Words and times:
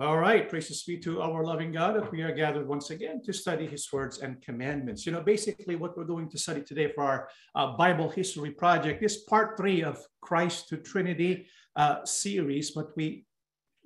All 0.00 0.16
right, 0.16 0.48
praises 0.48 0.82
be 0.84 0.96
to 1.00 1.20
our 1.20 1.44
loving 1.44 1.72
God 1.72 1.94
that 1.94 2.10
we 2.10 2.22
are 2.22 2.32
gathered 2.32 2.66
once 2.66 2.88
again 2.88 3.20
to 3.22 3.34
study 3.34 3.66
his 3.66 3.86
words 3.92 4.20
and 4.20 4.40
commandments. 4.40 5.04
You 5.04 5.12
know, 5.12 5.20
basically 5.20 5.76
what 5.76 5.94
we're 5.94 6.04
going 6.04 6.30
to 6.30 6.38
study 6.38 6.62
today 6.62 6.90
for 6.94 7.04
our 7.04 7.28
uh, 7.54 7.76
Bible 7.76 8.08
history 8.08 8.50
project 8.52 9.02
is 9.02 9.18
part 9.28 9.58
three 9.58 9.82
of 9.82 10.02
Christ 10.22 10.70
to 10.70 10.78
Trinity 10.78 11.48
uh, 11.76 12.02
series, 12.06 12.70
but 12.70 12.96
we 12.96 13.26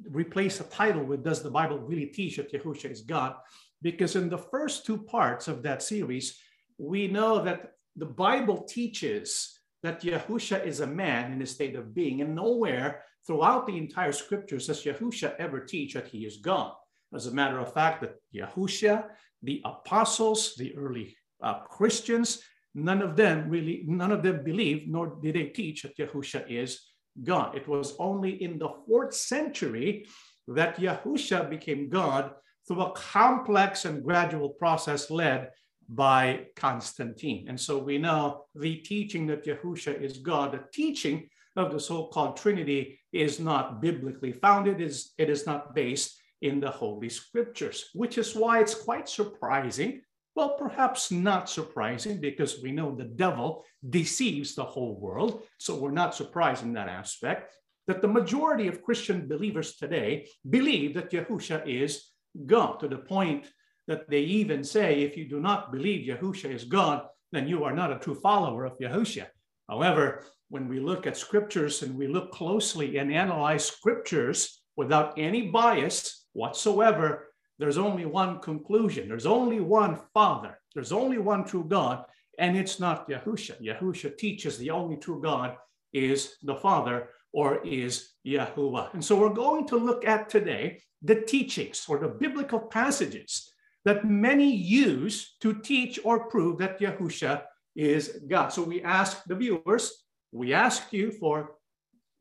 replace 0.09 0.59
the 0.59 0.65
title 0.65 1.03
with 1.03 1.25
Does 1.25 1.43
the 1.43 1.51
Bible 1.51 1.81
Really 1.81 2.07
Teach 2.07 2.37
that 2.37 2.53
Yahushua 2.53 2.93
is 2.93 3.01
God? 3.01 3.35
Because 3.83 4.15
in 4.15 4.29
the 4.29 4.39
first 4.39 4.87
two 4.87 4.99
parts 4.99 5.49
of 5.49 5.65
that 5.65 5.83
series, 5.83 6.39
we 6.79 7.09
know 7.09 7.43
that 7.43 7.73
the 7.97 8.07
Bible 8.07 8.63
teaches 8.63 9.59
that 9.83 10.03
Yahushua 10.03 10.65
is 10.65 10.79
a 10.79 10.87
man 10.87 11.33
in 11.33 11.43
a 11.43 11.47
state 11.47 11.75
of 11.75 11.93
being, 11.93 12.21
and 12.21 12.37
nowhere 12.37 13.03
throughout 13.27 13.67
the 13.67 13.77
entire 13.77 14.13
scriptures 14.13 14.67
does 14.67 14.85
Yahushua 14.85 15.35
ever 15.39 15.61
teach 15.61 15.95
that 15.95 16.09
he 16.09 16.27
is 16.27 16.39
God. 16.39 16.73
As 17.15 17.27
a 17.27 17.33
matter 17.33 17.59
of 17.59 17.73
fact, 17.73 18.01
that 18.03 18.17
Yahushua, 18.35 19.05
the 19.43 19.63
apostles, 19.65 20.55
the 20.57 20.77
early 20.77 21.17
uh, 21.43 21.61
Christians, 21.61 22.41
none 22.75 23.03
of 23.03 23.17
them 23.17 23.49
really, 23.49 23.85
none 23.87 24.13
of 24.13 24.23
them 24.23 24.43
believed, 24.43 24.89
nor 24.89 25.19
did 25.23 25.37
they 25.37 25.45
teach 25.47 25.83
that 25.83 25.97
Yahushua 25.97 26.51
is 26.51 26.81
God. 27.23 27.55
It 27.55 27.69
was 27.69 27.95
only 27.99 28.43
in 28.43 28.59
the 28.59 28.71
fourth 28.87 29.15
century 29.15 30.07
that 30.49 30.77
Yahushua 30.77 31.49
became 31.49 31.89
God 31.89 32.33
through 32.67 32.83
a 32.83 32.93
complex 32.93 33.85
and 33.85 34.03
gradual 34.03 34.51
process 34.51 35.11
led 35.11 35.51
by 35.89 36.47
Constantine. 36.57 37.47
And 37.49 37.61
so 37.61 37.79
we 37.79 37.99
know 37.99 38.47
the 38.55 38.77
teaching 38.77 39.27
that 39.29 39.45
Yahushua 39.45 40.01
is 40.03 40.19
God, 40.19 40.53
the 40.53 40.65
teaching 40.73 41.29
of 41.57 41.73
the 41.73 41.79
so-called 41.79 42.37
Trinity 42.37 42.99
is 43.15 43.39
not 43.39 43.81
biblically 43.81 44.33
founded, 44.33 44.81
is, 44.81 45.13
it 45.19 45.31
is 45.31 45.47
not 45.47 45.75
based 45.75 46.21
in 46.43 46.61
the 46.61 46.71
Holy 46.71 47.09
Scriptures, 47.09 47.91
which 47.95 48.19
is 48.19 48.35
why 48.35 48.61
it's 48.61 48.75
quite 48.75 49.09
surprising. 49.09 50.03
Well, 50.37 50.57
perhaps 50.59 51.13
not 51.13 51.49
surprising 51.49 52.21
because 52.21 52.61
we 52.61 52.73
know 52.73 52.95
the 52.95 53.05
devil 53.05 53.65
deceives 53.89 54.55
the 54.55 54.65
whole 54.65 54.99
world. 54.99 55.45
So 55.59 55.77
we're 55.77 55.93
not 55.93 56.15
surprised 56.15 56.65
in 56.65 56.73
that 56.73 56.89
aspect 56.89 57.55
that 57.87 58.03
the 58.03 58.09
majority 58.09 58.67
of 58.67 58.83
Christian 58.83 59.29
believers 59.29 59.77
today 59.77 60.27
believe 60.51 60.95
that 60.95 61.13
Yahusha 61.13 61.67
is 61.67 62.11
God 62.47 62.81
to 62.81 62.89
the 62.89 62.99
point 62.99 63.47
that 63.87 64.09
they 64.09 64.21
even 64.21 64.65
say, 64.65 65.03
if 65.03 65.17
you 65.17 65.29
do 65.29 65.41
not 65.41 65.71
believe 65.71 66.09
Yahusha 66.09 66.51
is 66.53 66.65
God, 66.65 67.07
then 67.31 67.47
you 67.47 67.65
are 67.65 67.75
not 67.75 67.93
a 67.93 67.99
true 67.99 68.15
follower 68.15 68.65
of 68.65 68.79
Yahusha. 68.79 69.27
However, 69.69 70.25
when 70.49 70.69
we 70.69 70.81
look 70.81 71.07
at 71.07 71.17
scriptures 71.17 71.83
and 71.83 71.97
we 71.97 72.07
look 72.07 72.33
closely 72.33 72.99
and 72.99 73.13
analyze 73.13 73.65
scriptures 73.65 74.63
without 74.77 75.19
any 75.19 75.49
bias 75.49 76.27
whatsoever, 76.33 77.29
there's 77.59 77.79
only 77.79 78.05
one 78.05 78.41
conclusion. 78.41 79.09
There's 79.09 79.27
only 79.27 79.61
one 79.61 80.01
Father. 80.13 80.59
There's 80.75 80.93
only 80.93 81.19
one 81.19 81.45
true 81.45 81.65
God, 81.65 82.05
and 82.39 82.57
it's 82.57 82.81
not 82.81 83.09
Yahusha. 83.09 83.63
Yahusha 83.63 84.19
teaches 84.19 84.59
the 84.59 84.71
only 84.71 84.97
true 84.97 85.23
God 85.23 85.57
is 85.93 86.37
the 86.43 86.57
Father 86.57 87.11
or 87.33 87.65
is 87.65 88.11
Yahuwah. 88.27 88.95
And 88.95 89.05
so 89.05 89.17
we're 89.17 89.31
going 89.31 89.67
to 89.69 89.77
look 89.77 90.05
at 90.05 90.29
today 90.29 90.81
the 91.03 91.21
teachings 91.23 91.85
or 91.89 91.99
the 91.99 92.09
biblical 92.09 92.59
passages 92.59 93.51
that 93.85 94.05
many 94.05 94.51
use 94.51 95.37
to 95.41 95.61
teach 95.61 96.01
or 96.05 96.29
prove 96.29 96.59
that 96.59 96.81
Yahusha 96.81 97.43
is 97.77 98.21
God. 98.29 98.49
So 98.49 98.63
we 98.63 98.83
ask 98.83 99.23
the 99.25 99.35
viewers, 99.35 100.04
we 100.35 100.53
ask 100.53 100.93
you 100.93 101.13
for 101.13 101.53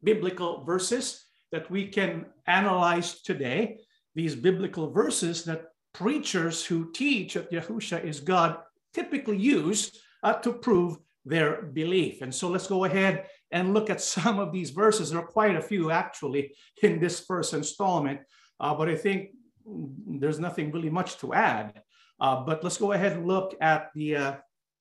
biblical 0.03 0.63
verses 0.63 1.25
that 1.51 1.69
we 1.71 1.87
can 1.87 2.27
analyze 2.45 3.21
today, 3.21 3.79
these 4.13 4.35
biblical 4.35 4.91
verses 4.91 5.43
that 5.45 5.65
preachers 5.93 6.63
who 6.63 6.91
teach 6.91 7.33
that 7.33 7.51
Yahusha 7.51 8.03
is 8.03 8.19
God 8.19 8.57
typically 8.93 9.37
use 9.37 9.99
uh, 10.21 10.33
to 10.33 10.53
prove 10.53 10.97
their 11.25 11.63
belief. 11.63 12.21
And 12.21 12.33
so 12.33 12.49
let's 12.49 12.67
go 12.67 12.83
ahead 12.83 13.25
and 13.51 13.73
look 13.73 13.89
at 13.89 14.01
some 14.15 14.37
of 14.37 14.51
these 14.51 14.69
verses. 14.69 15.09
There 15.09 15.19
are 15.19 15.25
quite 15.25 15.55
a 15.55 15.61
few 15.61 15.89
actually 15.89 16.53
in 16.83 16.99
this 16.99 17.19
first 17.19 17.53
installment, 17.53 18.21
uh, 18.59 18.75
but 18.75 18.89
I 18.89 18.95
think 18.95 19.29
there's 19.65 20.39
nothing 20.39 20.71
really 20.71 20.91
much 20.91 21.17
to 21.17 21.33
add. 21.33 21.81
Uh, 22.19 22.43
but 22.43 22.63
let's 22.63 22.77
go 22.77 22.91
ahead 22.91 23.13
and 23.13 23.25
look 23.25 23.55
at 23.59 23.89
the 23.95 24.15
uh, 24.15 24.33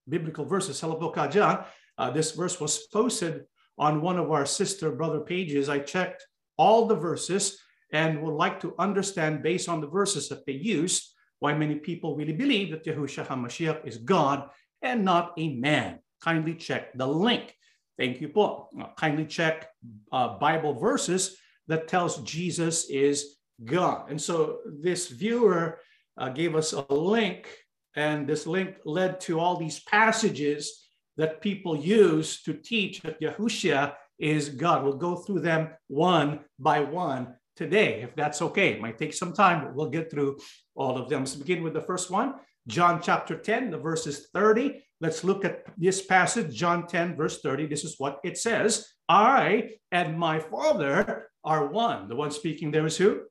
biblical 0.08 0.44
verses. 0.44 0.80
Salapokajan, 0.80 1.64
uh, 1.98 2.10
this 2.10 2.32
verse 2.32 2.60
was 2.60 2.86
posted 2.92 3.44
on 3.78 4.02
one 4.02 4.18
of 4.18 4.30
our 4.30 4.46
sister 4.46 4.90
brother 4.92 5.20
pages. 5.20 5.68
I 5.68 5.78
checked 5.78 6.26
all 6.56 6.86
the 6.86 6.96
verses 6.96 7.58
and 7.92 8.22
would 8.22 8.34
like 8.34 8.60
to 8.60 8.74
understand 8.78 9.42
based 9.42 9.68
on 9.68 9.80
the 9.80 9.86
verses 9.86 10.28
that 10.28 10.46
they 10.46 10.52
used 10.52 11.12
why 11.38 11.52
many 11.54 11.74
people 11.74 12.16
really 12.16 12.32
believe 12.32 12.70
that 12.70 12.84
Yahushua 12.84 13.26
HaMashiach 13.26 13.86
is 13.86 13.98
God 13.98 14.48
and 14.80 15.04
not 15.04 15.32
a 15.38 15.54
man. 15.54 15.98
Kindly 16.20 16.54
check 16.54 16.92
the 16.94 17.06
link. 17.06 17.54
Thank 17.98 18.20
you, 18.20 18.28
Paul. 18.28 18.70
Uh, 18.80 18.86
kindly 18.96 19.26
check 19.26 19.68
uh, 20.12 20.38
Bible 20.38 20.74
verses 20.74 21.36
that 21.68 21.88
tells 21.88 22.22
Jesus 22.22 22.88
is 22.88 23.36
God. 23.64 24.10
And 24.10 24.20
so 24.20 24.58
this 24.64 25.08
viewer 25.08 25.80
uh, 26.16 26.28
gave 26.30 26.54
us 26.54 26.72
a 26.72 26.94
link, 26.94 27.48
and 27.94 28.26
this 28.26 28.46
link 28.46 28.76
led 28.84 29.20
to 29.22 29.38
all 29.38 29.56
these 29.56 29.80
passages 29.80 30.81
that 31.16 31.40
people 31.40 31.76
use 31.76 32.42
to 32.42 32.54
teach 32.54 33.02
that 33.02 33.20
Yahushua 33.20 33.94
is 34.18 34.48
God. 34.48 34.84
We'll 34.84 34.96
go 34.96 35.16
through 35.16 35.40
them 35.40 35.70
one 35.88 36.40
by 36.58 36.80
one 36.80 37.34
today, 37.56 38.02
if 38.02 38.14
that's 38.14 38.40
okay. 38.42 38.72
It 38.72 38.80
might 38.80 38.98
take 38.98 39.14
some 39.14 39.32
time, 39.32 39.64
but 39.64 39.74
we'll 39.74 39.90
get 39.90 40.10
through 40.10 40.38
all 40.74 40.96
of 40.96 41.08
them. 41.08 41.20
Let's 41.20 41.34
begin 41.34 41.62
with 41.62 41.74
the 41.74 41.82
first 41.82 42.10
one, 42.10 42.34
John 42.66 43.00
chapter 43.02 43.36
10, 43.36 43.70
the 43.70 43.78
verses 43.78 44.28
30. 44.32 44.82
Let's 45.00 45.24
look 45.24 45.44
at 45.44 45.64
this 45.76 46.04
passage, 46.04 46.54
John 46.54 46.86
10, 46.86 47.16
verse 47.16 47.40
30. 47.40 47.66
This 47.66 47.84
is 47.84 47.96
what 47.98 48.20
it 48.24 48.38
says 48.38 48.86
I 49.08 49.70
and 49.90 50.18
my 50.18 50.38
Father 50.38 51.28
are 51.44 51.66
one. 51.66 52.08
The 52.08 52.16
one 52.16 52.30
speaking 52.30 52.70
there 52.70 52.86
is 52.86 52.96
who? 52.96 53.22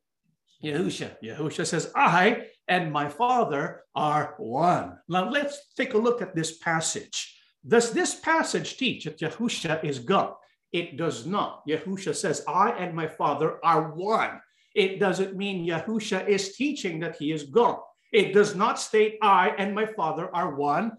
Yahusha. 0.64 1.16
Yahusha 1.24 1.66
says, 1.66 1.92
I 1.96 2.48
and 2.68 2.92
my 2.92 3.10
Father 3.10 3.84
are 3.96 4.36
one. 4.38 4.98
Now 5.10 5.30
let's 5.30 5.74
take 5.76 5.94
a 5.94 5.98
look 5.98 6.22
at 6.22 6.36
this 6.36 6.58
passage. 6.60 7.41
Does 7.68 7.92
this 7.92 8.16
passage 8.16 8.78
teach 8.78 9.06
that 9.06 9.20
Yahusha 9.20 9.84
is 9.84 10.00
God? 10.00 10.34
It 10.72 10.98
does 10.98 11.26
not. 11.26 11.68
Yahusha 11.68 12.16
says, 12.16 12.44
I 12.48 12.72
and 12.72 12.96
my 12.96 13.08
Father 13.08 13.60
are 13.64 13.92
one. 13.92 14.42
It 14.74 15.00
doesn't 15.00 15.36
mean 15.36 15.68
Yahusha 15.68 16.28
is 16.28 16.56
teaching 16.56 17.00
that 17.02 17.18
he 17.18 17.32
is 17.32 17.44
God. 17.44 17.80
It 18.14 18.34
does 18.34 18.56
not 18.56 18.80
state, 18.80 19.18
I 19.22 19.50
and 19.58 19.76
my 19.76 19.86
Father 19.86 20.34
are 20.34 20.56
one 20.56 20.94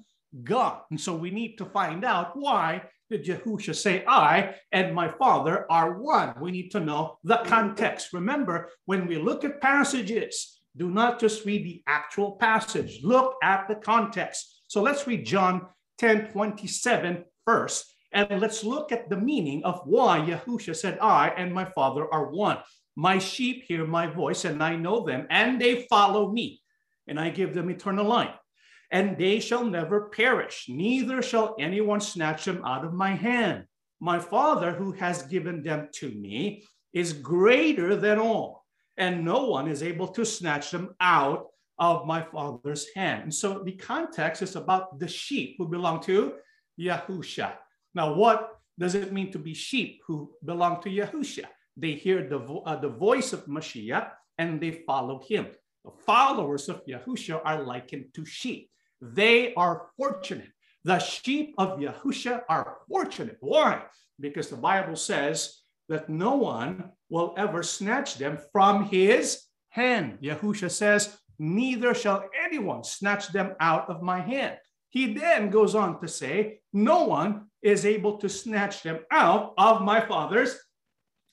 God. 0.44 0.80
And 0.90 1.00
so 1.00 1.14
we 1.14 1.30
need 1.30 1.56
to 1.58 1.64
find 1.66 2.04
out 2.04 2.32
why 2.34 2.82
did 3.10 3.24
Yahusha 3.26 3.74
say, 3.74 4.04
I 4.06 4.54
and 4.72 4.94
my 4.94 5.08
Father 5.08 5.66
are 5.70 5.98
one? 6.00 6.34
We 6.40 6.50
need 6.50 6.70
to 6.70 6.80
know 6.80 7.18
the 7.24 7.42
context. 7.44 8.12
Remember, 8.12 8.70
when 8.86 9.06
we 9.06 9.18
look 9.18 9.44
at 9.44 9.60
passages, 9.60 10.60
do 10.76 10.90
not 10.90 11.20
just 11.20 11.44
read 11.44 11.64
the 11.64 11.82
actual 11.86 12.32
passage, 12.32 13.00
look 13.02 13.34
at 13.42 13.68
the 13.68 13.74
context. 13.74 14.62
So 14.68 14.80
let's 14.80 15.06
read 15.06 15.26
John 15.26 15.66
10 16.02 16.32
27 16.32 17.24
first. 17.46 17.94
And 18.12 18.40
let's 18.40 18.64
look 18.64 18.90
at 18.90 19.08
the 19.08 19.16
meaning 19.16 19.62
of 19.64 19.82
why 19.84 20.18
Yahusha 20.18 20.74
said, 20.74 20.98
I 21.00 21.28
and 21.28 21.54
my 21.54 21.64
Father 21.64 22.12
are 22.12 22.32
one. 22.32 22.58
My 22.96 23.18
sheep 23.18 23.64
hear 23.68 23.86
my 23.86 24.08
voice, 24.08 24.44
and 24.44 24.62
I 24.62 24.74
know 24.74 25.06
them, 25.06 25.26
and 25.30 25.60
they 25.60 25.86
follow 25.88 26.30
me, 26.30 26.60
and 27.06 27.18
I 27.20 27.30
give 27.30 27.54
them 27.54 27.70
eternal 27.70 28.04
life. 28.04 28.34
And 28.90 29.16
they 29.16 29.38
shall 29.38 29.64
never 29.64 30.10
perish, 30.10 30.66
neither 30.68 31.22
shall 31.22 31.54
anyone 31.58 32.00
snatch 32.00 32.44
them 32.44 32.62
out 32.66 32.84
of 32.84 32.92
my 32.92 33.14
hand. 33.14 33.64
My 34.00 34.18
Father, 34.18 34.72
who 34.72 34.90
has 34.92 35.22
given 35.22 35.62
them 35.62 35.88
to 35.94 36.10
me, 36.10 36.64
is 36.92 37.12
greater 37.12 37.94
than 37.94 38.18
all, 38.18 38.66
and 38.98 39.24
no 39.24 39.46
one 39.46 39.68
is 39.68 39.84
able 39.84 40.08
to 40.08 40.26
snatch 40.26 40.72
them 40.72 40.96
out 41.00 41.51
of 41.82 42.06
my 42.06 42.22
father's 42.22 42.86
hand. 42.94 43.24
And 43.24 43.34
so 43.34 43.58
the 43.64 43.72
context 43.72 44.40
is 44.40 44.54
about 44.54 45.00
the 45.00 45.08
sheep 45.08 45.56
who 45.58 45.66
belong 45.66 46.00
to 46.04 46.34
Yahusha. 46.78 47.54
Now, 47.92 48.14
what 48.14 48.56
does 48.78 48.94
it 48.94 49.12
mean 49.12 49.32
to 49.32 49.38
be 49.38 49.52
sheep 49.52 50.00
who 50.06 50.30
belong 50.44 50.80
to 50.82 50.88
Yahusha? 50.88 51.44
They 51.76 51.94
hear 51.94 52.28
the, 52.28 52.38
vo- 52.38 52.62
uh, 52.64 52.76
the 52.76 52.88
voice 52.88 53.32
of 53.32 53.46
Mashiach 53.46 54.10
and 54.38 54.60
they 54.60 54.84
follow 54.86 55.20
him. 55.28 55.48
The 55.84 55.90
followers 56.06 56.68
of 56.68 56.86
Yahusha 56.86 57.40
are 57.44 57.64
likened 57.64 58.14
to 58.14 58.24
sheep. 58.24 58.70
They 59.00 59.52
are 59.54 59.88
fortunate. 59.96 60.52
The 60.84 61.00
sheep 61.00 61.56
of 61.58 61.80
Yahusha 61.80 62.42
are 62.48 62.78
fortunate. 62.88 63.38
Why? 63.40 63.82
Because 64.20 64.48
the 64.48 64.56
Bible 64.56 64.94
says 64.94 65.62
that 65.88 66.08
no 66.08 66.36
one 66.36 66.92
will 67.10 67.34
ever 67.36 67.64
snatch 67.64 68.18
them 68.18 68.38
from 68.52 68.84
his 68.84 69.42
hand. 69.70 70.18
Yahusha 70.22 70.70
says, 70.70 71.18
neither 71.42 71.92
shall 71.92 72.24
anyone 72.46 72.84
snatch 72.84 73.28
them 73.28 73.54
out 73.58 73.90
of 73.90 74.02
my 74.02 74.20
hand. 74.20 74.56
He 74.90 75.14
then 75.14 75.50
goes 75.50 75.74
on 75.74 76.00
to 76.00 76.08
say, 76.08 76.60
No 76.72 77.04
one 77.04 77.48
is 77.62 77.84
able 77.84 78.18
to 78.18 78.28
snatch 78.28 78.82
them 78.82 79.00
out 79.10 79.54
of 79.58 79.82
my 79.82 80.00
Father's 80.00 80.56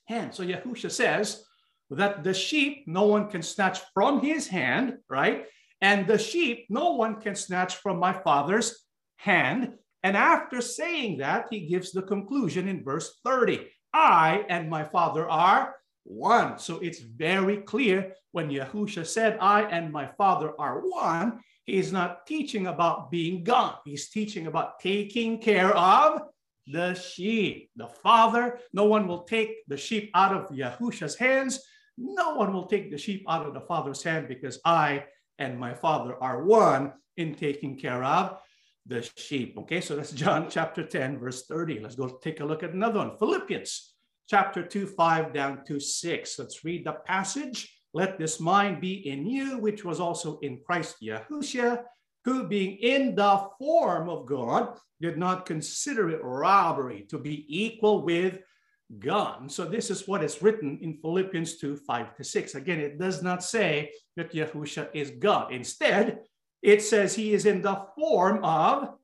hand. 0.07 0.33
So 0.33 0.43
Yahusha 0.43 0.91
says 0.91 1.43
that 1.91 2.23
the 2.23 2.33
sheep 2.33 2.83
no 2.87 3.05
one 3.05 3.29
can 3.29 3.41
snatch 3.41 3.79
from 3.93 4.21
his 4.21 4.47
hand, 4.47 4.97
right? 5.09 5.45
And 5.81 6.07
the 6.07 6.17
sheep 6.17 6.65
no 6.69 6.93
one 6.93 7.21
can 7.21 7.35
snatch 7.35 7.75
from 7.75 7.99
my 7.99 8.13
father's 8.13 8.85
hand. 9.17 9.73
And 10.03 10.17
after 10.17 10.61
saying 10.61 11.19
that, 11.19 11.47
he 11.49 11.67
gives 11.67 11.91
the 11.91 12.01
conclusion 12.01 12.67
in 12.67 12.83
verse 12.83 13.19
30 13.23 13.67
I 13.91 14.45
and 14.49 14.69
my 14.69 14.83
father 14.83 15.27
are 15.27 15.75
one. 16.09 16.59
So 16.59 16.79
it's 16.79 16.99
very 16.99 17.57
clear 17.57 18.13
when 18.31 18.49
Yahusha 18.49 19.05
said, 19.05 19.37
I 19.39 19.63
and 19.63 19.91
my 19.91 20.07
father 20.17 20.53
are 20.59 20.79
one, 20.79 21.39
he's 21.65 21.91
not 21.91 22.25
teaching 22.25 22.67
about 22.67 23.11
being 23.11 23.43
God. 23.43 23.77
He's 23.85 24.09
teaching 24.09 24.47
about 24.47 24.79
taking 24.79 25.39
care 25.39 25.75
of 25.75 26.21
the 26.67 26.93
sheep. 26.93 27.69
The 27.75 27.87
father, 27.87 28.59
no 28.73 28.85
one 28.85 29.07
will 29.07 29.23
take 29.23 29.67
the 29.67 29.77
sheep 29.77 30.11
out 30.13 30.35
of 30.35 30.55
Yahusha's 30.55 31.15
hands. 31.15 31.59
No 31.97 32.35
one 32.35 32.53
will 32.53 32.67
take 32.67 32.91
the 32.91 32.97
sheep 32.97 33.25
out 33.27 33.45
of 33.45 33.53
the 33.53 33.61
father's 33.61 34.03
hand 34.03 34.27
because 34.27 34.59
I 34.63 35.05
and 35.37 35.59
my 35.59 35.73
father 35.73 36.15
are 36.21 36.43
one 36.43 36.93
in 37.17 37.35
taking 37.35 37.77
care 37.77 38.03
of 38.03 38.37
the 38.85 39.07
sheep. 39.17 39.55
Okay, 39.57 39.81
so 39.81 39.95
that's 39.95 40.11
John 40.11 40.47
chapter 40.49 40.83
10, 40.83 41.19
verse 41.19 41.45
30. 41.45 41.79
Let's 41.79 41.95
go 41.95 42.07
take 42.21 42.39
a 42.39 42.45
look 42.45 42.63
at 42.63 42.73
another 42.73 42.99
one. 42.99 43.17
Philippians 43.17 43.93
chapter 44.29 44.61
2, 44.61 44.85
5 44.85 45.33
down 45.33 45.65
to 45.65 45.79
6. 45.79 46.39
Let's 46.39 46.63
read 46.63 46.85
the 46.85 46.93
passage. 47.05 47.75
Let 47.93 48.19
this 48.19 48.39
mind 48.39 48.79
be 48.79 49.09
in 49.09 49.25
you, 49.25 49.57
which 49.57 49.83
was 49.83 49.99
also 49.99 50.37
in 50.39 50.61
Christ 50.63 50.97
Yahushua, 51.01 51.81
who 52.25 52.47
being 52.47 52.77
in 52.77 53.15
the 53.15 53.47
form 53.57 54.07
of 54.07 54.27
God, 54.27 54.77
did 55.01 55.17
not 55.17 55.47
consider 55.47 56.09
it 56.11 56.23
robbery 56.23 57.07
to 57.09 57.17
be 57.17 57.45
equal 57.47 58.03
with 58.03 58.39
God. 58.99 59.51
So 59.51 59.65
this 59.65 59.89
is 59.89 60.07
what 60.07 60.23
is 60.23 60.41
written 60.41 60.77
in 60.81 60.99
Philippians 61.01 61.57
2, 61.57 61.77
5 61.77 62.15
to 62.15 62.23
6. 62.23 62.55
Again, 62.55 62.79
it 62.79 62.99
does 62.99 63.23
not 63.23 63.43
say 63.43 63.91
that 64.15 64.33
Yahushua 64.33 64.89
is 64.93 65.11
God. 65.11 65.51
Instead, 65.51 66.19
it 66.61 66.83
says 66.83 67.15
he 67.15 67.33
is 67.33 67.45
in 67.45 67.61
the 67.63 67.85
form 67.97 68.43
of 68.43 68.95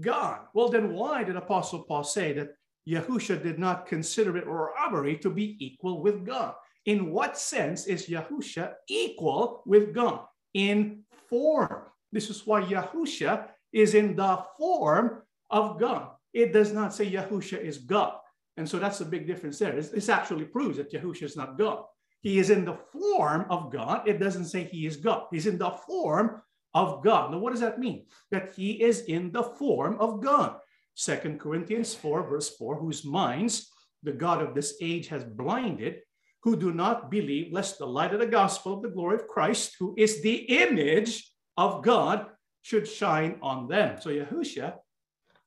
God. 0.00 0.40
Well, 0.52 0.68
then 0.68 0.92
why 0.92 1.24
did 1.24 1.36
Apostle 1.36 1.84
Paul 1.84 2.04
say 2.04 2.32
that 2.34 2.50
Yahusha 2.88 3.42
did 3.42 3.58
not 3.58 3.86
consider 3.86 4.36
it 4.36 4.46
robbery 4.46 5.16
to 5.18 5.30
be 5.30 5.56
equal 5.64 6.02
with 6.02 6.26
God? 6.26 6.54
In 6.86 7.12
what 7.12 7.38
sense 7.38 7.86
is 7.86 8.08
Yahusha 8.08 8.74
equal 8.88 9.62
with 9.66 9.94
God? 9.94 10.26
In 10.54 11.04
form. 11.28 11.82
This 12.10 12.28
is 12.28 12.46
why 12.46 12.62
Yahusha 12.62 13.48
is 13.72 13.94
in 13.94 14.16
the 14.16 14.44
form 14.58 15.22
of 15.50 15.78
God. 15.78 16.10
It 16.34 16.52
does 16.52 16.72
not 16.72 16.94
say 16.94 17.10
Yahusha 17.10 17.60
is 17.60 17.78
God. 17.78 18.14
And 18.56 18.68
so 18.68 18.78
that's 18.78 19.00
a 19.00 19.06
big 19.06 19.26
difference 19.26 19.58
there. 19.58 19.72
This, 19.72 19.88
this 19.88 20.08
actually 20.08 20.44
proves 20.44 20.76
that 20.76 20.92
Yahusha 20.92 21.22
is 21.22 21.36
not 21.36 21.56
God. 21.56 21.84
He 22.20 22.38
is 22.38 22.50
in 22.50 22.64
the 22.64 22.78
form 22.92 23.46
of 23.48 23.72
God. 23.72 24.06
It 24.06 24.18
doesn't 24.18 24.46
say 24.46 24.64
he 24.64 24.86
is 24.86 24.96
God. 24.96 25.24
He's 25.30 25.46
in 25.46 25.58
the 25.58 25.70
form 25.70 26.42
of 26.74 27.02
God. 27.02 27.32
Now, 27.32 27.38
what 27.38 27.50
does 27.50 27.60
that 27.60 27.78
mean? 27.78 28.06
That 28.30 28.52
he 28.54 28.82
is 28.82 29.02
in 29.02 29.32
the 29.32 29.42
form 29.42 29.96
of 29.98 30.22
God. 30.22 30.58
Second 30.94 31.40
Corinthians 31.40 31.94
4, 31.94 32.28
verse 32.28 32.56
4, 32.56 32.76
whose 32.76 33.04
minds 33.04 33.70
the 34.02 34.12
God 34.12 34.42
of 34.42 34.54
this 34.54 34.76
age 34.80 35.08
has 35.08 35.24
blinded, 35.24 36.00
who 36.42 36.56
do 36.56 36.72
not 36.72 37.10
believe, 37.10 37.52
lest 37.52 37.78
the 37.78 37.86
light 37.86 38.12
of 38.12 38.20
the 38.20 38.26
gospel 38.26 38.74
of 38.74 38.82
the 38.82 38.88
glory 38.88 39.16
of 39.16 39.28
Christ, 39.28 39.76
who 39.78 39.94
is 39.96 40.22
the 40.22 40.34
image 40.34 41.30
of 41.56 41.82
God, 41.82 42.26
should 42.62 42.86
shine 42.86 43.38
on 43.42 43.68
them. 43.68 44.00
So 44.00 44.10
Yahushua 44.10 44.74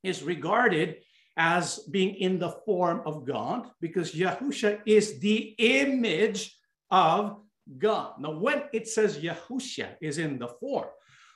is 0.03 0.24
regarded 0.24 0.97
as 1.38 1.80
being 1.91 2.15
in 2.15 2.39
the 2.39 2.51
form 2.65 3.01
of 3.06 3.25
God 3.25 3.69
because 3.81 4.13
Yahusha 4.13 4.80
is 4.86 5.19
the 5.19 5.56
image 5.57 6.57
of 6.89 7.38
God. 7.77 8.13
Now, 8.19 8.31
when 8.39 8.63
it 8.74 8.88
says 8.88 9.18
Yahusha 9.18 9.95
is 10.01 10.18
in 10.18 10.39
the 10.39 10.48
form, 10.48 10.88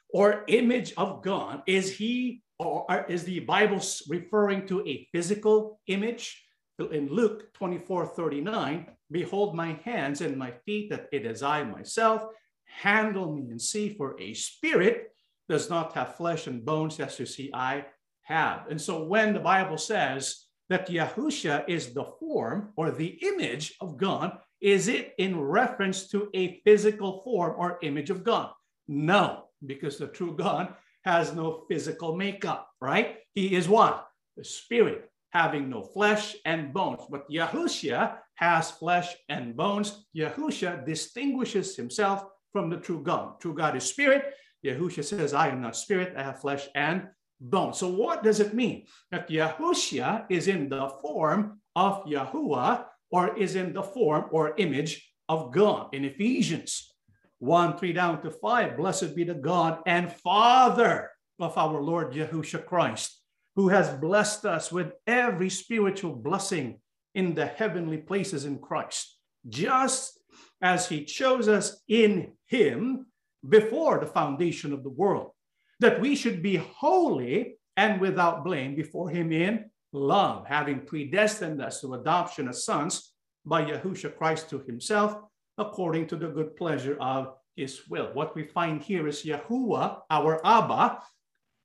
or 0.10 0.44
image 0.48 0.94
of 0.98 1.22
God? 1.22 1.62
Is 1.68 1.96
he 1.96 2.42
or 2.60 3.06
is 3.08 3.24
the 3.24 3.40
Bible 3.40 3.82
referring 4.10 4.68
to 4.68 4.86
a 4.86 5.08
physical 5.12 5.80
image? 5.88 6.44
In 6.92 7.08
Luke 7.08 7.54
24 7.54 8.08
39, 8.08 8.86
behold 9.12 9.56
my 9.56 9.80
hands 9.84 10.22
and 10.22 10.38
my 10.38 10.52
feet, 10.66 10.90
that 10.90 11.08
it 11.12 11.26
is 11.26 11.42
I 11.44 11.64
myself. 11.64 12.24
Handle 12.66 13.34
me 13.34 13.50
and 13.50 13.62
see, 13.62 13.96
for 13.96 14.20
a 14.20 14.34
spirit 14.34 15.12
does 15.50 15.70
not 15.70 15.94
have 15.94 16.16
flesh 16.16 16.48
and 16.48 16.64
bones, 16.64 17.00
as 17.00 17.20
you 17.20 17.26
see 17.26 17.50
I 17.54 17.86
have. 18.24 18.68
And 18.70 18.80
so 18.80 19.04
when 19.04 19.34
the 19.34 19.40
Bible 19.40 19.78
says 19.78 20.46
that 20.70 20.88
Yahusha 20.88 21.68
is 21.68 21.94
the 21.94 22.06
form 22.20 22.72
or 22.78 22.92
the 22.92 23.18
image 23.24 23.74
of 23.82 23.98
God, 23.98 24.38
is 24.62 24.88
it 24.88 25.14
in 25.18 25.40
reference 25.40 26.08
to 26.10 26.30
a 26.34 26.62
physical 26.64 27.22
form 27.24 27.56
or 27.58 27.80
image 27.82 28.10
of 28.10 28.24
God? 28.24 28.52
No 28.88 29.50
because 29.66 29.98
the 29.98 30.08
true 30.08 30.36
God 30.36 30.74
has 31.04 31.34
no 31.34 31.66
physical 31.70 32.16
makeup, 32.16 32.70
right? 32.82 33.18
He 33.34 33.56
is 33.56 33.68
what? 33.68 34.08
The 34.38 34.44
spirit 34.44 35.10
having 35.32 35.70
no 35.70 35.84
flesh 35.84 36.36
and 36.46 36.74
bones. 36.74 37.02
But 37.10 37.30
Yahushua 37.30 38.18
has 38.36 38.72
flesh 38.72 39.16
and 39.30 39.56
bones. 39.56 40.06
Yahushua 40.16 40.86
distinguishes 40.86 41.76
himself 41.76 42.26
from 42.52 42.70
the 42.70 42.78
true 42.78 43.04
God. 43.04 43.40
True 43.40 43.54
God 43.54 43.76
is 43.76 43.84
spirit. 43.84 44.34
Yahushua 44.66 45.04
says, 45.04 45.34
I 45.34 45.50
am 45.50 45.62
not 45.62 45.76
spirit, 45.76 46.14
I 46.18 46.24
have 46.24 46.42
flesh 46.42 46.68
and 46.76 47.08
bone. 47.40 47.74
So 47.74 47.88
what 47.88 48.24
does 48.24 48.40
it 48.40 48.54
mean? 48.54 48.86
That 49.12 49.30
Yahushua 49.30 50.26
is 50.30 50.48
in 50.48 50.68
the 50.68 50.90
form 51.02 51.62
of 51.76 52.04
Yahuwah 52.06 52.86
or 53.12 53.38
is 53.38 53.56
in 53.56 53.74
the 53.74 53.84
form 53.84 54.26
or 54.32 54.56
image 54.58 55.14
of 55.30 55.52
God. 55.52 55.94
In 55.94 56.06
Ephesians 56.06 56.92
1 57.40 57.78
3 57.78 57.94
down 57.94 58.22
to 58.22 58.32
5. 58.32 58.78
Blessed 58.78 59.16
be 59.16 59.24
the 59.24 59.34
God 59.34 59.80
and 59.86 60.12
Father 60.12 61.10
of 61.40 61.58
our 61.58 61.82
Lord 61.82 62.14
Yahushua 62.14 62.66
Christ, 62.66 63.22
who 63.56 63.70
has 63.70 63.90
blessed 63.90 64.46
us 64.46 64.72
with 64.72 64.92
every 65.08 65.50
spiritual 65.50 66.16
blessing 66.16 66.80
in 67.16 67.34
the 67.34 67.46
heavenly 67.46 67.98
places 67.98 68.46
in 68.46 68.60
Christ, 68.60 69.18
just 69.48 70.20
as 70.62 70.88
he 70.88 71.06
chose 71.06 71.48
us 71.48 71.82
in 71.88 72.34
him 72.48 73.08
before 73.48 74.00
the 74.00 74.06
foundation 74.06 74.74
of 74.74 74.84
the 74.84 74.90
world, 74.90 75.32
that 75.80 76.02
we 76.02 76.16
should 76.16 76.44
be 76.44 76.58
holy 76.58 77.58
and 77.78 78.02
without 78.02 78.44
blame 78.44 78.76
before 78.76 79.10
him 79.10 79.32
in 79.32 79.70
love, 79.94 80.46
having 80.46 80.82
predestined 80.86 81.62
us 81.62 81.80
to 81.80 81.94
adoption 81.94 82.50
as 82.50 82.66
sons 82.66 83.14
by 83.46 83.64
Yahushua 83.64 84.18
Christ 84.18 84.50
to 84.50 84.60
himself 84.60 85.16
according 85.60 86.08
to 86.08 86.16
the 86.16 86.30
good 86.30 86.56
pleasure 86.56 86.98
of 87.00 87.36
his 87.56 87.82
will. 87.90 88.10
What 88.14 88.36
we 88.36 88.44
find 88.46 88.82
here 88.82 89.08
is 89.08 89.24
Yahuwah, 89.24 90.02
our 90.10 90.40
Abba, 90.46 91.00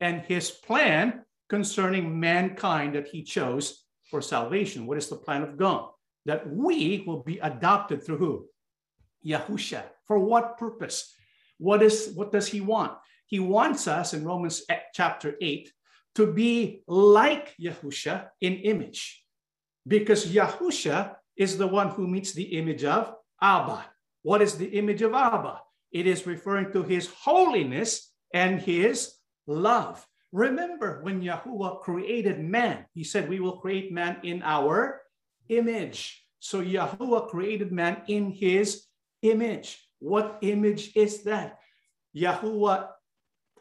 and 0.01 0.23
his 0.23 0.51
plan 0.51 1.23
concerning 1.49 2.19
mankind 2.19 2.97
that 2.97 3.07
he 3.07 3.23
chose 3.23 3.85
for 4.11 4.21
salvation. 4.21 4.87
What 4.87 4.99
is 4.99 5.09
the 5.09 5.17
plan 5.17 5.43
of 5.43 5.57
God? 5.57 5.91
That 6.27 6.51
we 6.51 7.05
will 7.07 7.23
be 7.23 7.39
adopted 7.39 8.05
through 8.05 8.19
who? 8.19 8.49
Yahusha. 9.25 9.85
For 10.07 10.19
what 10.19 10.59
purpose? 10.59 11.15
What 11.59 11.83
is 11.83 12.13
what 12.15 12.33
does 12.33 12.49
he 12.49 12.61
want? 12.61 12.93
He 13.27 13.39
wants 13.41 13.87
us 13.89 14.13
in 14.13 14.25
Romans 14.25 14.63
chapter 14.93 15.37
8 15.41 15.73
to 16.17 16.33
be 16.33 16.83
like 16.87 17.55
Yahusha 17.57 18.29
in 18.41 18.55
image. 18.57 19.23
Because 19.87 20.27
Yahusha 20.27 21.17
is 21.37 21.57
the 21.57 21.67
one 21.67 21.89
who 21.91 22.07
meets 22.09 22.33
the 22.33 22.59
image 22.59 22.85
of 22.85 23.15
Abba. 23.41 23.85
What 24.23 24.43
is 24.43 24.57
the 24.57 24.67
image 24.67 25.03
of 25.03 25.15
Abba? 25.15 25.61
It 25.93 26.07
is 26.07 26.27
referring 26.27 26.73
to 26.73 26.83
his 26.83 27.09
holiness 27.09 28.13
and 28.33 28.61
his 28.61 29.15
love. 29.47 30.07
Remember 30.33 31.01
when 31.03 31.23
Yahuwah 31.23 31.81
created 31.83 32.41
man, 32.41 32.87
he 32.93 33.05
said, 33.05 33.29
We 33.29 33.39
will 33.39 33.59
create 33.59 33.93
man 33.93 34.19
in 34.25 34.43
our 34.43 35.03
image. 35.49 36.27
So 36.41 36.63
Yahuwah 36.63 37.29
created 37.29 37.71
man 37.71 38.03
in 38.09 38.33
his 38.33 38.87
image. 39.23 39.79
What 40.01 40.39
image 40.43 40.93
is 40.97 41.23
that? 41.23 41.59
Yahuwah 42.17 42.89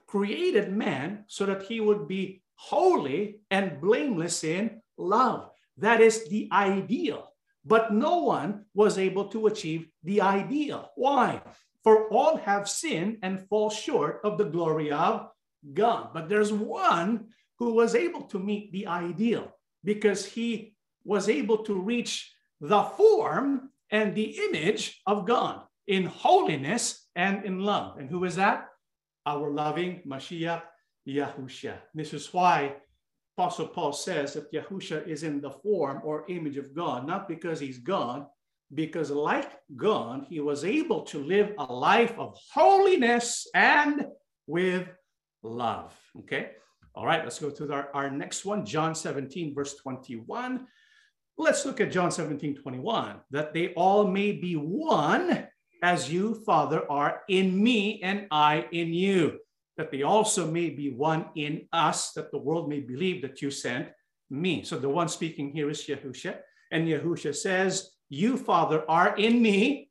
created 0.08 0.72
man 0.72 1.25
so 1.27 1.46
that 1.46 1.63
he 1.63 1.80
would 1.80 2.08
be 2.08 2.42
holy 2.56 3.42
and 3.51 3.82
blameless 3.82 4.44
in 4.44 4.82
love. 4.98 5.50
That 5.77 6.01
is 6.01 6.30
the 6.30 6.50
ideal. 6.51 7.33
But 7.65 7.93
no 7.93 8.20
one 8.20 8.65
was 8.74 8.98
able 8.98 9.25
to 9.29 9.48
achieve 9.48 9.88
the 10.03 10.22
ideal. 10.22 10.91
Why? 10.96 11.41
For 11.84 12.10
all 12.10 12.38
have 12.38 12.70
sinned 12.70 13.17
and 13.24 13.48
fall 13.48 13.70
short 13.70 14.22
of 14.24 14.38
the 14.38 14.46
glory 14.46 14.91
of 14.91 15.29
God. 15.74 16.10
But 16.13 16.29
there's 16.29 16.51
one 16.51 17.27
who 17.60 17.74
was 17.74 17.96
able 17.96 18.24
to 18.24 18.39
meet 18.39 18.72
the 18.72 18.88
ideal 18.88 19.55
because 19.84 20.25
he 20.25 20.75
was 21.05 21.29
able 21.29 21.63
to 21.63 21.75
reach 21.79 22.34
the 22.60 22.84
form 22.84 23.70
and 23.91 24.15
the 24.15 24.39
image 24.50 25.01
of 25.05 25.27
God 25.27 25.62
in 25.88 26.05
holiness 26.05 27.08
and 27.15 27.46
in 27.46 27.60
love. 27.60 27.98
And 27.98 28.10
who 28.10 28.24
is 28.24 28.36
that? 28.36 28.67
Our 29.25 29.51
loving 29.51 30.01
Mashiach 30.08 30.63
Yahusha. 31.08 31.75
This 31.93 32.13
is 32.13 32.34
why 32.34 32.75
Apostle 33.38 33.68
Paul 33.68 33.94
says 33.94 34.34
that 34.34 34.52
Yahusha 34.52 35.08
is 35.08 35.24
in 35.24 35.42
the 35.42 35.50
form 35.50 36.02
or 36.04 36.25
image 36.30 36.58
of 36.58 36.75
God, 36.75 37.08
not 37.08 37.28
because 37.28 37.60
he's 37.60 37.80
God, 37.80 38.28
because, 38.74 39.10
like 39.10 39.52
God, 39.75 40.25
he 40.30 40.40
was 40.40 40.63
able 40.63 41.02
to 41.04 41.20
live 41.20 41.54
a 41.58 41.63
life 41.63 42.13
of 42.18 42.38
holiness 42.54 43.48
and 43.56 44.06
with 44.46 44.88
love. 45.42 45.94
Okay. 46.20 46.52
All 46.96 47.06
right, 47.08 47.24
let's 47.24 47.40
go 47.40 47.50
to 47.50 47.74
our, 47.74 47.90
our 47.96 48.12
next 48.12 48.46
one, 48.46 48.66
John 48.66 48.94
17, 48.94 49.56
verse 49.56 49.75
21. 49.75 50.68
Let's 51.36 51.66
look 51.66 51.82
at 51.82 51.92
John 51.92 52.12
17, 52.12 52.58
21. 52.58 53.16
That 53.32 53.54
they 53.54 53.74
all 53.74 54.08
may 54.08 54.32
be 54.34 54.54
one 54.54 55.48
as 55.82 56.12
you, 56.12 56.36
Father, 56.46 56.90
are 56.90 57.22
in 57.28 57.62
me 57.62 58.00
and 58.04 58.28
I 58.30 58.68
in 58.72 58.94
you. 58.94 59.40
That 59.77 59.92
they 59.92 60.03
also 60.03 60.50
may 60.50 60.70
be 60.70 60.92
one 60.92 61.25
in 61.36 61.68
us, 61.74 62.12
that 62.13 62.32
the 62.32 62.38
world 62.38 62.70
may 62.70 62.80
believe 62.80 63.22
that 63.24 63.42
you 63.42 63.50
sent 63.50 63.89
me. 64.30 64.63
So 64.63 64.77
the 64.77 64.89
one 64.89 65.10
speaking 65.10 65.51
here 65.51 65.70
is 65.70 65.84
Yahusha. 65.84 66.38
And 66.72 66.88
Yahusha 66.88 67.36
says, 67.36 67.92
You, 68.10 68.38
Father, 68.38 68.84
are 68.89 69.15
in 69.15 69.42
me 69.42 69.89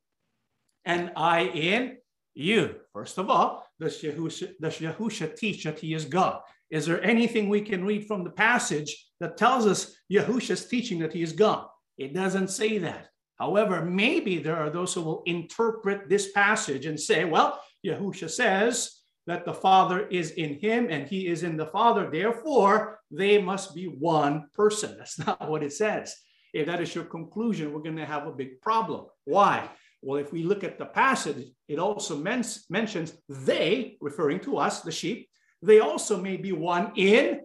and 0.84 1.12
I 1.16 1.42
in 1.42 1.98
you. 2.34 2.76
First 2.92 3.18
of 3.18 3.30
all, 3.30 3.66
does 3.80 4.00
Yahusha, 4.02 4.52
does 4.60 4.78
Yahusha 4.78 5.36
teach 5.36 5.64
that 5.64 5.78
he 5.78 5.94
is 5.94 6.04
God? 6.04 6.40
Is 6.70 6.86
there 6.86 7.04
anything 7.04 7.48
we 7.48 7.60
can 7.60 7.84
read 7.84 8.06
from 8.06 8.24
the 8.24 8.30
passage 8.30 9.10
that 9.20 9.36
tells 9.36 9.66
us 9.66 9.94
Yahusha's 10.10 10.66
teaching 10.66 10.98
that 11.00 11.12
he 11.12 11.22
is 11.22 11.32
God? 11.32 11.66
It 11.98 12.14
doesn't 12.14 12.48
say 12.48 12.78
that. 12.78 13.08
However, 13.38 13.84
maybe 13.84 14.38
there 14.38 14.56
are 14.56 14.70
those 14.70 14.94
who 14.94 15.02
will 15.02 15.22
interpret 15.26 16.08
this 16.08 16.32
passage 16.32 16.86
and 16.86 16.98
say, 16.98 17.24
well, 17.24 17.60
Yahusha 17.84 18.30
says 18.30 19.01
that 19.26 19.44
the 19.44 19.54
Father 19.54 20.06
is 20.08 20.32
in 20.32 20.58
him 20.58 20.88
and 20.90 21.06
he 21.06 21.26
is 21.26 21.42
in 21.42 21.56
the 21.56 21.66
Father. 21.66 22.10
Therefore, 22.10 23.00
they 23.10 23.40
must 23.40 23.74
be 23.74 23.86
one 23.86 24.48
person. 24.54 24.96
That's 24.98 25.18
not 25.26 25.48
what 25.48 25.62
it 25.62 25.72
says. 25.72 26.16
If 26.52 26.66
that 26.66 26.80
is 26.80 26.94
your 26.94 27.04
conclusion, 27.04 27.72
we're 27.72 27.82
going 27.82 27.96
to 27.96 28.04
have 28.04 28.26
a 28.26 28.32
big 28.32 28.60
problem. 28.60 29.06
Why? 29.24 29.70
Well, 30.02 30.18
if 30.18 30.32
we 30.32 30.42
look 30.42 30.64
at 30.64 30.78
the 30.78 30.86
passage, 30.86 31.46
it 31.68 31.78
also 31.78 32.16
men- 32.16 32.44
mentions 32.68 33.14
they, 33.28 33.96
referring 34.00 34.40
to 34.40 34.58
us, 34.58 34.82
the 34.82 34.90
sheep, 34.90 35.28
they 35.62 35.78
also 35.78 36.20
may 36.20 36.36
be 36.36 36.52
one 36.52 36.92
in 36.96 37.40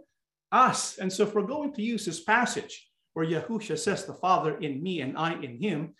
us. 0.52 0.98
And 0.98 1.14
so, 1.14 1.24
if 1.24 1.36
we're 1.36 1.44
going 1.44 1.74
to 1.74 1.84
use 1.84 2.04
this 2.04 2.24
passage 2.24 2.90
where 3.14 3.26
Yahusha 3.26 3.78
says, 3.78 4.06
The 4.06 4.16
Father 4.16 4.58
in 4.58 4.82
me 4.82 5.02
and 5.02 5.16
I 5.18 5.34
in 5.34 5.62
him, 5.62 5.94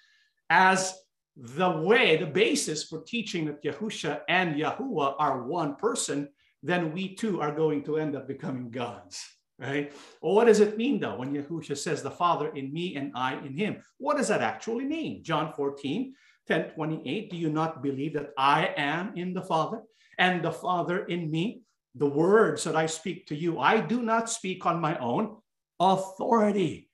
as 0.50 0.96
the 1.40 1.70
way, 1.70 2.18
the 2.18 2.26
basis 2.26 2.84
for 2.84 3.04
teaching 3.04 3.46
that 3.46 3.64
Yahusha 3.64 4.22
and 4.28 4.56
Yahuwah 4.56 5.16
are 5.20 5.44
one 5.44 5.76
person, 5.76 6.30
then 6.64 6.92
we 6.92 7.16
too 7.16 7.40
are 7.42 7.52
going 7.52 7.84
to 7.84 7.98
end 7.98 8.16
up 8.16 8.28
becoming 8.28 8.72
gods, 8.72 9.24
right? 9.60 9.94
Well, 10.22 10.34
what 10.34 10.46
does 10.46 10.60
it 10.60 10.78
mean 10.78 11.00
though 11.00 11.18
when 11.18 11.34
Yahusha 11.34 11.78
says, 11.78 12.02
The 12.02 12.12
Father 12.12 12.50
in 12.50 12.74
me 12.74 12.96
and 12.96 13.12
I 13.16 13.38
in 13.46 13.56
him? 13.56 13.82
What 13.98 14.18
does 14.18 14.30
that 14.30 14.42
actually 14.42 14.86
mean? 14.86 15.24
John 15.24 15.54
14, 15.54 16.14
10 16.48 16.72
28. 16.72 17.30
Do 17.30 17.38
you 17.38 17.50
not 17.50 17.84
believe 17.84 18.14
that 18.14 18.32
I 18.38 18.74
am 18.76 19.16
in 19.16 19.34
the 19.34 19.44
Father 19.44 19.82
and 20.18 20.44
the 20.44 20.52
Father 20.52 21.06
in 21.06 21.30
me? 21.30 21.62
the 21.98 22.06
words 22.06 22.64
that 22.64 22.76
I 22.76 22.86
speak 22.86 23.28
to 23.28 23.36
you, 23.36 23.60
I 23.60 23.82
do 23.82 24.02
not 24.02 24.30
speak 24.30 24.66
on 24.66 24.80
my 24.80 24.98
own 25.00 25.38
authority, 25.80 26.87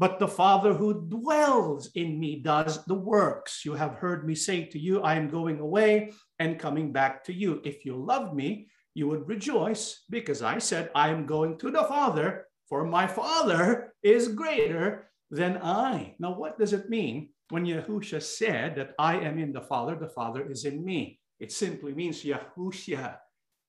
but 0.00 0.18
the 0.18 0.26
Father 0.26 0.72
who 0.72 1.06
dwells 1.08 1.90
in 1.94 2.18
me 2.18 2.40
does 2.40 2.82
the 2.86 2.94
works. 2.94 3.66
You 3.66 3.74
have 3.74 3.96
heard 3.96 4.26
me 4.26 4.34
say 4.34 4.64
to 4.64 4.78
you, 4.78 5.02
I 5.02 5.14
am 5.16 5.28
going 5.28 5.60
away 5.60 6.12
and 6.38 6.58
coming 6.58 6.90
back 6.90 7.22
to 7.24 7.34
you. 7.34 7.60
If 7.64 7.84
you 7.84 8.02
loved 8.02 8.34
me, 8.34 8.68
you 8.94 9.08
would 9.08 9.28
rejoice 9.28 10.04
because 10.08 10.40
I 10.40 10.56
said, 10.58 10.90
I 10.94 11.10
am 11.10 11.26
going 11.26 11.58
to 11.58 11.70
the 11.70 11.84
Father, 11.84 12.46
for 12.66 12.82
my 12.84 13.06
Father 13.06 13.92
is 14.02 14.28
greater 14.28 15.10
than 15.30 15.58
I. 15.62 16.14
Now, 16.18 16.32
what 16.32 16.58
does 16.58 16.72
it 16.72 16.88
mean 16.88 17.28
when 17.50 17.66
Yahusha 17.66 18.22
said 18.22 18.76
that 18.76 18.94
I 18.98 19.20
am 19.20 19.38
in 19.38 19.52
the 19.52 19.60
Father, 19.60 19.96
the 19.96 20.08
Father 20.08 20.50
is 20.50 20.64
in 20.64 20.82
me? 20.82 21.20
It 21.40 21.52
simply 21.52 21.92
means 21.92 22.24
Yahusha 22.24 23.18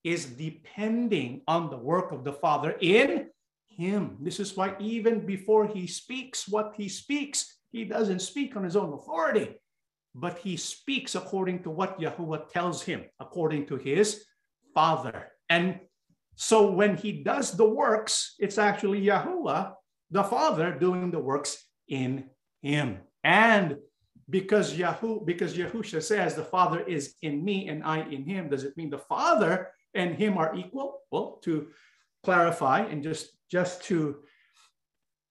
is 0.02 0.24
depending 0.24 1.42
on 1.46 1.68
the 1.68 1.76
work 1.76 2.10
of 2.10 2.24
the 2.24 2.32
Father 2.32 2.74
in 2.80 3.28
him. 3.76 4.16
This 4.20 4.40
is 4.40 4.56
why, 4.56 4.74
even 4.78 5.26
before 5.26 5.66
he 5.66 5.86
speaks 5.86 6.48
what 6.48 6.74
he 6.76 6.88
speaks, 6.88 7.58
he 7.70 7.84
doesn't 7.84 8.20
speak 8.20 8.56
on 8.56 8.64
his 8.64 8.76
own 8.76 8.92
authority, 8.92 9.56
but 10.14 10.38
he 10.38 10.56
speaks 10.56 11.14
according 11.14 11.62
to 11.62 11.70
what 11.70 11.98
Yahuwah 11.98 12.48
tells 12.50 12.82
him, 12.82 13.04
according 13.18 13.66
to 13.66 13.76
his 13.76 14.24
Father. 14.74 15.32
And 15.48 15.80
so 16.36 16.70
when 16.70 16.96
he 16.96 17.22
does 17.22 17.56
the 17.56 17.68
works, 17.68 18.34
it's 18.38 18.58
actually 18.58 19.02
Yahuwah, 19.02 19.74
the 20.10 20.24
Father, 20.24 20.72
doing 20.72 21.10
the 21.10 21.18
works 21.18 21.64
in 21.88 22.28
him. 22.60 22.98
And 23.24 23.76
because 24.28 24.74
Yahu, 24.74 25.26
because 25.26 25.56
Yahusha 25.56 26.02
says 26.02 26.34
the 26.34 26.44
Father 26.44 26.80
is 26.80 27.14
in 27.22 27.44
me 27.44 27.68
and 27.68 27.82
I 27.84 28.00
in 28.00 28.24
him, 28.24 28.48
does 28.48 28.64
it 28.64 28.76
mean 28.76 28.90
the 28.90 28.98
Father 28.98 29.70
and 29.94 30.14
him 30.14 30.38
are 30.38 30.54
equal? 30.54 31.00
Well, 31.10 31.40
to 31.44 31.68
clarify 32.22 32.80
and 32.80 33.02
just, 33.02 33.30
just 33.52 33.84
to 33.84 34.16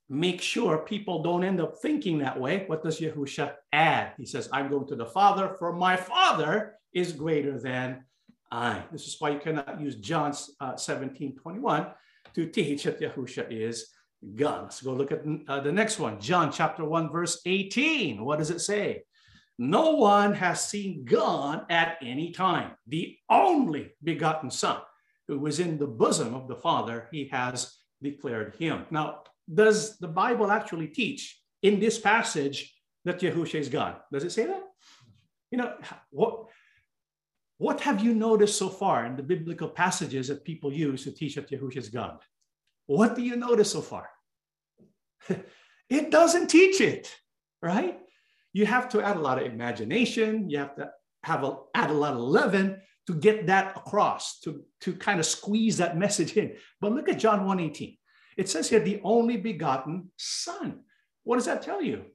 make 0.07 0.41
sure 0.41 0.77
people 0.77 1.23
don't 1.23 1.43
end 1.43 1.59
up 1.59 1.75
thinking 1.81 2.19
that 2.19 2.39
way, 2.39 2.65
what 2.67 2.83
does 2.83 2.99
Yahusha 2.99 3.53
add? 3.73 4.13
He 4.15 4.27
says, 4.27 4.47
I'm 4.53 4.69
going 4.69 4.87
to 4.89 4.95
the 4.95 5.07
Father, 5.07 5.55
for 5.57 5.73
my 5.73 5.95
Father 5.95 6.75
is 6.93 7.13
greater 7.13 7.59
than 7.59 8.03
I. 8.51 8.83
This 8.91 9.07
is 9.07 9.15
why 9.17 9.31
you 9.31 9.39
cannot 9.39 9.81
use 9.81 9.95
John 9.95 10.35
uh, 10.59 10.75
17, 10.75 11.35
21 11.35 11.87
to 12.35 12.45
teach 12.45 12.83
that 12.83 13.01
Yahusha 13.01 13.47
is 13.49 13.87
God. 14.35 14.63
Let's 14.63 14.83
go 14.83 14.93
look 14.93 15.11
at 15.11 15.23
uh, 15.47 15.61
the 15.61 15.71
next 15.71 15.97
one, 15.97 16.19
John 16.19 16.51
chapter 16.51 16.85
1, 16.85 17.11
verse 17.11 17.41
18. 17.47 18.23
What 18.23 18.37
does 18.37 18.51
it 18.51 18.59
say? 18.59 19.03
No 19.57 19.95
one 19.95 20.33
has 20.33 20.67
seen 20.69 21.05
God 21.05 21.65
at 21.71 21.97
any 22.03 22.31
time. 22.31 22.71
The 22.85 23.17
only 23.29 23.93
begotten 24.03 24.51
Son, 24.51 24.77
who 25.27 25.39
was 25.39 25.59
in 25.59 25.79
the 25.79 25.87
bosom 25.87 26.35
of 26.35 26.47
the 26.47 26.55
Father, 26.55 27.07
he 27.11 27.27
has 27.29 27.80
declared 28.01 28.55
him. 28.55 28.85
Now, 28.91 29.23
does 29.51 29.97
the 29.97 30.07
Bible 30.07 30.51
actually 30.51 30.87
teach 30.87 31.39
in 31.61 31.79
this 31.79 31.99
passage 31.99 32.73
that 33.05 33.19
Yahushua 33.19 33.59
is 33.59 33.69
God? 33.69 33.97
Does 34.11 34.23
it 34.23 34.31
say 34.31 34.45
that? 34.45 34.63
You 35.51 35.57
know, 35.57 35.73
what, 36.11 36.45
what 37.57 37.81
have 37.81 38.03
you 38.03 38.13
noticed 38.13 38.57
so 38.57 38.69
far 38.69 39.05
in 39.05 39.15
the 39.15 39.23
biblical 39.23 39.67
passages 39.67 40.27
that 40.29 40.45
people 40.45 40.71
use 40.71 41.03
to 41.03 41.11
teach 41.11 41.35
that 41.35 41.49
Yahushua 41.49 41.77
is 41.77 41.89
God? 41.89 42.19
What 42.87 43.15
do 43.15 43.21
you 43.21 43.35
notice 43.35 43.71
so 43.71 43.81
far? 43.81 44.09
it 45.89 46.11
doesn't 46.11 46.47
teach 46.47 46.81
it, 46.81 47.13
right? 47.61 47.99
you 48.53 48.65
have 48.65 48.89
to 48.89 49.01
add 49.01 49.17
a 49.17 49.21
lot 49.21 49.39
of 49.39 49.45
imagination. 49.45 50.49
You 50.49 50.59
have 50.59 50.75
to 50.75 50.91
have 51.23 51.43
a, 51.43 51.57
add 51.73 51.89
a 51.89 51.93
lot 51.93 52.13
of 52.13 52.19
leaven 52.19 52.81
to 53.11 53.19
get 53.19 53.47
that 53.47 53.75
across, 53.75 54.39
to, 54.39 54.63
to 54.81 54.93
kind 54.93 55.19
of 55.19 55.25
squeeze 55.25 55.77
that 55.77 55.97
message 55.97 56.37
in. 56.37 56.55
But 56.79 56.93
look 56.93 57.09
at 57.09 57.19
John 57.19 57.45
1.18. 57.45 57.97
It 58.37 58.49
says 58.49 58.69
here, 58.69 58.79
the 58.79 59.01
only 59.03 59.37
begotten 59.37 60.09
son. 60.17 60.81
What 61.23 61.35
does 61.35 61.45
that 61.45 61.61
tell 61.61 61.81
you? 61.81 62.05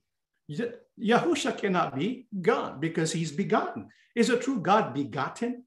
Yahusha 0.99 1.59
cannot 1.59 1.95
be 1.95 2.27
God 2.41 2.81
because 2.81 3.13
he's 3.13 3.33
begotten. 3.33 3.89
Is 4.15 4.31
a 4.31 4.39
true 4.39 4.61
God 4.61 4.95
begotten? 4.95 5.65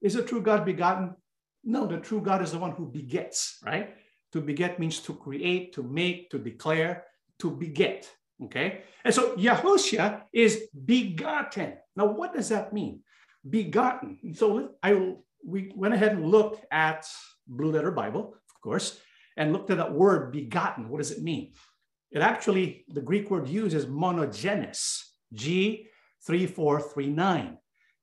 Is 0.00 0.16
a 0.16 0.22
true 0.22 0.40
God 0.40 0.64
begotten? 0.64 1.14
No, 1.64 1.86
the 1.86 1.98
true 1.98 2.22
God 2.22 2.42
is 2.42 2.52
the 2.52 2.58
one 2.58 2.72
who 2.72 2.86
begets, 2.86 3.58
right? 3.64 3.94
To 4.32 4.40
beget 4.40 4.78
means 4.78 5.00
to 5.00 5.14
create, 5.14 5.74
to 5.74 5.82
make, 5.82 6.30
to 6.30 6.38
declare, 6.38 7.04
to 7.40 7.50
beget. 7.50 8.10
Okay. 8.44 8.82
And 9.04 9.12
so 9.12 9.34
Yahusha 9.36 10.22
is 10.32 10.68
begotten. 10.84 11.74
Now, 11.96 12.06
what 12.06 12.32
does 12.32 12.48
that 12.50 12.72
mean? 12.72 13.00
Begotten. 13.48 14.18
So 14.34 14.70
I 14.82 15.14
we 15.46 15.70
went 15.74 15.94
ahead 15.94 16.12
and 16.12 16.30
looked 16.30 16.64
at 16.70 17.06
Blue 17.46 17.72
Letter 17.72 17.90
Bible, 17.90 18.34
of 18.34 18.60
course, 18.62 19.00
and 19.36 19.52
looked 19.52 19.70
at 19.70 19.78
that 19.78 19.92
word 19.92 20.32
begotten. 20.32 20.88
What 20.88 20.98
does 20.98 21.10
it 21.10 21.20
mean? 21.22 21.52
It 22.10 22.22
actually, 22.22 22.84
the 22.88 23.00
Greek 23.00 23.30
word 23.30 23.48
used 23.48 23.76
is 23.76 23.86
monogenes, 23.86 25.02
G3439. 25.34 27.56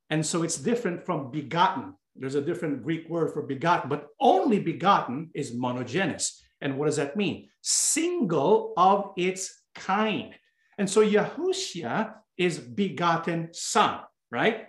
And 0.10 0.26
so 0.26 0.42
it's 0.44 0.58
different 0.58 1.06
from 1.06 1.32
begotten. 1.32 1.94
There's 2.16 2.36
a 2.36 2.42
different 2.42 2.84
Greek 2.84 3.10
word 3.10 3.34
for 3.34 3.42
begotten, 3.42 3.90
but 3.90 4.08
only 4.20 4.60
begotten 4.60 5.32
is 5.34 5.56
monogenes. 5.56 6.40
And 6.62 6.78
what 6.78 6.86
does 6.86 6.98
that 6.98 7.18
mean? 7.18 7.50
Single 7.62 8.74
of 8.78 9.12
its 9.18 9.64
kind. 9.74 10.36
And 10.78 10.88
so 10.90 11.06
Yahushua 11.06 12.14
is 12.38 12.60
begotten 12.60 13.50
son, 13.52 14.00
right? 14.32 14.68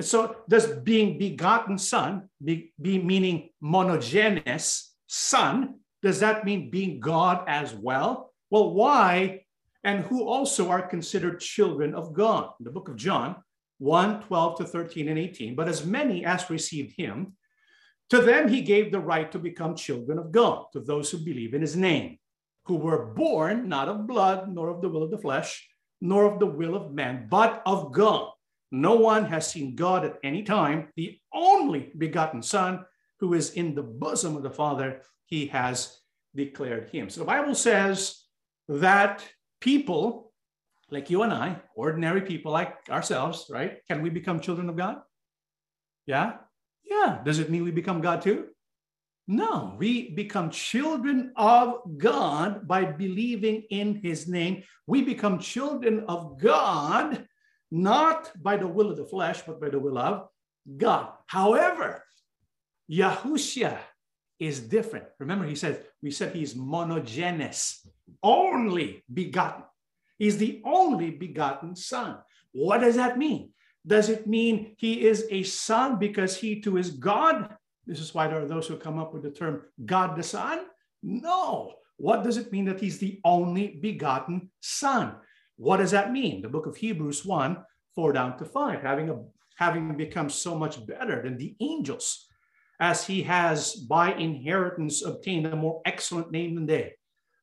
So 0.00 0.36
does 0.48 0.66
being 0.66 1.18
begotten 1.18 1.78
son 1.78 2.28
be, 2.42 2.72
be 2.80 2.98
meaning 2.98 3.50
monogenes 3.62 4.88
son? 5.06 5.80
Does 6.02 6.20
that 6.20 6.44
mean 6.44 6.70
being 6.70 6.98
God 6.98 7.44
as 7.46 7.74
well? 7.74 8.32
Well, 8.50 8.72
why 8.72 9.44
and 9.84 10.00
who 10.04 10.26
also 10.26 10.70
are 10.70 10.82
considered 10.82 11.40
children 11.40 11.94
of 11.94 12.12
God? 12.12 12.50
In 12.58 12.64
the 12.64 12.70
book 12.70 12.88
of 12.88 12.96
John 12.96 13.36
1 13.78 14.22
12 14.22 14.58
to 14.58 14.64
13 14.64 15.08
and 15.08 15.18
18. 15.18 15.54
But 15.54 15.68
as 15.68 15.84
many 15.84 16.24
as 16.24 16.50
received 16.50 16.94
him, 16.96 17.36
to 18.10 18.20
them 18.20 18.48
he 18.48 18.62
gave 18.62 18.92
the 18.92 19.00
right 19.00 19.30
to 19.32 19.38
become 19.38 19.74
children 19.74 20.18
of 20.18 20.32
God, 20.32 20.66
to 20.72 20.80
those 20.80 21.10
who 21.10 21.18
believe 21.18 21.54
in 21.54 21.60
his 21.60 21.76
name 21.76 22.18
who 22.64 22.76
were 22.76 23.06
born 23.06 23.68
not 23.68 23.88
of 23.88 24.06
blood, 24.06 24.48
nor 24.52 24.68
of 24.68 24.80
the 24.80 24.88
will 24.88 25.02
of 25.02 25.10
the 25.10 25.18
flesh, 25.18 25.68
nor 26.00 26.24
of 26.24 26.38
the 26.38 26.46
will 26.46 26.74
of 26.74 26.92
man, 26.92 27.26
but 27.30 27.62
of 27.66 27.92
God. 27.92 28.30
No 28.72 28.94
one 28.94 29.26
has 29.26 29.50
seen 29.50 29.76
God 29.76 30.04
at 30.04 30.18
any 30.24 30.42
time. 30.42 30.88
The 30.96 31.20
only 31.32 31.92
begotten 31.96 32.42
Son, 32.42 32.84
who 33.20 33.34
is 33.34 33.50
in 33.50 33.74
the 33.74 33.82
bosom 33.82 34.36
of 34.36 34.42
the 34.42 34.50
Father, 34.50 35.02
he 35.26 35.46
has 35.48 36.00
declared 36.34 36.88
him. 36.90 37.10
So 37.10 37.20
the 37.20 37.26
Bible 37.26 37.54
says 37.54 38.24
that 38.68 39.22
people 39.60 40.32
like 40.90 41.10
you 41.10 41.22
and 41.22 41.32
I, 41.32 41.56
ordinary 41.74 42.20
people 42.20 42.52
like 42.52 42.74
ourselves, 42.90 43.46
right? 43.50 43.78
Can 43.88 44.02
we 44.02 44.10
become 44.10 44.40
children 44.40 44.68
of 44.68 44.76
God? 44.76 45.00
Yeah? 46.06 46.34
Yeah. 46.84 47.20
Does 47.24 47.38
it 47.38 47.50
mean 47.50 47.64
we 47.64 47.70
become 47.70 48.00
God 48.00 48.20
too? 48.20 48.48
No, 49.28 49.74
we 49.78 50.10
become 50.10 50.50
children 50.50 51.32
of 51.36 51.80
God 51.96 52.66
by 52.66 52.84
believing 52.84 53.62
in 53.70 54.00
his 54.02 54.28
name. 54.28 54.64
We 54.86 55.02
become 55.02 55.38
children 55.38 56.04
of 56.08 56.38
God 56.38 57.26
not 57.72 58.30
by 58.40 58.58
the 58.58 58.66
will 58.66 58.90
of 58.90 58.98
the 58.98 59.04
flesh, 59.06 59.40
but 59.46 59.58
by 59.58 59.70
the 59.70 59.78
will 59.78 59.96
of 59.96 60.28
God. 60.76 61.08
However, 61.26 62.04
Yahushua 62.90 63.78
is 64.38 64.60
different. 64.60 65.06
Remember, 65.18 65.46
he 65.46 65.54
said, 65.54 65.86
we 66.02 66.10
said 66.10 66.34
he's 66.34 66.52
monogenes, 66.52 67.78
only 68.22 69.02
begotten. 69.12 69.64
He's 70.18 70.36
the 70.36 70.60
only 70.66 71.12
begotten 71.12 71.74
son. 71.74 72.18
What 72.52 72.82
does 72.82 72.96
that 72.96 73.16
mean? 73.16 73.52
Does 73.86 74.10
it 74.10 74.26
mean 74.26 74.74
he 74.76 75.06
is 75.06 75.26
a 75.30 75.42
son 75.42 75.98
because 75.98 76.36
he 76.36 76.60
too 76.60 76.76
is 76.76 76.90
God? 76.90 77.56
This 77.86 78.00
is 78.00 78.12
why 78.12 78.28
there 78.28 78.42
are 78.42 78.46
those 78.46 78.68
who 78.68 78.76
come 78.76 78.98
up 78.98 79.14
with 79.14 79.22
the 79.22 79.30
term 79.30 79.62
God 79.86 80.14
the 80.14 80.22
Son. 80.22 80.66
No. 81.02 81.72
What 81.96 82.22
does 82.22 82.36
it 82.36 82.52
mean 82.52 82.66
that 82.66 82.80
he's 82.80 82.98
the 82.98 83.18
only 83.24 83.78
begotten 83.80 84.50
son? 84.60 85.16
What 85.62 85.76
does 85.76 85.92
that 85.92 86.10
mean? 86.10 86.42
The 86.42 86.48
book 86.48 86.66
of 86.66 86.76
Hebrews 86.76 87.24
1, 87.24 87.56
4 87.94 88.12
down 88.12 88.36
to 88.38 88.44
5, 88.44 88.82
having, 88.82 89.10
a, 89.10 89.22
having 89.54 89.96
become 89.96 90.28
so 90.28 90.58
much 90.58 90.84
better 90.84 91.22
than 91.22 91.38
the 91.38 91.54
angels, 91.60 92.26
as 92.80 93.06
he 93.06 93.22
has 93.22 93.76
by 93.76 94.12
inheritance 94.14 95.04
obtained 95.04 95.46
a 95.46 95.54
more 95.54 95.80
excellent 95.86 96.32
name 96.32 96.56
than 96.56 96.66
they. 96.66 96.94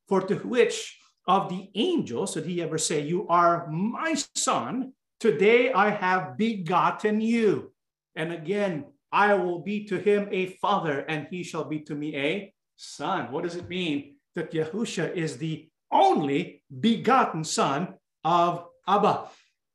For 0.10 0.20
to 0.20 0.36
which 0.36 1.00
of 1.30 1.48
the 1.48 1.70
angels 1.76 2.34
did 2.34 2.46
he 2.46 2.62
ever 2.62 2.78
say, 2.78 3.00
You 3.00 3.26
are 3.30 3.70
my 3.72 4.16
son, 4.36 4.92
today 5.22 5.72
I 5.72 5.90
have 5.90 6.38
begotten 6.38 7.22
you. 7.22 7.72
And 8.18 8.34
again, 8.34 8.84
I 9.14 9.34
will 9.36 9.62
be 9.62 9.86
to 9.86 9.98
him 9.98 10.28
a 10.30 10.58
father, 10.62 11.06
and 11.08 11.26
he 11.32 11.42
shall 11.42 11.64
be 11.64 11.80
to 11.84 11.96
me 11.96 12.18
a 12.18 12.54
son. 12.76 13.32
What 13.32 13.46
does 13.46 13.56
it 13.56 13.70
mean 13.70 14.16
that 14.36 14.52
Yahusha 14.52 15.16
is 15.16 15.38
the 15.38 15.70
only 15.90 16.64
begotten 16.82 17.46
son 17.46 17.96
of 18.24 18.66
Abba? 18.88 19.26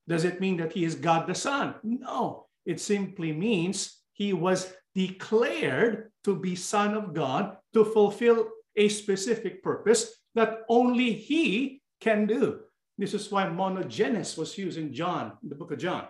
Does 0.07 0.25
it 0.25 0.41
mean 0.41 0.57
that 0.59 0.73
he 0.73 0.85
is 0.85 0.95
God 0.95 1.27
the 1.27 1.35
Son? 1.35 1.75
No, 1.83 2.47
it 2.67 2.81
simply 2.81 3.33
means 3.33 4.03
he 4.13 4.33
was 4.33 4.73
declared 4.95 6.13
to 6.25 6.37
be 6.37 6.55
Son 6.55 6.95
of 6.95 7.15
God 7.15 7.57
to 7.73 7.85
fulfill 7.85 8.49
a 8.77 8.89
specific 8.89 9.63
purpose 9.63 10.15
that 10.35 10.61
only 10.69 11.13
he 11.13 11.83
can 12.01 12.27
do. 12.27 12.61
This 12.99 13.15
is 13.15 13.31
why 13.31 13.45
monogenes 13.45 14.39
was 14.39 14.57
used 14.59 14.79
in 14.79 14.93
John, 14.93 15.33
the 15.43 15.55
book 15.55 15.73
of 15.73 15.79
John, 15.79 16.07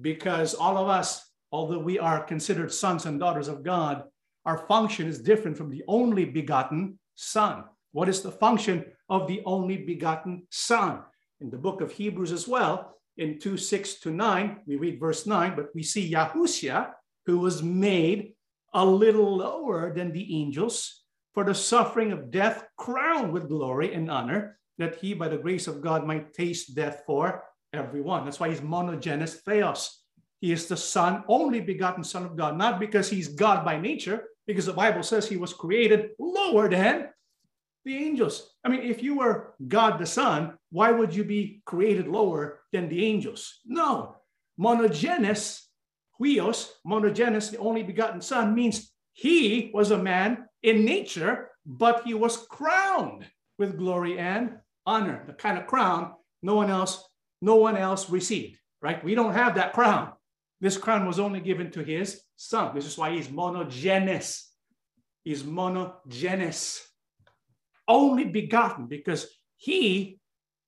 because 0.00 0.54
all 0.54 0.78
of 0.78 0.88
us 0.88 1.26
although 1.52 1.78
we 1.78 1.98
are 1.98 2.22
considered 2.22 2.72
sons 2.72 3.06
and 3.06 3.20
daughters 3.20 3.48
of 3.48 3.62
God, 3.62 4.04
our 4.44 4.58
function 4.66 5.06
is 5.06 5.20
different 5.20 5.56
from 5.56 5.70
the 5.70 5.82
only 5.88 6.24
begotten 6.24 6.98
Son. 7.14 7.64
What 7.92 8.08
is 8.08 8.22
the 8.22 8.30
function 8.30 8.84
of 9.08 9.26
the 9.26 9.42
only 9.44 9.78
begotten 9.78 10.46
Son? 10.50 11.02
In 11.40 11.50
the 11.50 11.58
book 11.58 11.80
of 11.80 11.92
Hebrews 11.92 12.32
as 12.32 12.48
well, 12.48 12.96
in 13.18 13.38
2 13.38 13.56
6 13.56 13.94
to 14.00 14.10
9, 14.10 14.60
we 14.66 14.76
read 14.76 15.00
verse 15.00 15.26
9, 15.26 15.54
but 15.56 15.68
we 15.74 15.82
see 15.82 16.12
Yahushua, 16.12 16.92
who 17.26 17.38
was 17.38 17.62
made 17.62 18.32
a 18.72 18.84
little 18.84 19.36
lower 19.36 19.92
than 19.94 20.12
the 20.12 20.40
angels 20.40 21.02
for 21.34 21.44
the 21.44 21.54
suffering 21.54 22.12
of 22.12 22.30
death, 22.30 22.64
crowned 22.78 23.32
with 23.32 23.48
glory 23.48 23.92
and 23.92 24.10
honor, 24.10 24.58
that 24.78 24.96
he, 24.96 25.12
by 25.12 25.28
the 25.28 25.36
grace 25.36 25.66
of 25.66 25.82
God, 25.82 26.06
might 26.06 26.32
taste 26.32 26.74
death 26.74 27.02
for 27.06 27.44
everyone. 27.72 28.24
That's 28.24 28.40
why 28.40 28.48
he's 28.48 28.60
monogenes 28.60 29.34
theos. 29.44 30.00
He 30.40 30.52
is 30.52 30.66
the 30.66 30.76
Son, 30.76 31.24
only 31.28 31.60
begotten 31.60 32.04
Son 32.04 32.24
of 32.24 32.36
God, 32.36 32.56
not 32.56 32.80
because 32.80 33.08
he's 33.08 33.28
God 33.28 33.64
by 33.64 33.78
nature, 33.78 34.24
because 34.46 34.66
the 34.66 34.72
Bible 34.72 35.02
says 35.02 35.28
he 35.28 35.36
was 35.36 35.52
created 35.52 36.10
lower 36.18 36.68
than 36.68 37.08
the 37.86 37.96
angels. 37.96 38.50
I 38.64 38.68
mean, 38.68 38.82
if 38.82 39.02
you 39.02 39.16
were 39.16 39.54
God 39.66 39.98
the 39.98 40.06
Son, 40.06 40.58
why 40.70 40.90
would 40.90 41.14
you 41.14 41.24
be 41.24 41.62
created 41.64 42.08
lower 42.08 42.60
than 42.72 42.88
the 42.88 43.06
angels? 43.06 43.60
No. 43.64 44.16
Monogenes, 44.60 45.62
huios, 46.20 46.68
monogenes, 46.86 47.50
the 47.50 47.58
only 47.58 47.82
begotten 47.82 48.20
Son, 48.20 48.54
means 48.54 48.92
he 49.12 49.70
was 49.72 49.92
a 49.92 50.02
man 50.02 50.46
in 50.62 50.84
nature, 50.84 51.50
but 51.64 52.02
he 52.04 52.12
was 52.12 52.46
crowned 52.50 53.24
with 53.58 53.78
glory 53.78 54.18
and 54.18 54.58
honor. 54.84 55.22
The 55.26 55.32
kind 55.32 55.56
of 55.56 55.66
crown 55.66 56.12
no 56.42 56.54
one 56.54 56.70
else, 56.70 57.02
no 57.40 57.56
one 57.56 57.76
else 57.76 58.10
received, 58.10 58.58
right? 58.82 59.02
We 59.02 59.14
don't 59.14 59.32
have 59.32 59.54
that 59.54 59.72
crown. 59.72 60.12
This 60.60 60.76
crown 60.76 61.06
was 61.06 61.18
only 61.18 61.40
given 61.40 61.70
to 61.72 61.82
his 61.82 62.22
son. 62.36 62.74
This 62.74 62.86
is 62.86 62.98
why 62.98 63.12
he's 63.12 63.28
monogenes. 63.28 64.42
He's 65.24 65.42
monogenes, 65.42 66.80
only 67.88 68.24
begotten, 68.24 68.86
because 68.86 69.26
he 69.56 70.18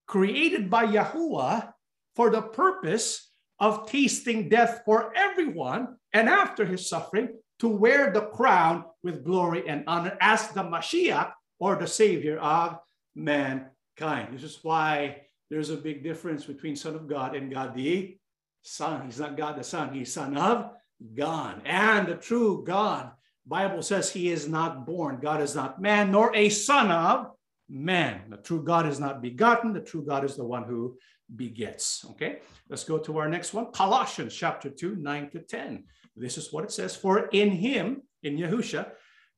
created 0.07 0.70
by 0.70 0.87
Yahuwah 0.87 1.72
for 2.16 2.31
the 2.31 2.42
purpose 2.42 3.31
of 3.61 3.88
tasting 3.90 4.48
death 4.48 4.83
for 4.85 5.12
everyone, 5.16 5.96
and 6.12 6.28
after 6.28 6.64
his 6.64 6.88
suffering, 6.88 7.28
to 7.59 7.68
wear 7.68 8.12
the 8.12 8.22
crown 8.22 8.85
with 9.02 9.24
glory 9.24 9.68
and 9.68 9.85
honor 9.87 10.16
as 10.20 10.48
the 10.48 10.62
Mashiach 10.62 11.33
or 11.59 11.74
the 11.76 11.87
Savior 11.87 12.38
of 12.38 12.78
mankind. 13.16 14.28
This 14.33 14.44
is 14.44 14.61
why 14.62 15.22
there's 15.50 15.70
a 15.70 15.76
big 15.76 16.04
difference 16.04 16.44
between 16.44 16.76
Son 16.76 16.94
of 16.94 17.09
God 17.09 17.35
and 17.35 17.52
God 17.52 17.74
the 17.74 18.16
Son. 18.62 19.07
He's 19.07 19.18
not 19.18 19.37
God 19.37 19.59
the 19.59 19.64
Son. 19.64 19.92
He's 19.92 20.12
Son 20.12 20.37
of 20.37 20.70
God. 21.14 21.62
And 21.64 22.07
the 22.07 22.14
true 22.14 22.62
God, 22.64 23.11
Bible 23.48 23.82
says 23.82 24.11
he 24.11 24.30
is 24.30 24.46
not 24.46 24.84
born. 24.84 25.20
God 25.20 25.40
is 25.40 25.54
not 25.54 25.80
man, 25.80 26.12
nor 26.12 26.34
a 26.37 26.50
son 26.50 26.90
of 26.90 27.30
man. 27.68 28.22
The 28.28 28.37
true 28.37 28.62
God 28.62 28.87
is 28.87 29.00
not 29.00 29.22
begotten. 29.22 29.72
The 29.72 29.80
true 29.80 30.04
God 30.04 30.24
is 30.24 30.37
the 30.37 30.44
one 30.44 30.64
who 30.64 30.96
begets. 31.34 32.04
Okay, 32.11 32.40
let's 32.68 32.84
go 32.84 32.98
to 32.98 33.18
our 33.18 33.28
next 33.28 33.54
one. 33.54 33.72
Colossians 33.72 34.34
chapter 34.34 34.68
2, 34.68 34.96
9 34.96 35.30
to 35.30 35.40
10. 35.40 35.84
This 36.14 36.37
is 36.37 36.52
what 36.52 36.64
it 36.64 36.72
says. 36.72 36.94
For 36.94 37.28
in 37.28 37.50
him, 37.50 38.02
in 38.22 38.37
Yahusha, 38.37 38.90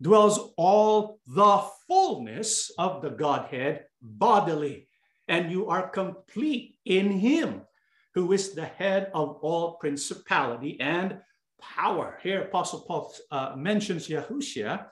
dwells 0.02 0.54
all 0.56 1.20
the 1.26 1.62
fullness 1.86 2.70
of 2.78 3.02
the 3.02 3.10
Godhead 3.10 3.84
bodily, 4.02 4.88
and 5.28 5.52
you 5.52 5.68
are 5.68 5.88
complete 5.88 6.76
in 6.84 7.10
him 7.10 7.62
who 8.14 8.32
is 8.32 8.52
the 8.52 8.64
head 8.64 9.10
of 9.14 9.36
all 9.42 9.74
principality 9.74 10.80
and 10.80 11.18
power. 11.60 12.18
Here, 12.22 12.42
Apostle 12.42 12.80
Paul 12.80 13.14
uh, 13.30 13.54
mentions 13.56 14.08
Yahushua, 14.08 14.86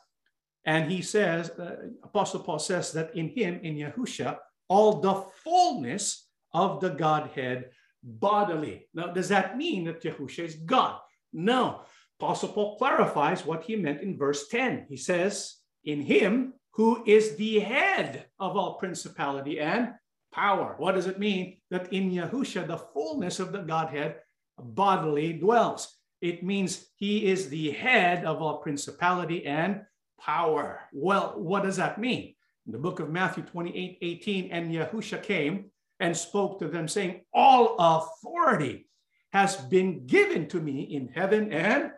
and 0.64 0.90
he 0.90 1.02
says, 1.02 1.50
uh, 1.50 1.76
Apostle 2.02 2.40
Paul 2.40 2.59
says 2.59 2.92
that 2.92 3.14
in 3.16 3.28
him, 3.28 3.61
in 3.62 3.76
Yahushua, 3.76 4.38
all 4.68 5.00
the 5.00 5.24
fullness 5.42 6.28
of 6.52 6.81
the 6.81 6.90
Godhead 6.90 7.70
bodily. 8.02 8.87
Now, 8.94 9.09
does 9.09 9.28
that 9.28 9.57
mean 9.57 9.85
that 9.85 10.02
Yahushua 10.02 10.44
is 10.44 10.57
God? 10.57 10.98
No. 11.33 11.83
Apostle 12.20 12.50
Paul 12.50 12.76
clarifies 12.76 13.46
what 13.46 13.64
he 13.64 13.76
meant 13.76 14.02
in 14.02 14.18
verse 14.18 14.48
10. 14.48 14.87
He 14.88 14.96
says, 14.96 15.57
in 15.85 16.02
him 16.02 16.54
who 16.72 17.02
is 17.07 17.37
the 17.37 17.59
head 17.59 18.26
of 18.38 18.57
all 18.57 18.74
principality 18.74 19.59
and 19.61 19.94
power. 20.33 20.74
What 20.78 20.94
does 20.94 21.07
it 21.07 21.18
mean 21.18 21.59
that 21.70 21.92
in 21.92 22.11
Yahusha, 22.11 22.66
the 22.66 22.78
fullness 22.78 23.40
of 23.40 23.52
the 23.52 23.62
Godhead 23.62 24.16
bodily 24.59 25.33
dwells? 25.33 25.97
It 26.20 26.42
means 26.42 26.87
he 26.96 27.26
is 27.26 27.48
the 27.48 27.70
head 27.70 28.24
of 28.24 28.42
all 28.42 28.59
principality 28.59 29.46
and 29.46 29.83
power. 30.20 30.81
Well, 30.92 31.35
what 31.37 31.62
does 31.62 31.76
that 31.76 31.98
mean? 31.98 32.35
In 32.66 32.72
the 32.72 32.78
book 32.78 33.00
of 33.00 33.11
Matthew 33.11 33.44
28 33.44 33.98
18, 34.02 34.50
and 34.50 34.72
Yahusha 34.72 35.22
came 35.22 35.70
and 36.00 36.16
spoke 36.16 36.59
to 36.59 36.68
them, 36.68 36.88
saying, 36.88 37.22
All 37.33 37.76
authority 37.78 38.88
has 39.33 39.57
been 39.57 40.07
given 40.07 40.48
to 40.48 40.61
me 40.61 40.83
in 40.83 41.09
heaven 41.09 41.52
and 41.52 41.92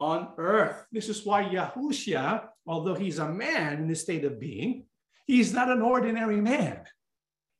on 0.00 0.30
earth. 0.38 0.86
This 0.90 1.08
is 1.08 1.24
why 1.24 1.44
Yahusha, 1.44 2.48
although 2.66 2.94
he's 2.94 3.18
a 3.18 3.28
man 3.28 3.74
in 3.74 3.88
the 3.88 3.94
state 3.94 4.24
of 4.24 4.40
being, 4.40 4.84
he's 5.26 5.52
not 5.52 5.70
an 5.70 5.82
ordinary 5.82 6.40
man. 6.40 6.80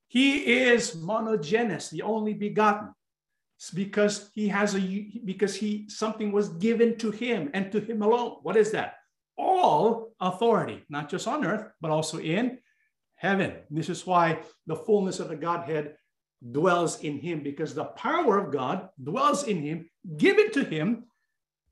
He 0.08 0.38
is 0.38 0.96
monogenes, 0.96 1.90
the 1.90 2.02
only 2.02 2.34
begotten. 2.34 2.94
Because 3.74 4.30
he 4.34 4.48
has 4.48 4.74
a 4.74 4.80
because 5.24 5.54
he 5.54 5.88
something 5.88 6.32
was 6.32 6.48
given 6.48 6.96
to 6.98 7.10
him 7.10 7.50
and 7.52 7.70
to 7.72 7.80
him 7.80 8.00
alone. 8.02 8.38
What 8.42 8.56
is 8.56 8.70
that? 8.72 8.94
All 9.36 10.12
authority, 10.20 10.84
not 10.88 11.10
just 11.10 11.28
on 11.28 11.44
earth, 11.44 11.70
but 11.80 11.90
also 11.90 12.18
in 12.18 12.58
heaven. 13.16 13.56
This 13.70 13.90
is 13.90 14.06
why 14.06 14.40
the 14.66 14.76
fullness 14.76 15.20
of 15.20 15.28
the 15.28 15.36
Godhead 15.36 15.96
dwells 16.52 17.00
in 17.00 17.18
him 17.18 17.42
because 17.42 17.74
the 17.74 17.84
power 17.84 18.38
of 18.38 18.50
God 18.50 18.88
dwells 19.02 19.44
in 19.44 19.60
him, 19.60 19.90
given 20.16 20.50
to 20.52 20.64
him 20.64 21.04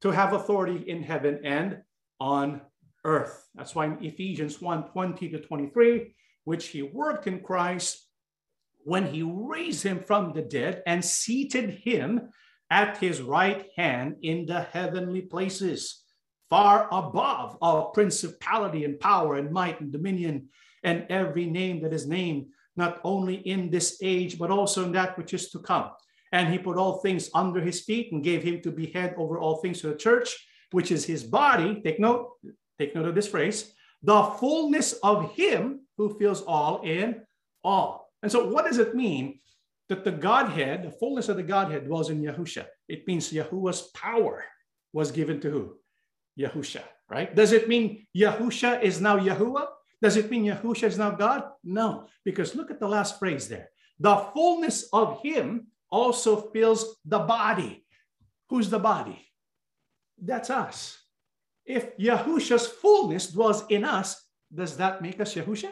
to 0.02 0.10
have 0.10 0.34
authority 0.34 0.84
in 0.88 1.02
heaven 1.02 1.40
and 1.42 1.82
on 2.20 2.60
earth. 3.04 3.48
That's 3.54 3.74
why 3.74 3.86
in 3.86 4.04
Ephesians 4.04 4.60
1 4.60 4.90
20 4.90 5.28
to 5.30 5.40
23, 5.40 6.14
which 6.44 6.68
he 6.68 6.82
worked 6.82 7.26
in 7.26 7.40
Christ 7.40 8.07
when 8.84 9.06
he 9.06 9.22
raised 9.22 9.82
him 9.82 10.00
from 10.00 10.32
the 10.32 10.42
dead 10.42 10.82
and 10.86 11.04
seated 11.04 11.70
him 11.70 12.30
at 12.70 12.98
his 12.98 13.20
right 13.20 13.66
hand 13.76 14.16
in 14.22 14.46
the 14.46 14.60
heavenly 14.60 15.22
places, 15.22 16.04
far 16.50 16.88
above 16.92 17.56
all 17.60 17.90
principality 17.90 18.84
and 18.84 19.00
power 19.00 19.36
and 19.36 19.52
might 19.52 19.80
and 19.80 19.92
dominion 19.92 20.48
and 20.84 21.06
every 21.10 21.46
name 21.46 21.82
that 21.82 21.92
is 21.92 22.06
named, 22.06 22.46
not 22.76 23.00
only 23.04 23.34
in 23.34 23.70
this 23.70 23.98
age, 24.02 24.38
but 24.38 24.50
also 24.50 24.84
in 24.84 24.92
that 24.92 25.16
which 25.18 25.34
is 25.34 25.50
to 25.50 25.58
come. 25.58 25.90
And 26.32 26.52
he 26.52 26.58
put 26.58 26.76
all 26.76 26.98
things 26.98 27.30
under 27.34 27.60
his 27.60 27.80
feet 27.80 28.12
and 28.12 28.22
gave 28.22 28.42
him 28.42 28.60
to 28.62 28.70
be 28.70 28.86
head 28.86 29.14
over 29.16 29.38
all 29.38 29.56
things 29.56 29.80
to 29.80 29.88
the 29.88 29.96
church, 29.96 30.36
which 30.70 30.92
is 30.92 31.04
his 31.04 31.24
body. 31.24 31.80
Take 31.82 31.98
note, 31.98 32.32
take 32.78 32.94
note 32.94 33.08
of 33.08 33.14
this 33.14 33.28
phrase 33.28 33.72
the 34.02 34.22
fullness 34.22 34.92
of 35.02 35.32
him 35.32 35.80
who 35.96 36.16
fills 36.18 36.42
all 36.42 36.82
in 36.82 37.22
all. 37.64 38.07
And 38.22 38.30
so, 38.30 38.48
what 38.48 38.64
does 38.66 38.78
it 38.78 38.94
mean 38.94 39.40
that 39.88 40.04
the 40.04 40.12
Godhead, 40.12 40.82
the 40.82 40.90
fullness 40.90 41.28
of 41.28 41.36
the 41.36 41.42
Godhead, 41.42 41.86
dwells 41.86 42.10
in 42.10 42.22
Yahusha? 42.22 42.66
It 42.88 43.06
means 43.06 43.32
Yahuwah's 43.32 43.82
power 43.94 44.44
was 44.92 45.10
given 45.10 45.40
to 45.40 45.50
who? 45.50 45.76
Yahusha, 46.38 46.82
right? 47.08 47.34
Does 47.34 47.52
it 47.52 47.68
mean 47.68 48.06
Yahusha 48.16 48.82
is 48.82 49.00
now 49.00 49.18
Yahuwah? 49.18 49.66
Does 50.00 50.16
it 50.16 50.30
mean 50.30 50.44
Yahusha 50.44 50.84
is 50.84 50.98
now 50.98 51.10
God? 51.10 51.44
No, 51.64 52.06
because 52.24 52.54
look 52.54 52.70
at 52.70 52.80
the 52.80 52.88
last 52.88 53.18
phrase 53.18 53.48
there. 53.48 53.70
The 53.98 54.16
fullness 54.32 54.88
of 54.92 55.20
him 55.22 55.68
also 55.90 56.50
fills 56.52 56.96
the 57.04 57.18
body. 57.18 57.84
Who's 58.48 58.70
the 58.70 58.78
body? 58.78 59.26
That's 60.20 60.50
us. 60.50 60.98
If 61.66 61.96
Yahusha's 61.98 62.66
fullness 62.66 63.28
dwells 63.28 63.64
in 63.68 63.84
us, 63.84 64.24
does 64.54 64.76
that 64.76 65.02
make 65.02 65.20
us 65.20 65.34
Yahusha? 65.34 65.70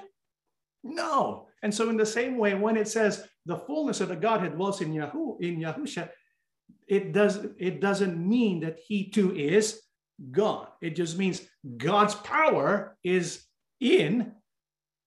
No. 0.82 1.45
And 1.62 1.74
so, 1.74 1.88
in 1.88 1.96
the 1.96 2.06
same 2.06 2.36
way, 2.36 2.54
when 2.54 2.76
it 2.76 2.88
says 2.88 3.26
the 3.46 3.56
fullness 3.56 4.00
of 4.00 4.08
the 4.08 4.16
Godhead 4.16 4.54
dwells 4.54 4.80
in 4.80 4.92
Yahu 4.92 5.40
in 5.40 5.58
Yahusha, 5.58 6.08
it 6.86 7.12
does 7.12 7.46
it 7.58 7.80
doesn't 7.80 8.16
mean 8.16 8.60
that 8.60 8.78
he 8.86 9.10
too 9.10 9.34
is 9.34 9.80
God. 10.30 10.68
It 10.80 10.96
just 10.96 11.18
means 11.18 11.42
God's 11.76 12.14
power 12.14 12.96
is 13.02 13.44
in 13.80 14.32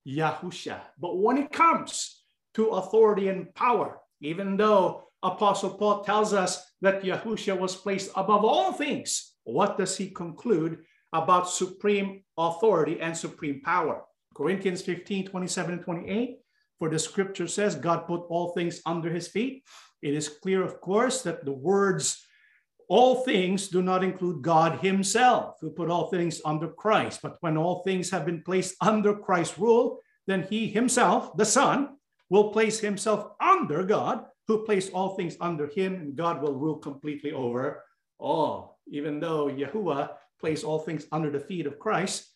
Yahusha. 0.08 0.80
But 1.00 1.18
when 1.18 1.38
it 1.38 1.52
comes 1.52 2.24
to 2.56 2.70
authority 2.70 3.28
and 3.28 3.54
power, 3.56 4.00
even 4.22 4.58
though 4.58 5.04
Apostle 5.24 5.72
Paul 5.72 6.04
tells 6.04 6.34
us 6.34 6.64
that 6.82 7.04
Yahusha 7.04 7.58
was 7.58 7.76
placed 7.76 8.12
above 8.16 8.46
all 8.46 8.72
things, 8.72 9.34
what 9.44 9.78
does 9.78 9.98
he 9.98 10.10
conclude 10.10 10.80
about 11.14 11.50
supreme 11.50 12.24
authority 12.38 13.00
and 13.02 13.16
supreme 13.16 13.62
power? 13.62 14.04
Corinthians 14.40 14.82
15, 14.82 15.28
27 15.28 15.74
and 15.74 15.84
28. 15.84 16.38
For 16.80 16.90
the 16.90 16.98
scripture 16.98 17.46
says, 17.46 17.76
God 17.76 18.08
put 18.08 18.22
all 18.30 18.54
things 18.54 18.82
under 18.86 19.12
his 19.12 19.28
feet. 19.28 19.66
It 20.02 20.14
is 20.14 20.30
clear, 20.30 20.64
of 20.64 20.80
course, 20.80 21.24
that 21.24 21.44
the 21.44 21.52
words 21.52 22.26
all 22.88 23.16
things 23.24 23.68
do 23.68 23.82
not 23.82 24.02
include 24.02 24.42
God 24.42 24.80
himself, 24.80 25.58
who 25.60 25.70
put 25.70 25.90
all 25.90 26.08
things 26.08 26.40
under 26.46 26.70
Christ. 26.70 27.20
But 27.22 27.36
when 27.42 27.58
all 27.58 27.84
things 27.84 28.10
have 28.12 28.26
been 28.26 28.42
placed 28.42 28.76
under 28.80 29.14
Christ's 29.14 29.60
rule, 29.60 30.00
then 30.26 30.44
he 30.44 30.70
himself, 30.70 31.36
the 31.36 31.46
Son, 31.46 31.98
will 32.30 32.52
place 32.52 32.80
himself 32.80 33.34
under 33.42 33.84
God, 33.84 34.24
who 34.48 34.64
placed 34.64 34.94
all 34.94 35.16
things 35.18 35.36
under 35.42 35.68
him, 35.68 35.96
and 35.96 36.16
God 36.16 36.42
will 36.42 36.56
rule 36.56 36.78
completely 36.78 37.34
over 37.34 37.84
all. 38.18 38.80
Even 38.88 39.20
though 39.20 39.48
Yahuwah 39.50 40.12
placed 40.40 40.64
all 40.64 40.80
things 40.80 41.08
under 41.12 41.30
the 41.30 41.42
feet 41.42 41.68
of 41.68 41.78
Christ, 41.78 42.29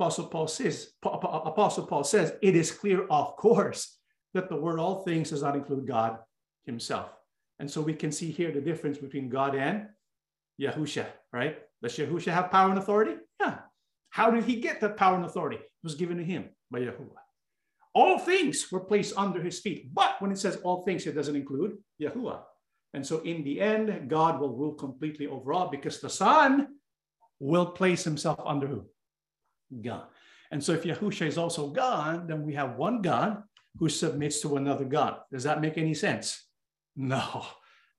Apostle 0.00 0.28
Paul 0.28 0.48
says, 0.48 0.92
Apostle 1.02 1.84
Paul 1.84 2.04
says, 2.04 2.32
it 2.40 2.56
is 2.56 2.70
clear, 2.70 3.06
of 3.08 3.36
course, 3.36 3.98
that 4.32 4.48
the 4.48 4.56
word 4.56 4.80
all 4.80 5.04
things 5.04 5.28
does 5.28 5.42
not 5.42 5.54
include 5.54 5.86
God 5.86 6.16
himself. 6.64 7.10
And 7.58 7.70
so 7.70 7.82
we 7.82 7.92
can 7.92 8.10
see 8.10 8.30
here 8.30 8.50
the 8.50 8.62
difference 8.62 8.96
between 8.96 9.28
God 9.28 9.54
and 9.54 9.88
Yahusha, 10.58 11.04
right? 11.34 11.58
Does 11.82 11.98
Yahusha 11.98 12.32
have 12.32 12.50
power 12.50 12.70
and 12.70 12.78
authority? 12.78 13.16
Yeah. 13.38 13.58
How 14.08 14.30
did 14.30 14.44
he 14.44 14.56
get 14.62 14.80
that 14.80 14.96
power 14.96 15.16
and 15.16 15.26
authority? 15.26 15.56
It 15.56 15.84
was 15.84 15.96
given 15.96 16.16
to 16.16 16.24
him 16.24 16.48
by 16.70 16.78
Yahuwah. 16.78 17.20
All 17.94 18.18
things 18.18 18.72
were 18.72 18.80
placed 18.80 19.12
under 19.18 19.42
his 19.42 19.60
feet. 19.60 19.92
But 19.92 20.16
when 20.22 20.32
it 20.32 20.38
says 20.38 20.56
all 20.64 20.82
things, 20.82 21.06
it 21.06 21.14
doesn't 21.14 21.36
include 21.36 21.76
Yahuwah. 22.00 22.40
And 22.94 23.06
so 23.06 23.20
in 23.20 23.44
the 23.44 23.60
end, 23.60 24.08
God 24.08 24.40
will 24.40 24.56
rule 24.56 24.72
completely 24.72 25.26
over 25.26 25.52
all 25.52 25.68
because 25.68 26.00
the 26.00 26.08
Son 26.08 26.68
will 27.38 27.66
place 27.66 28.02
himself 28.02 28.40
under 28.46 28.66
who? 28.66 28.86
God. 29.82 30.04
And 30.50 30.62
so 30.62 30.72
if 30.72 30.84
Yahusha 30.84 31.26
is 31.26 31.38
also 31.38 31.68
God, 31.68 32.28
then 32.28 32.42
we 32.42 32.54
have 32.54 32.76
one 32.76 33.02
God 33.02 33.42
who 33.78 33.88
submits 33.88 34.40
to 34.40 34.56
another 34.56 34.84
God. 34.84 35.20
Does 35.32 35.44
that 35.44 35.60
make 35.60 35.78
any 35.78 35.94
sense? 35.94 36.44
No, 36.96 37.46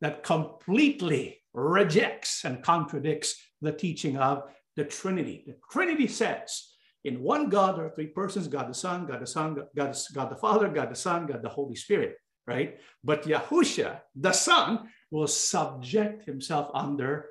that 0.02 0.24
completely 0.24 1.40
rejects 1.54 2.44
and 2.44 2.64
contradicts 2.64 3.36
the 3.62 3.72
teaching 3.72 4.18
of 4.18 4.44
the 4.76 4.84
Trinity. 4.84 5.44
The 5.48 5.56
Trinity 5.72 6.08
says, 6.08 6.68
in 7.04 7.22
one 7.22 7.50
God 7.50 7.78
there 7.78 7.86
are 7.86 7.96
three 7.96 8.08
persons 8.08 8.48
God 8.48 8.70
the 8.70 8.74
Son, 8.74 9.06
God 9.06 9.22
the 9.22 9.28
Son, 9.28 9.56
God, 9.76 9.98
God 10.14 10.30
the 10.30 10.36
Father, 10.36 10.70
God 10.70 10.92
the 10.92 10.96
Son, 10.96 11.26
God 11.26 11.42
the 11.42 11.50
Holy 11.50 11.76
Spirit, 11.76 12.18
right? 12.46 12.80
But 13.04 13.24
Yahusha, 13.24 14.02
the 14.16 14.32
Son, 14.32 14.90
will 15.10 15.28
subject 15.28 16.26
himself 16.26 16.70
under 16.74 17.30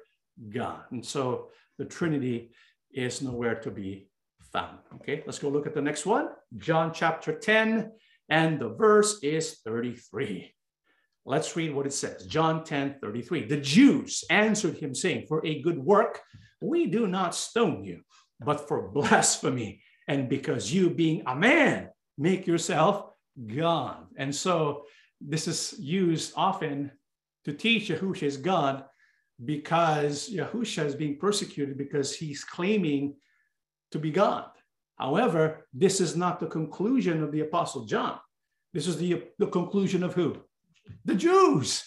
God. 0.48 0.82
And 0.90 1.04
so 1.04 1.50
the 1.78 1.84
Trinity 1.84 2.52
is 2.92 3.22
nowhere 3.22 3.54
to 3.60 3.70
be 3.70 4.09
found. 4.52 4.78
Okay, 4.96 5.22
let's 5.26 5.38
go 5.38 5.48
look 5.48 5.66
at 5.66 5.74
the 5.74 5.82
next 5.82 6.06
one. 6.06 6.28
John 6.56 6.92
chapter 6.92 7.38
10, 7.38 7.92
and 8.28 8.58
the 8.58 8.70
verse 8.70 9.18
is 9.22 9.60
33. 9.64 10.52
Let's 11.24 11.54
read 11.54 11.74
what 11.74 11.86
it 11.86 11.92
says. 11.92 12.26
John 12.26 12.64
10 12.64 12.96
33. 13.00 13.44
The 13.46 13.56
Jews 13.58 14.24
answered 14.30 14.76
him, 14.76 14.94
saying, 14.94 15.26
For 15.28 15.44
a 15.44 15.60
good 15.62 15.78
work, 15.78 16.20
we 16.60 16.86
do 16.86 17.06
not 17.06 17.34
stone 17.34 17.84
you, 17.84 18.02
but 18.40 18.66
for 18.66 18.90
blasphemy, 18.90 19.82
and 20.08 20.28
because 20.28 20.72
you, 20.72 20.90
being 20.90 21.22
a 21.26 21.36
man, 21.36 21.90
make 22.18 22.46
yourself 22.46 23.04
God. 23.46 24.06
And 24.16 24.34
so 24.34 24.84
this 25.20 25.46
is 25.46 25.74
used 25.78 26.32
often 26.36 26.90
to 27.44 27.52
teach 27.52 27.88
Yahusha 27.88 28.24
is 28.24 28.36
God 28.36 28.84
because 29.44 30.28
Yahusha 30.28 30.84
is 30.84 30.94
being 30.94 31.16
persecuted 31.18 31.78
because 31.78 32.14
he's 32.14 32.44
claiming 32.44 33.14
to 33.92 33.98
be 33.98 34.10
God. 34.10 34.46
However, 34.96 35.66
this 35.72 36.00
is 36.00 36.16
not 36.16 36.40
the 36.40 36.46
conclusion 36.46 37.22
of 37.22 37.32
the 37.32 37.40
Apostle 37.40 37.84
John. 37.84 38.18
This 38.72 38.86
is 38.86 38.98
the, 38.98 39.24
the 39.38 39.46
conclusion 39.46 40.02
of 40.02 40.14
who? 40.14 40.36
The 41.04 41.14
Jews. 41.14 41.84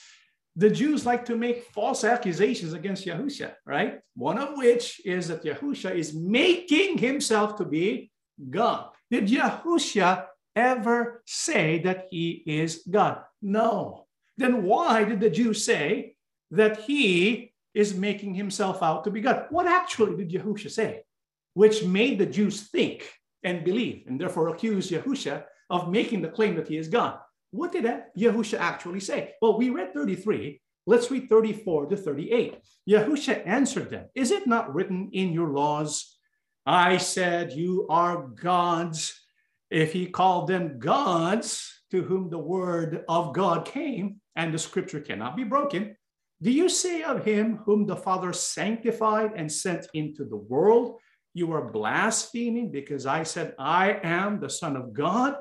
The 0.56 0.70
Jews 0.70 1.06
like 1.06 1.26
to 1.26 1.36
make 1.36 1.66
false 1.72 2.04
accusations 2.04 2.74
against 2.74 3.06
Yahusha, 3.06 3.54
right? 3.66 4.00
One 4.16 4.38
of 4.38 4.58
which 4.58 5.02
is 5.06 5.28
that 5.28 5.44
Yahusha 5.44 5.96
is 5.96 6.14
making 6.14 6.98
himself 6.98 7.56
to 7.58 7.66
be 7.66 8.12
God. 8.50 8.90
Did 9.10 9.28
Yahusha 9.28 10.26
ever 10.56 11.24
say 11.26 11.80
that 11.80 12.08
he 12.12 12.44
is 12.46 12.84
God? 12.90 13.24
No. 13.42 14.06
Then 14.38 14.64
why 14.64 15.04
did 15.04 15.20
the 15.20 15.30
Jews 15.30 15.64
say 15.64 16.16
that 16.52 16.82
he 16.82 17.54
is 17.74 17.96
making 17.96 18.36
himself 18.36 18.84
out 18.84 19.04
to 19.04 19.12
be 19.12 19.22
God? 19.22 19.48
What 19.50 19.68
actually 19.68 20.24
did 20.24 20.32
Yahusha 20.32 20.70
say? 20.70 21.04
Which 21.54 21.84
made 21.84 22.20
the 22.20 22.26
Jews 22.26 22.68
think 22.70 23.10
and 23.44 23.64
believe, 23.64 24.06
and 24.08 24.20
therefore 24.20 24.50
accuse 24.50 24.90
Yahusha 24.90 25.44
of 25.70 25.90
making 25.90 26.22
the 26.22 26.30
claim 26.30 26.56
that 26.56 26.68
he 26.68 26.78
is 26.78 26.88
God. 26.88 27.20
What 27.52 27.72
did 27.72 27.86
Yahusha 28.18 28.60
actually 28.60 29.00
say? 29.00 29.34
Well, 29.42 29.58
we 29.58 29.70
read 29.70 29.94
33. 29.94 30.60
Let's 30.86 31.12
read 31.12 31.30
34 31.30 31.88
to 31.88 31.98
38. 31.98 32.58
Yahusha 32.90 33.46
answered 33.46 33.90
them, 33.90 34.06
Is 34.16 34.32
it 34.32 34.48
not 34.48 34.74
written 34.74 35.10
in 35.14 35.32
your 35.32 35.50
laws? 35.50 36.18
I 36.66 36.98
said, 36.98 37.54
You 37.54 37.88
are 37.90 38.28
gods. 38.28 39.20
If 39.70 39.94
he 39.94 40.08
called 40.08 40.48
them 40.48 40.80
gods, 40.80 41.82
to 41.92 42.02
whom 42.02 42.30
the 42.30 42.40
word 42.40 43.04
of 43.08 43.34
God 43.34 43.66
came, 43.66 44.20
and 44.36 44.52
the 44.52 44.58
scripture 44.58 45.00
cannot 45.00 45.38
be 45.38 45.44
broken, 45.44 45.96
do 46.42 46.52
you 46.52 46.68
say 46.68 47.04
of 47.04 47.24
him 47.24 47.58
whom 47.66 47.86
the 47.86 47.96
Father 47.96 48.34
sanctified 48.34 49.32
and 49.36 49.52
sent 49.52 49.86
into 49.94 50.26
the 50.26 50.38
world, 50.38 51.00
You 51.34 51.52
are 51.54 51.72
blaspheming 51.72 52.72
because 52.72 53.06
I 53.06 53.24
said, 53.24 53.56
I 53.58 54.00
am 54.04 54.40
the 54.40 54.50
Son 54.50 54.76
of 54.76 54.94
God? 54.94 55.36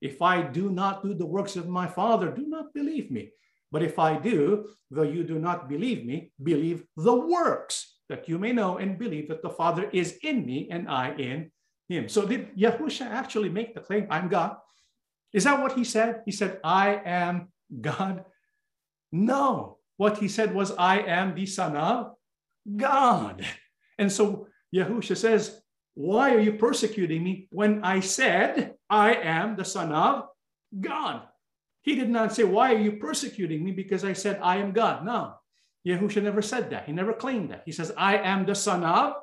If 0.00 0.20
I 0.20 0.42
do 0.42 0.70
not 0.70 1.02
do 1.02 1.14
the 1.14 1.26
works 1.26 1.56
of 1.56 1.68
my 1.68 1.86
Father, 1.86 2.30
do 2.30 2.46
not 2.46 2.74
believe 2.74 3.10
me. 3.10 3.30
But 3.72 3.82
if 3.82 3.98
I 3.98 4.18
do, 4.18 4.68
though 4.90 5.02
you 5.02 5.24
do 5.24 5.38
not 5.38 5.68
believe 5.68 6.04
me, 6.04 6.32
believe 6.42 6.84
the 6.96 7.14
works, 7.14 7.98
that 8.08 8.28
you 8.28 8.38
may 8.38 8.52
know 8.52 8.78
and 8.78 8.98
believe 8.98 9.28
that 9.28 9.42
the 9.42 9.50
Father 9.50 9.88
is 9.92 10.18
in 10.22 10.46
me 10.46 10.68
and 10.70 10.88
I 10.88 11.12
in 11.12 11.50
him. 11.88 12.08
So 12.08 12.26
did 12.26 12.56
Yahusha 12.56 13.06
actually 13.06 13.48
make 13.48 13.74
the 13.74 13.80
claim, 13.80 14.06
I'm 14.10 14.28
God? 14.28 14.56
Is 15.32 15.44
that 15.44 15.60
what 15.60 15.72
he 15.72 15.84
said? 15.84 16.22
He 16.24 16.32
said, 16.32 16.60
I 16.62 17.00
am 17.04 17.48
God? 17.80 18.24
No. 19.12 19.78
What 19.96 20.18
he 20.18 20.28
said 20.28 20.54
was, 20.54 20.72
I 20.72 20.98
am 21.00 21.34
the 21.34 21.46
Son 21.46 21.76
of 21.76 22.12
God. 22.76 23.44
And 23.98 24.12
so 24.12 24.46
Yahusha 24.76 25.16
says, 25.16 25.60
Why 25.94 26.34
are 26.34 26.40
you 26.40 26.52
persecuting 26.52 27.24
me 27.24 27.48
when 27.50 27.82
I 27.82 28.00
said 28.00 28.74
I 28.90 29.14
am 29.14 29.56
the 29.56 29.64
Son 29.64 29.92
of 29.92 30.28
God? 30.78 31.22
He 31.82 31.94
did 31.94 32.10
not 32.10 32.34
say, 32.34 32.44
Why 32.44 32.74
are 32.74 32.78
you 32.78 32.92
persecuting 32.92 33.64
me? 33.64 33.72
Because 33.72 34.04
I 34.04 34.12
said 34.12 34.38
I 34.42 34.56
am 34.58 34.72
God. 34.72 35.04
No. 35.04 35.34
Yahusha 35.86 36.22
never 36.22 36.42
said 36.42 36.70
that. 36.70 36.86
He 36.86 36.92
never 36.92 37.12
claimed 37.12 37.50
that. 37.50 37.62
He 37.64 37.72
says, 37.72 37.92
I 37.96 38.18
am 38.18 38.44
the 38.44 38.54
Son 38.54 38.84
of 38.84 39.14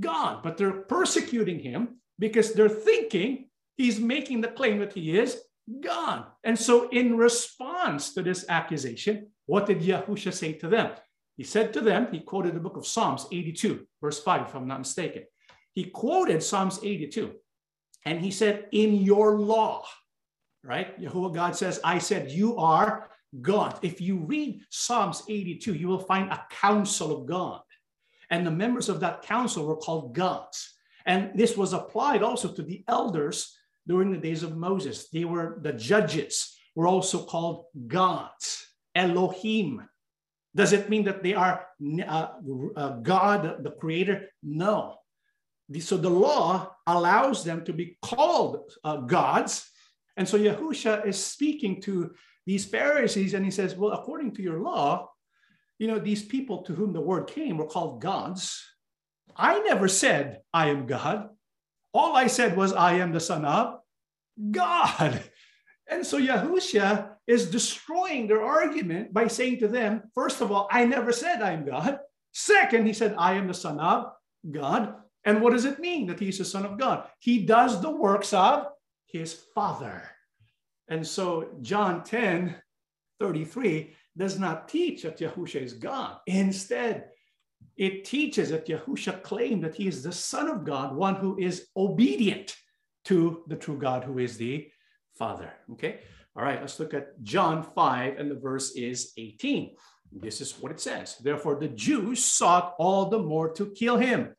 God. 0.00 0.42
But 0.42 0.56
they're 0.56 0.82
persecuting 0.96 1.60
him 1.60 2.00
because 2.18 2.54
they're 2.54 2.68
thinking 2.70 3.50
he's 3.76 4.00
making 4.00 4.40
the 4.40 4.48
claim 4.48 4.78
that 4.78 4.94
he 4.94 5.18
is 5.18 5.38
God. 5.80 6.24
And 6.42 6.58
so, 6.58 6.88
in 6.88 7.16
response 7.16 8.14
to 8.14 8.22
this 8.22 8.46
accusation, 8.48 9.28
what 9.44 9.66
did 9.66 9.80
Yahusha 9.80 10.32
say 10.32 10.54
to 10.54 10.68
them? 10.68 10.92
He 11.36 11.44
said 11.44 11.72
to 11.74 11.80
them, 11.80 12.08
he 12.10 12.20
quoted 12.20 12.54
the 12.54 12.60
book 12.60 12.76
of 12.76 12.86
Psalms 12.86 13.26
82, 13.30 13.86
verse 14.00 14.22
5, 14.22 14.48
if 14.48 14.54
I'm 14.54 14.66
not 14.66 14.78
mistaken. 14.78 15.24
He 15.74 15.84
quoted 15.84 16.42
Psalms 16.42 16.80
82, 16.82 17.34
and 18.06 18.20
he 18.20 18.30
said, 18.30 18.66
In 18.72 18.94
your 18.94 19.38
law, 19.38 19.84
right? 20.64 20.98
Yahuwah 20.98 21.34
God 21.34 21.56
says, 21.56 21.78
I 21.84 21.98
said, 21.98 22.30
You 22.30 22.56
are 22.56 23.10
God. 23.42 23.78
If 23.82 24.00
you 24.00 24.16
read 24.16 24.62
Psalms 24.70 25.22
82, 25.28 25.74
you 25.74 25.88
will 25.88 25.98
find 25.98 26.30
a 26.30 26.44
council 26.50 27.20
of 27.20 27.26
God. 27.26 27.60
And 28.30 28.46
the 28.46 28.50
members 28.50 28.88
of 28.88 29.00
that 29.00 29.22
council 29.22 29.66
were 29.66 29.76
called 29.76 30.14
gods. 30.14 30.74
And 31.04 31.30
this 31.34 31.56
was 31.56 31.72
applied 31.72 32.22
also 32.22 32.48
to 32.48 32.62
the 32.62 32.82
elders 32.88 33.56
during 33.86 34.10
the 34.10 34.18
days 34.18 34.42
of 34.42 34.56
Moses. 34.56 35.08
They 35.10 35.24
were 35.24 35.58
the 35.62 35.72
judges, 35.72 36.56
were 36.74 36.88
also 36.88 37.24
called 37.24 37.66
gods, 37.86 38.66
Elohim. 38.94 39.88
Does 40.56 40.72
it 40.72 40.88
mean 40.88 41.04
that 41.04 41.22
they 41.22 41.34
are 41.34 41.66
uh, 42.08 42.28
uh, 42.74 42.90
God, 43.00 43.62
the 43.62 43.72
creator? 43.72 44.30
No. 44.42 44.96
So 45.80 45.98
the 45.98 46.08
law 46.08 46.72
allows 46.86 47.44
them 47.44 47.62
to 47.66 47.74
be 47.74 47.98
called 48.00 48.72
uh, 48.82 48.96
gods. 48.96 49.68
And 50.16 50.26
so 50.26 50.38
Yahusha 50.38 51.06
is 51.06 51.22
speaking 51.22 51.82
to 51.82 52.14
these 52.46 52.64
Pharisees 52.64 53.34
and 53.34 53.44
he 53.44 53.50
says, 53.50 53.76
Well, 53.76 53.92
according 53.92 54.32
to 54.36 54.42
your 54.42 54.60
law, 54.60 55.10
you 55.78 55.88
know, 55.88 55.98
these 55.98 56.24
people 56.24 56.62
to 56.62 56.72
whom 56.72 56.94
the 56.94 57.02
word 57.02 57.26
came 57.26 57.58
were 57.58 57.66
called 57.66 58.00
gods. 58.00 58.64
I 59.36 59.58
never 59.60 59.88
said, 59.88 60.40
I 60.54 60.70
am 60.70 60.86
God. 60.86 61.28
All 61.92 62.16
I 62.16 62.28
said 62.28 62.56
was, 62.56 62.72
I 62.72 62.94
am 62.94 63.12
the 63.12 63.20
Son 63.20 63.44
of 63.44 63.80
God. 64.50 65.20
And 65.88 66.06
so 66.06 66.18
Yahusha 66.18 67.15
is 67.26 67.50
destroying 67.50 68.26
their 68.26 68.42
argument 68.42 69.12
by 69.12 69.26
saying 69.26 69.58
to 69.58 69.68
them, 69.68 70.02
first 70.14 70.40
of 70.40 70.52
all, 70.52 70.68
I 70.70 70.84
never 70.84 71.12
said 71.12 71.42
I 71.42 71.52
am 71.52 71.64
God. 71.64 71.98
Second, 72.32 72.86
he 72.86 72.92
said, 72.92 73.14
I 73.18 73.34
am 73.34 73.48
the 73.48 73.54
Son 73.54 73.80
of 73.80 74.12
God. 74.50 74.94
And 75.24 75.42
what 75.42 75.52
does 75.52 75.64
it 75.64 75.80
mean 75.80 76.06
that 76.06 76.20
he's 76.20 76.38
the 76.38 76.44
Son 76.44 76.64
of 76.64 76.78
God? 76.78 77.08
He 77.18 77.44
does 77.44 77.80
the 77.80 77.90
works 77.90 78.32
of 78.32 78.68
his 79.06 79.32
Father. 79.54 80.08
And 80.88 81.06
so 81.06 81.48
John 81.62 82.04
10 82.04 82.54
33 83.18 83.94
does 84.16 84.38
not 84.38 84.68
teach 84.68 85.02
that 85.02 85.18
Yahusha 85.18 85.60
is 85.62 85.72
God. 85.72 86.18
Instead, 86.26 87.08
it 87.76 88.04
teaches 88.04 88.50
that 88.50 88.66
Yahusha 88.66 89.22
claimed 89.22 89.64
that 89.64 89.74
he 89.74 89.86
is 89.86 90.02
the 90.02 90.12
Son 90.12 90.48
of 90.48 90.64
God, 90.64 90.94
one 90.94 91.14
who 91.14 91.38
is 91.38 91.68
obedient 91.76 92.54
to 93.04 93.42
the 93.46 93.56
true 93.56 93.78
God 93.78 94.04
who 94.04 94.18
is 94.18 94.36
the 94.36 94.68
Father. 95.16 95.52
Okay. 95.72 96.00
All 96.36 96.44
right, 96.44 96.60
let's 96.60 96.78
look 96.78 96.92
at 96.92 97.22
John 97.22 97.62
5, 97.62 98.18
and 98.18 98.30
the 98.30 98.34
verse 98.34 98.72
is 98.76 99.12
18. 99.16 99.74
This 100.12 100.40
is 100.40 100.52
what 100.60 100.70
it 100.70 100.80
says. 100.80 101.16
Therefore, 101.18 101.56
the 101.56 101.68
Jews 101.68 102.24
sought 102.24 102.74
all 102.78 103.08
the 103.08 103.18
more 103.18 103.50
to 103.54 103.70
kill 103.70 103.96
him 103.96 104.34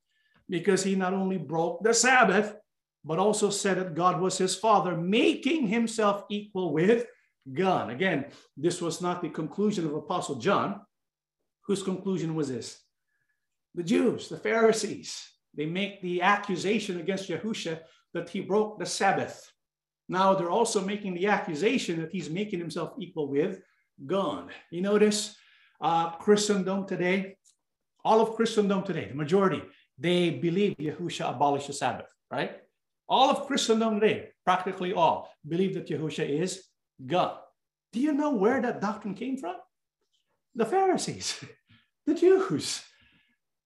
because 0.47 0.83
he 0.83 0.95
not 0.95 1.13
only 1.13 1.37
broke 1.37 1.83
the 1.83 1.93
Sabbath, 1.93 2.55
but 3.03 3.19
also 3.19 3.49
said 3.49 3.77
that 3.77 3.95
God 3.95 4.21
was 4.21 4.37
his 4.37 4.55
father, 4.55 4.95
making 4.95 5.67
himself 5.67 6.23
equal 6.29 6.71
with 6.71 7.07
God. 7.51 7.89
Again, 7.89 8.25
this 8.55 8.81
was 8.81 9.01
not 9.01 9.21
the 9.21 9.29
conclusion 9.29 9.85
of 9.85 9.95
Apostle 9.95 10.35
John. 10.35 10.81
Whose 11.61 11.81
conclusion 11.81 12.35
was 12.35 12.49
this? 12.49 12.79
The 13.73 13.83
Jews, 13.83 14.29
the 14.29 14.37
Pharisees. 14.37 15.29
They 15.55 15.65
make 15.65 16.01
the 16.01 16.21
accusation 16.21 16.99
against 16.99 17.29
Yahusha 17.29 17.79
that 18.13 18.29
he 18.29 18.41
broke 18.41 18.77
the 18.77 18.85
Sabbath. 18.85 19.51
Now 20.09 20.33
they're 20.33 20.49
also 20.49 20.81
making 20.81 21.13
the 21.15 21.27
accusation 21.27 22.01
that 22.01 22.11
he's 22.11 22.29
making 22.29 22.59
himself 22.59 22.93
equal 22.97 23.27
with 23.27 23.59
God. 24.05 24.49
You 24.71 24.81
notice 24.81 25.35
uh, 25.81 26.11
Christendom 26.11 26.85
today, 26.85 27.37
all 28.05 28.21
of 28.21 28.35
Christendom 28.35 28.83
today, 28.83 29.07
the 29.09 29.15
majority, 29.15 29.61
they 29.97 30.29
believe 30.29 30.77
Yahusha 30.77 31.29
abolished 31.29 31.67
the 31.67 31.73
Sabbath, 31.73 32.07
right? 32.31 32.57
All 33.09 33.29
of 33.29 33.47
Christendom 33.47 33.99
today, 33.99 34.29
practically 34.45 34.93
all, 34.93 35.29
believe 35.47 35.73
that 35.73 35.87
Yahusha 35.87 36.27
is 36.27 36.63
God. 37.05 37.37
Do 37.93 37.99
you 37.99 38.13
know 38.13 38.31
where 38.31 38.61
that 38.61 38.81
doctrine 38.81 39.15
came 39.15 39.37
from? 39.37 39.55
The 40.55 40.65
Pharisees, 40.65 41.43
the 42.05 42.15
Jews. 42.15 42.81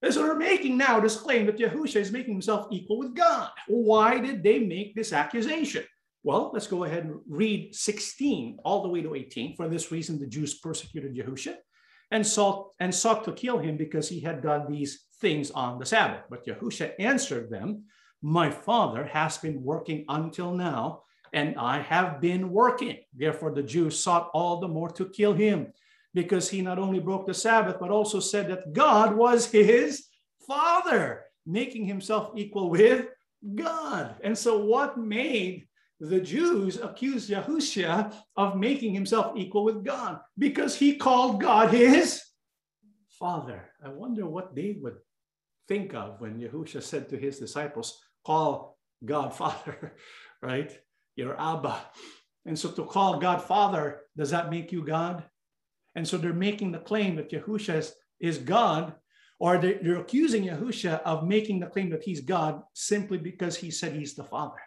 And 0.01 0.13
so 0.13 0.23
they're 0.23 0.35
making 0.35 0.77
now 0.77 0.99
this 0.99 1.17
claim 1.17 1.45
that 1.45 1.57
Yahusha 1.57 1.97
is 1.97 2.11
making 2.11 2.33
himself 2.33 2.67
equal 2.71 2.97
with 2.97 3.15
God. 3.15 3.49
Why 3.67 4.19
did 4.19 4.41
they 4.41 4.59
make 4.59 4.95
this 4.95 5.13
accusation? 5.13 5.83
Well, 6.23 6.51
let's 6.53 6.67
go 6.67 6.83
ahead 6.83 7.05
and 7.05 7.19
read 7.27 7.73
16 7.75 8.59
all 8.63 8.83
the 8.83 8.89
way 8.89 9.01
to 9.01 9.15
18. 9.15 9.55
For 9.55 9.67
this 9.67 9.91
reason, 9.91 10.19
the 10.19 10.27
Jews 10.27 10.59
persecuted 10.59 11.15
Yahusha 11.15 11.55
and 12.11 12.25
sought, 12.25 12.71
and 12.79 12.93
sought 12.93 13.23
to 13.23 13.31
kill 13.31 13.57
him 13.57 13.75
because 13.77 14.07
he 14.07 14.19
had 14.19 14.43
done 14.43 14.71
these 14.71 15.05
things 15.19 15.49
on 15.51 15.79
the 15.79 15.85
Sabbath. 15.85 16.23
But 16.29 16.45
Yahusha 16.45 16.93
answered 16.99 17.49
them, 17.49 17.85
My 18.21 18.51
father 18.51 19.05
has 19.05 19.39
been 19.39 19.63
working 19.63 20.05
until 20.09 20.53
now, 20.53 21.03
and 21.33 21.55
I 21.57 21.79
have 21.79 22.21
been 22.21 22.51
working. 22.51 22.97
Therefore, 23.15 23.51
the 23.51 23.63
Jews 23.63 23.97
sought 23.97 24.29
all 24.33 24.59
the 24.59 24.67
more 24.67 24.91
to 24.91 25.09
kill 25.09 25.33
him 25.33 25.73
because 26.13 26.49
he 26.49 26.61
not 26.61 26.77
only 26.77 26.99
broke 26.99 27.25
the 27.25 27.33
Sabbath, 27.33 27.77
but 27.79 27.89
also 27.89 28.19
said 28.19 28.49
that 28.49 28.73
God 28.73 29.15
was 29.15 29.49
his 29.49 30.05
father, 30.45 31.23
making 31.47 31.85
himself 31.85 32.31
equal 32.35 32.69
with 32.69 33.07
God. 33.55 34.15
And 34.23 34.37
so, 34.37 34.63
what 34.65 34.97
made 34.97 35.67
the 36.01 36.19
Jews 36.19 36.77
accused 36.77 37.29
Yahushua 37.29 38.11
of 38.35 38.57
making 38.57 38.95
himself 38.95 39.37
equal 39.37 39.63
with 39.63 39.85
God 39.85 40.19
because 40.35 40.75
he 40.75 40.95
called 40.95 41.39
God 41.39 41.69
his 41.69 42.23
father. 43.07 43.69
I 43.85 43.89
wonder 43.89 44.25
what 44.25 44.55
they 44.55 44.77
would 44.81 44.97
think 45.67 45.93
of 45.93 46.19
when 46.19 46.39
Yahushua 46.39 46.81
said 46.81 47.07
to 47.09 47.17
his 47.17 47.37
disciples, 47.37 48.01
Call 48.25 48.79
God 49.05 49.35
Father, 49.35 49.93
right? 50.41 50.75
Your 51.15 51.39
Abba. 51.39 51.77
And 52.47 52.57
so 52.57 52.71
to 52.71 52.85
call 52.85 53.19
God 53.19 53.43
Father, 53.43 54.01
does 54.17 54.31
that 54.31 54.49
make 54.49 54.71
you 54.71 54.83
God? 54.83 55.23
And 55.93 56.07
so 56.07 56.17
they're 56.17 56.33
making 56.33 56.71
the 56.71 56.79
claim 56.79 57.15
that 57.17 57.29
Yahushua 57.29 57.75
is, 57.75 57.93
is 58.19 58.39
God, 58.39 58.95
or 59.39 59.59
they're, 59.59 59.77
they're 59.83 60.01
accusing 60.01 60.45
Yahushua 60.45 61.03
of 61.03 61.27
making 61.27 61.59
the 61.59 61.67
claim 61.67 61.91
that 61.91 62.01
he's 62.01 62.21
God 62.21 62.63
simply 62.73 63.19
because 63.19 63.55
he 63.55 63.69
said 63.69 63.93
he's 63.93 64.15
the 64.15 64.23
Father. 64.23 64.57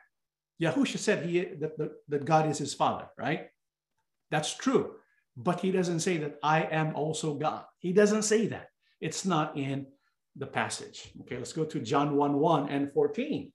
Yahusha 0.60 0.98
said 0.98 1.26
he, 1.26 1.40
that, 1.40 1.76
that, 1.78 1.92
that 2.08 2.24
God 2.24 2.48
is 2.48 2.58
his 2.58 2.74
father, 2.74 3.08
right? 3.18 3.48
That's 4.30 4.54
true. 4.54 4.94
But 5.36 5.60
he 5.60 5.72
doesn't 5.72 6.00
say 6.00 6.18
that 6.18 6.38
I 6.42 6.62
am 6.62 6.94
also 6.94 7.34
God. 7.34 7.64
He 7.78 7.92
doesn't 7.92 8.22
say 8.22 8.46
that. 8.48 8.68
It's 9.00 9.24
not 9.24 9.56
in 9.56 9.86
the 10.36 10.46
passage. 10.46 11.10
Okay, 11.22 11.36
let's 11.36 11.52
go 11.52 11.64
to 11.64 11.80
John 11.80 12.16
1 12.16 12.34
1 12.34 12.68
and 12.68 12.92
14. 12.92 13.52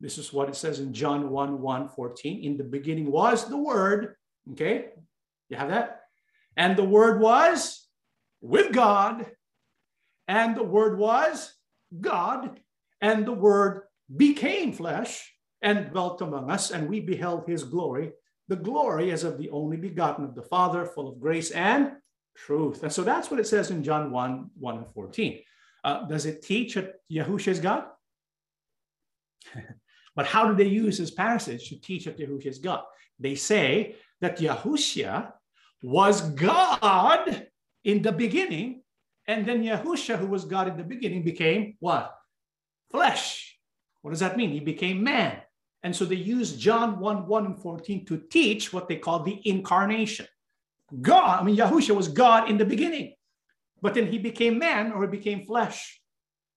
This 0.00 0.18
is 0.18 0.32
what 0.32 0.48
it 0.48 0.56
says 0.56 0.80
in 0.80 0.92
John 0.92 1.30
1 1.30 1.60
1 1.60 1.88
14. 1.88 2.44
In 2.44 2.56
the 2.56 2.64
beginning 2.64 3.10
was 3.10 3.48
the 3.48 3.56
Word. 3.56 4.16
Okay, 4.52 4.86
you 5.48 5.56
have 5.56 5.70
that? 5.70 6.02
And 6.56 6.76
the 6.76 6.84
Word 6.84 7.20
was 7.20 7.86
with 8.40 8.72
God, 8.72 9.26
and 10.28 10.54
the 10.54 10.62
Word 10.62 10.98
was 10.98 11.54
God, 12.00 12.60
and 13.00 13.26
the 13.26 13.32
Word 13.32 13.82
became 14.14 14.72
flesh 14.72 15.33
and 15.64 15.90
dwelt 15.90 16.20
among 16.20 16.50
us, 16.50 16.70
and 16.70 16.88
we 16.88 17.00
beheld 17.00 17.48
his 17.48 17.64
glory, 17.64 18.12
the 18.48 18.56
glory 18.56 19.10
as 19.10 19.24
of 19.24 19.38
the 19.38 19.48
only 19.50 19.78
begotten 19.78 20.24
of 20.24 20.34
the 20.34 20.42
Father, 20.42 20.84
full 20.84 21.08
of 21.08 21.18
grace 21.18 21.50
and 21.50 21.92
truth. 22.36 22.82
And 22.82 22.92
so 22.92 23.02
that's 23.02 23.30
what 23.30 23.40
it 23.40 23.46
says 23.46 23.70
in 23.70 23.82
John 23.82 24.10
1 24.12 24.50
1 24.54 24.76
and 24.76 24.86
14. 24.94 25.40
Uh, 25.82 26.06
does 26.06 26.26
it 26.26 26.42
teach 26.42 26.74
that 26.74 26.96
Yahushua 27.10 27.48
is 27.48 27.60
God? 27.60 27.84
but 30.16 30.26
how 30.26 30.46
do 30.46 30.54
they 30.54 30.68
use 30.68 30.98
this 30.98 31.10
passage 31.10 31.70
to 31.70 31.80
teach 31.80 32.04
that 32.04 32.18
Yahushua 32.18 32.46
is 32.46 32.58
God? 32.58 32.82
They 33.18 33.34
say 33.34 33.96
that 34.20 34.38
Yahushua 34.38 35.32
was 35.82 36.20
God 36.20 37.48
in 37.84 38.02
the 38.02 38.12
beginning, 38.12 38.82
and 39.26 39.46
then 39.46 39.64
Yahushua, 39.64 40.18
who 40.18 40.26
was 40.26 40.44
God 40.44 40.68
in 40.68 40.76
the 40.76 40.84
beginning, 40.84 41.22
became 41.22 41.76
what? 41.80 42.14
Flesh. 42.90 43.58
What 44.02 44.10
does 44.10 44.20
that 44.20 44.36
mean? 44.36 44.50
He 44.50 44.60
became 44.60 45.02
man. 45.02 45.40
And 45.84 45.94
so 45.94 46.06
they 46.06 46.16
use 46.16 46.56
John 46.56 46.98
1 46.98 47.26
1 47.26 47.46
and 47.46 47.58
14 47.60 48.06
to 48.06 48.16
teach 48.30 48.72
what 48.72 48.88
they 48.88 48.96
call 48.96 49.22
the 49.22 49.40
incarnation. 49.44 50.26
God, 51.00 51.40
I 51.40 51.44
mean, 51.44 51.56
Yahusha 51.56 51.94
was 51.94 52.08
God 52.08 52.50
in 52.50 52.56
the 52.56 52.64
beginning, 52.64 53.14
but 53.82 53.92
then 53.92 54.06
he 54.06 54.18
became 54.18 54.58
man 54.58 54.92
or 54.92 55.02
he 55.02 55.08
became 55.08 55.44
flesh. 55.44 56.00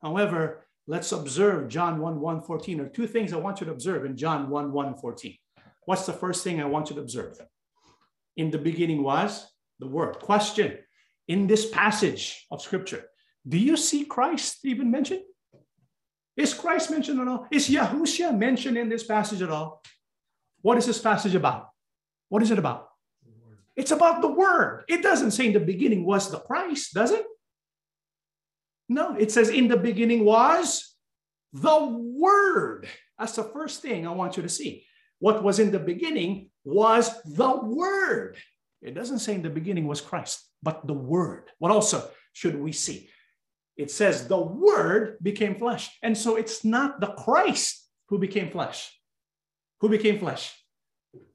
However, 0.01 0.65
let's 0.87 1.11
observe 1.11 1.67
John 1.67 1.99
1 1.99 2.21
1 2.21 2.41
14. 2.41 2.77
There 2.77 2.85
are 2.85 2.89
two 2.89 3.05
things 3.05 3.33
I 3.33 3.37
want 3.37 3.59
you 3.59 3.65
to 3.65 3.73
observe 3.73 4.05
in 4.05 4.15
John 4.15 4.49
1 4.49 4.71
1 4.71 4.95
14. 4.95 5.37
What's 5.85 6.05
the 6.05 6.13
first 6.13 6.43
thing 6.43 6.61
I 6.61 6.65
want 6.65 6.89
you 6.89 6.95
to 6.95 7.01
observe? 7.01 7.37
In 8.37 8.49
the 8.49 8.57
beginning 8.57 9.03
was 9.03 9.45
the 9.79 9.87
Word. 9.87 10.19
Question 10.19 10.77
In 11.27 11.47
this 11.47 11.69
passage 11.69 12.45
of 12.49 12.61
Scripture, 12.61 13.03
do 13.45 13.57
you 13.57 13.75
see 13.75 14.05
Christ 14.05 14.59
even 14.63 14.89
mentioned? 14.89 15.21
Is 16.37 16.53
Christ 16.53 16.91
mentioned 16.91 17.19
at 17.19 17.27
all? 17.27 17.47
Is 17.51 17.67
Yahushua 17.67 18.37
mentioned 18.37 18.77
in 18.77 18.89
this 18.89 19.03
passage 19.03 19.41
at 19.41 19.49
all? 19.49 19.81
What 20.61 20.77
is 20.77 20.85
this 20.85 20.99
passage 20.99 21.33
about? 21.33 21.69
What 22.29 22.43
is 22.43 22.51
it 22.51 22.59
about? 22.59 22.89
It's 23.75 23.91
about 23.91 24.21
the 24.21 24.27
Word. 24.27 24.83
It 24.87 25.01
doesn't 25.01 25.31
say 25.31 25.47
in 25.47 25.53
the 25.53 25.59
beginning 25.59 26.05
was 26.05 26.31
the 26.31 26.39
Christ, 26.39 26.93
does 26.93 27.11
it? 27.11 27.25
No, 28.89 29.15
it 29.15 29.31
says 29.31 29.49
in 29.49 29.67
the 29.67 29.77
beginning 29.77 30.25
was 30.25 30.95
the 31.53 31.85
Word. 31.85 32.87
That's 33.17 33.35
the 33.35 33.43
first 33.43 33.81
thing 33.81 34.07
I 34.07 34.11
want 34.11 34.37
you 34.37 34.43
to 34.43 34.49
see. 34.49 34.85
What 35.19 35.43
was 35.43 35.59
in 35.59 35.71
the 35.71 35.79
beginning 35.79 36.49
was 36.63 37.09
the 37.23 37.55
Word. 37.55 38.37
It 38.81 38.93
doesn't 38.93 39.19
say 39.19 39.33
in 39.33 39.41
the 39.41 39.49
beginning 39.49 39.87
was 39.87 40.01
Christ, 40.01 40.47
but 40.61 40.85
the 40.85 40.93
Word. 40.93 41.49
What 41.57 41.71
also 41.71 42.09
should 42.33 42.59
we 42.59 42.71
see? 42.71 43.09
It 43.77 43.91
says 43.91 44.27
the 44.27 44.39
Word 44.39 45.17
became 45.21 45.55
flesh. 45.55 45.89
And 46.01 46.17
so 46.17 46.35
it's 46.35 46.65
not 46.65 46.99
the 46.99 47.07
Christ 47.07 47.87
who 48.09 48.17
became 48.17 48.49
flesh. 48.49 48.91
Who 49.81 49.89
became 49.89 50.19
flesh? 50.19 50.53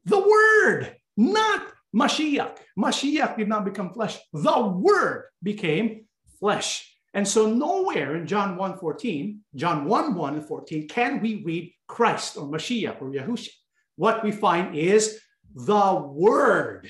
The 0.04 0.18
Word, 0.18 0.96
not 1.16 1.62
Mashiach. 1.94 2.56
Mashiach 2.76 3.36
did 3.36 3.48
not 3.48 3.64
become 3.64 3.92
flesh. 3.92 4.18
The 4.32 4.60
Word 4.60 5.26
became 5.42 6.06
flesh. 6.40 6.88
And 7.14 7.28
so 7.28 7.46
nowhere 7.46 8.16
in 8.16 8.26
John 8.26 8.56
1 8.56 8.78
14, 8.78 9.40
John 9.54 9.84
1 9.84 10.14
1 10.14 10.34
and 10.34 10.44
14, 10.44 10.88
can 10.88 11.20
we 11.20 11.42
read 11.44 11.72
Christ 11.92 12.38
or 12.38 12.48
Mashiach 12.48 13.02
or 13.02 13.10
Yahushua. 13.10 13.50
What 13.96 14.24
we 14.24 14.32
find 14.32 14.74
is 14.74 15.20
the 15.54 15.94
Word. 15.94 16.88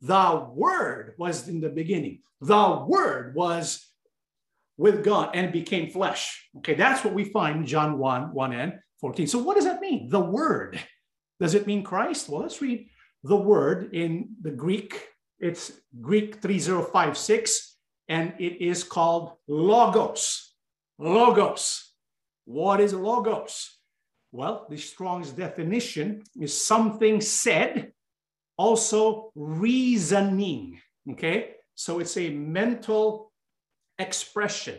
The 0.00 0.46
Word 0.54 1.14
was 1.18 1.48
in 1.48 1.60
the 1.60 1.70
beginning. 1.70 2.20
The 2.40 2.84
Word 2.86 3.34
was 3.34 3.84
with 4.76 5.04
God 5.04 5.30
and 5.34 5.52
became 5.52 5.90
flesh. 5.90 6.48
Okay, 6.58 6.74
that's 6.74 7.04
what 7.04 7.14
we 7.14 7.24
find 7.24 7.60
in 7.60 7.66
John 7.66 7.98
1 7.98 8.34
1 8.34 8.52
and 8.52 8.74
14. 9.00 9.26
So, 9.26 9.38
what 9.38 9.56
does 9.56 9.64
that 9.64 9.80
mean? 9.80 10.08
The 10.08 10.20
Word. 10.20 10.80
Does 11.40 11.54
it 11.54 11.66
mean 11.66 11.82
Christ? 11.82 12.28
Well, 12.28 12.42
let's 12.42 12.62
read 12.62 12.88
the 13.24 13.36
word 13.36 13.94
in 13.94 14.36
the 14.40 14.50
Greek. 14.50 15.08
It's 15.38 15.72
Greek 16.00 16.40
3056, 16.40 17.76
and 18.08 18.34
it 18.38 18.62
is 18.62 18.84
called 18.84 19.32
logos. 19.48 20.54
Logos. 20.98 21.92
What 22.44 22.80
is 22.80 22.94
logos? 22.94 23.78
Well, 24.30 24.66
the 24.68 24.76
Strong's 24.76 25.30
definition 25.30 26.22
is 26.40 26.66
something 26.66 27.20
said, 27.20 27.92
also 28.56 29.32
reasoning. 29.34 30.80
Okay, 31.10 31.54
so 31.74 31.98
it's 31.98 32.16
a 32.16 32.30
mental 32.30 33.32
expression, 33.98 34.78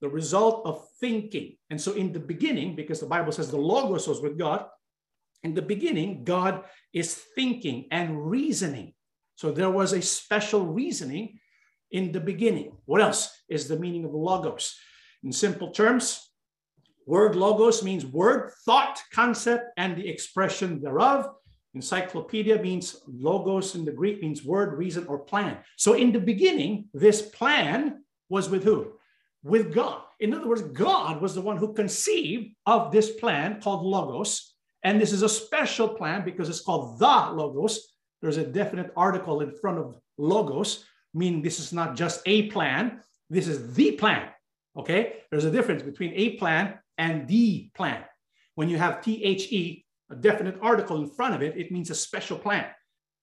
the 0.00 0.08
result 0.08 0.66
of 0.66 0.86
thinking. 1.00 1.56
And 1.70 1.80
so, 1.80 1.92
in 1.92 2.12
the 2.12 2.20
beginning, 2.20 2.76
because 2.76 3.00
the 3.00 3.06
Bible 3.06 3.32
says 3.32 3.50
the 3.50 3.56
Logos 3.56 4.06
was 4.08 4.20
with 4.20 4.38
God, 4.38 4.66
in 5.42 5.54
the 5.54 5.62
beginning, 5.62 6.24
God 6.24 6.64
is 6.92 7.14
thinking 7.14 7.86
and 7.90 8.28
reasoning. 8.28 8.94
So 9.36 9.52
there 9.52 9.70
was 9.70 9.92
a 9.92 10.02
special 10.02 10.66
reasoning 10.66 11.38
in 11.92 12.12
the 12.12 12.20
beginning. 12.20 12.72
What 12.86 13.00
else 13.00 13.30
is 13.48 13.68
the 13.68 13.78
meaning 13.78 14.04
of 14.04 14.12
logos? 14.12 14.76
In 15.22 15.32
simple 15.32 15.70
terms, 15.70 16.28
word 17.06 17.36
logos 17.36 17.84
means 17.84 18.04
word, 18.04 18.50
thought, 18.64 19.00
concept, 19.12 19.70
and 19.76 19.96
the 19.96 20.08
expression 20.08 20.80
thereof. 20.80 21.28
Encyclopedia 21.74 22.60
means 22.60 23.00
logos 23.06 23.76
in 23.76 23.84
the 23.84 23.92
Greek 23.92 24.20
means 24.20 24.44
word, 24.44 24.76
reason, 24.76 25.06
or 25.06 25.20
plan. 25.20 25.58
So 25.76 25.92
in 25.92 26.10
the 26.10 26.20
beginning, 26.20 26.88
this 26.92 27.22
plan 27.22 28.02
was 28.28 28.48
with 28.48 28.64
who? 28.64 28.92
With 29.42 29.74
God. 29.74 30.02
In 30.20 30.34
other 30.34 30.48
words, 30.48 30.62
God 30.62 31.22
was 31.22 31.34
the 31.34 31.40
one 31.40 31.56
who 31.56 31.72
conceived 31.72 32.54
of 32.66 32.90
this 32.90 33.10
plan 33.10 33.60
called 33.60 33.84
logos 33.84 34.54
and 34.84 35.00
this 35.00 35.12
is 35.12 35.22
a 35.22 35.28
special 35.28 35.88
plan 35.88 36.24
because 36.24 36.48
it's 36.48 36.60
called 36.60 36.98
the 36.98 37.30
Logos. 37.32 37.92
There's 38.22 38.36
a 38.36 38.46
definite 38.46 38.92
article 38.96 39.40
in 39.40 39.50
front 39.50 39.78
of 39.78 39.96
Logos, 40.16 40.84
meaning 41.14 41.42
this 41.42 41.58
is 41.58 41.72
not 41.72 41.96
just 41.96 42.22
a 42.26 42.48
plan, 42.50 43.00
this 43.30 43.48
is 43.48 43.74
the 43.74 43.92
plan. 43.92 44.28
Okay? 44.76 45.20
There's 45.30 45.44
a 45.44 45.50
difference 45.50 45.82
between 45.82 46.12
a 46.14 46.36
plan 46.36 46.78
and 46.96 47.26
the 47.26 47.70
plan. 47.74 48.04
When 48.54 48.68
you 48.68 48.78
have 48.78 49.02
THE, 49.04 49.84
a 50.10 50.14
definite 50.14 50.58
article 50.62 51.02
in 51.02 51.10
front 51.10 51.34
of 51.34 51.42
it, 51.42 51.56
it 51.56 51.70
means 51.70 51.90
a 51.90 51.94
special 51.94 52.38
plan. 52.38 52.66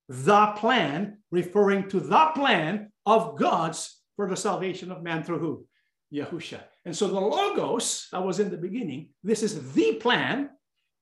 The 0.07 0.47
plan, 0.57 1.17
referring 1.31 1.89
to 1.89 1.99
the 1.99 2.31
plan 2.35 2.91
of 3.05 3.37
God's 3.37 4.01
for 4.15 4.29
the 4.29 4.35
salvation 4.35 4.91
of 4.91 5.03
man 5.03 5.23
through 5.23 5.39
who? 5.39 5.67
Yahusha. 6.13 6.59
And 6.85 6.95
so 6.95 7.07
the 7.07 7.19
Logos 7.19 8.07
that 8.11 8.23
was 8.23 8.39
in 8.39 8.49
the 8.49 8.57
beginning, 8.57 9.09
this 9.23 9.43
is 9.43 9.73
the 9.73 9.95
plan 9.95 10.49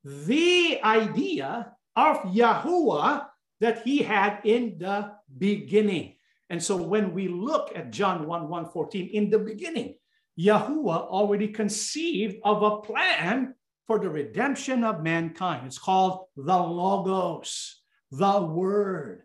the 0.04 0.80
idea 0.84 1.74
of 1.96 2.18
Yahuwah 2.24 3.26
that 3.62 3.84
he 3.84 4.00
had 4.00 4.40
in 4.44 4.78
the 4.78 5.12
beginning. 5.38 6.16
And 6.50 6.62
so 6.62 6.76
when 6.76 7.14
we 7.14 7.28
look 7.28 7.72
at 7.76 7.92
John 7.92 8.28
1 8.28 8.50
1 8.50 8.70
14, 8.72 9.10
in 9.14 9.30
the 9.30 9.40
beginning, 9.40 9.96
Yahuwah 10.40 11.08
already 11.08 11.48
conceived 11.48 12.38
of 12.44 12.64
a 12.64 12.82
plan 12.82 13.56
for 13.88 14.00
the 14.00 14.10
redemption 14.10 14.84
of 14.84 15.04
mankind. 15.04 15.66
It's 15.66 15.78
called 15.78 16.26
the 16.36 16.58
Logos, 16.58 17.82
the 18.12 18.42
Word. 18.42 19.24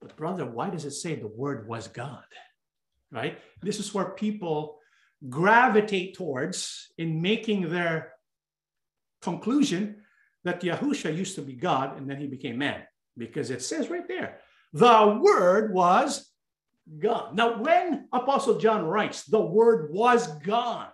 But, 0.00 0.16
brother, 0.16 0.46
why 0.46 0.70
does 0.70 0.84
it 0.84 0.92
say 0.92 1.14
the 1.14 1.28
Word 1.28 1.68
was 1.68 1.88
God? 1.88 2.24
Right? 3.12 3.38
This 3.62 3.80
is 3.80 3.92
where 3.92 4.10
people 4.10 4.78
gravitate 5.28 6.16
towards 6.16 6.88
in 6.96 7.20
making 7.20 7.68
their 7.68 8.12
conclusion 9.20 10.02
that 10.44 10.62
Yahusha 10.62 11.14
used 11.14 11.34
to 11.34 11.42
be 11.42 11.54
God 11.54 11.98
and 11.98 12.08
then 12.08 12.18
he 12.18 12.26
became 12.26 12.58
man 12.58 12.82
because 13.16 13.50
it 13.50 13.62
says 13.62 13.90
right 13.90 14.06
there, 14.08 14.38
the 14.72 15.20
word 15.20 15.74
was 15.74 16.30
God. 16.98 17.36
Now, 17.36 17.60
when 17.60 18.08
Apostle 18.12 18.58
John 18.58 18.84
writes, 18.84 19.24
the 19.24 19.40
word 19.40 19.92
was 19.92 20.26
God, 20.38 20.90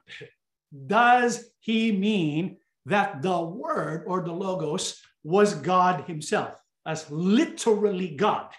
does 0.86 1.48
he 1.60 1.92
mean 1.92 2.56
that 2.86 3.22
the 3.22 3.40
word 3.40 4.04
or 4.06 4.22
the 4.22 4.32
logos 4.32 5.00
was 5.22 5.54
God 5.54 6.04
himself, 6.04 6.54
as 6.84 7.10
literally 7.10 8.14
God? 8.16 8.50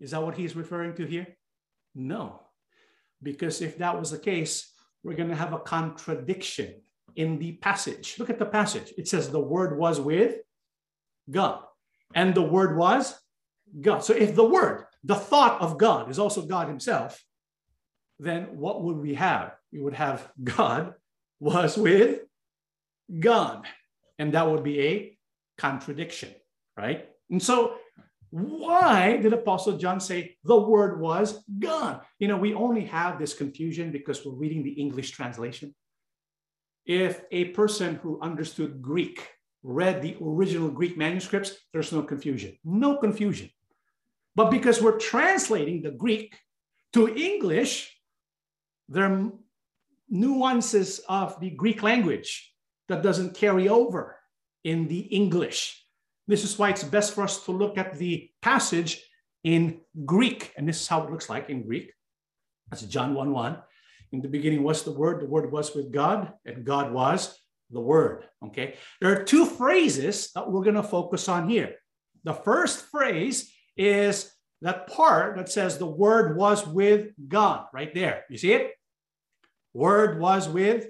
Is 0.00 0.12
that 0.12 0.22
what 0.22 0.36
he's 0.36 0.56
referring 0.56 0.94
to 0.96 1.06
here? 1.06 1.26
No, 1.94 2.41
because 3.22 3.60
if 3.62 3.78
that 3.78 3.98
was 3.98 4.10
the 4.10 4.18
case, 4.18 4.72
we're 5.02 5.16
going 5.16 5.28
to 5.28 5.36
have 5.36 5.52
a 5.52 5.58
contradiction 5.58 6.74
in 7.16 7.38
the 7.38 7.52
passage. 7.52 8.16
Look 8.18 8.30
at 8.30 8.38
the 8.38 8.46
passage. 8.46 8.92
It 8.96 9.08
says 9.08 9.28
the 9.28 9.40
word 9.40 9.76
was 9.76 10.00
with 10.00 10.36
God, 11.30 11.62
and 12.14 12.34
the 12.34 12.42
word 12.42 12.76
was 12.76 13.14
God. 13.80 14.04
So 14.04 14.14
if 14.14 14.34
the 14.34 14.44
word, 14.44 14.86
the 15.04 15.14
thought 15.14 15.60
of 15.60 15.78
God, 15.78 16.10
is 16.10 16.18
also 16.18 16.42
God 16.42 16.68
Himself, 16.68 17.22
then 18.18 18.56
what 18.56 18.82
would 18.82 18.96
we 18.96 19.14
have? 19.14 19.54
We 19.72 19.80
would 19.80 19.94
have 19.94 20.30
God 20.42 20.94
was 21.40 21.76
with 21.76 22.20
God, 23.18 23.66
and 24.18 24.32
that 24.34 24.48
would 24.48 24.62
be 24.62 24.80
a 24.80 25.18
contradiction, 25.58 26.30
right? 26.76 27.08
And 27.30 27.42
so 27.42 27.76
why 28.32 29.18
did 29.18 29.32
Apostle 29.32 29.78
John 29.78 30.00
say 30.00 30.36
the 30.42 30.56
word 30.56 31.00
was 31.00 31.44
God? 31.58 32.00
You 32.18 32.28
know, 32.28 32.36
we 32.36 32.54
only 32.54 32.84
have 32.86 33.18
this 33.18 33.34
confusion 33.34 33.92
because 33.92 34.24
we're 34.24 34.32
reading 34.32 34.62
the 34.62 34.72
English 34.72 35.10
translation 35.12 35.74
if 36.86 37.22
a 37.30 37.46
person 37.46 37.96
who 37.96 38.20
understood 38.20 38.82
Greek 38.82 39.28
read 39.62 40.02
the 40.02 40.16
original 40.20 40.68
Greek 40.68 40.96
manuscripts, 40.96 41.52
there's 41.72 41.92
no 41.92 42.02
confusion. 42.02 42.58
No 42.64 42.96
confusion. 42.96 43.50
But 44.34 44.50
because 44.50 44.82
we're 44.82 44.98
translating 44.98 45.82
the 45.82 45.92
Greek 45.92 46.36
to 46.94 47.14
English, 47.14 47.96
there 48.88 49.04
are 49.04 49.32
nuances 50.08 51.00
of 51.08 51.38
the 51.40 51.50
Greek 51.50 51.82
language 51.82 52.52
that 52.88 53.02
doesn't 53.02 53.34
carry 53.34 53.68
over 53.68 54.18
in 54.64 54.88
the 54.88 55.00
English. 55.00 55.81
This 56.32 56.44
is 56.44 56.58
why 56.58 56.70
it's 56.70 56.82
best 56.82 57.12
for 57.14 57.24
us 57.24 57.44
to 57.44 57.52
look 57.52 57.76
at 57.76 57.98
the 57.98 58.30
passage 58.40 59.04
in 59.44 59.82
Greek. 60.06 60.50
And 60.56 60.66
this 60.66 60.80
is 60.80 60.88
how 60.88 61.02
it 61.04 61.10
looks 61.10 61.28
like 61.28 61.50
in 61.50 61.62
Greek. 61.62 61.92
That's 62.70 62.80
John 62.84 63.12
1 63.12 63.32
1. 63.32 63.58
In 64.12 64.22
the 64.22 64.28
beginning 64.28 64.62
was 64.62 64.82
the 64.82 64.92
Word, 64.92 65.20
the 65.20 65.26
Word 65.26 65.52
was 65.52 65.74
with 65.74 65.92
God, 65.92 66.32
and 66.46 66.64
God 66.64 66.90
was 66.90 67.38
the 67.70 67.80
Word. 67.80 68.24
Okay. 68.46 68.76
There 68.98 69.12
are 69.12 69.24
two 69.24 69.44
phrases 69.44 70.32
that 70.32 70.50
we're 70.50 70.64
going 70.64 70.76
to 70.76 70.82
focus 70.82 71.28
on 71.28 71.50
here. 71.50 71.74
The 72.24 72.32
first 72.32 72.86
phrase 72.86 73.52
is 73.76 74.32
that 74.62 74.86
part 74.86 75.36
that 75.36 75.52
says 75.52 75.76
the 75.76 75.84
word 75.84 76.38
was 76.38 76.66
with 76.66 77.08
God, 77.28 77.66
right 77.74 77.92
there. 77.92 78.24
You 78.30 78.38
see 78.38 78.54
it? 78.54 78.70
Word 79.74 80.18
was 80.18 80.48
with 80.48 80.86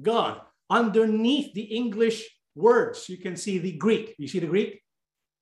God. 0.00 0.40
Underneath 0.68 1.54
the 1.54 1.70
English 1.70 2.26
words, 2.54 3.08
you 3.08 3.18
can 3.18 3.36
see 3.36 3.58
the 3.58 3.72
Greek. 3.72 4.14
You 4.18 4.28
see 4.28 4.38
the 4.38 4.46
Greek 4.46 4.82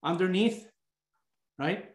underneath, 0.03 0.67
right? 1.59 1.87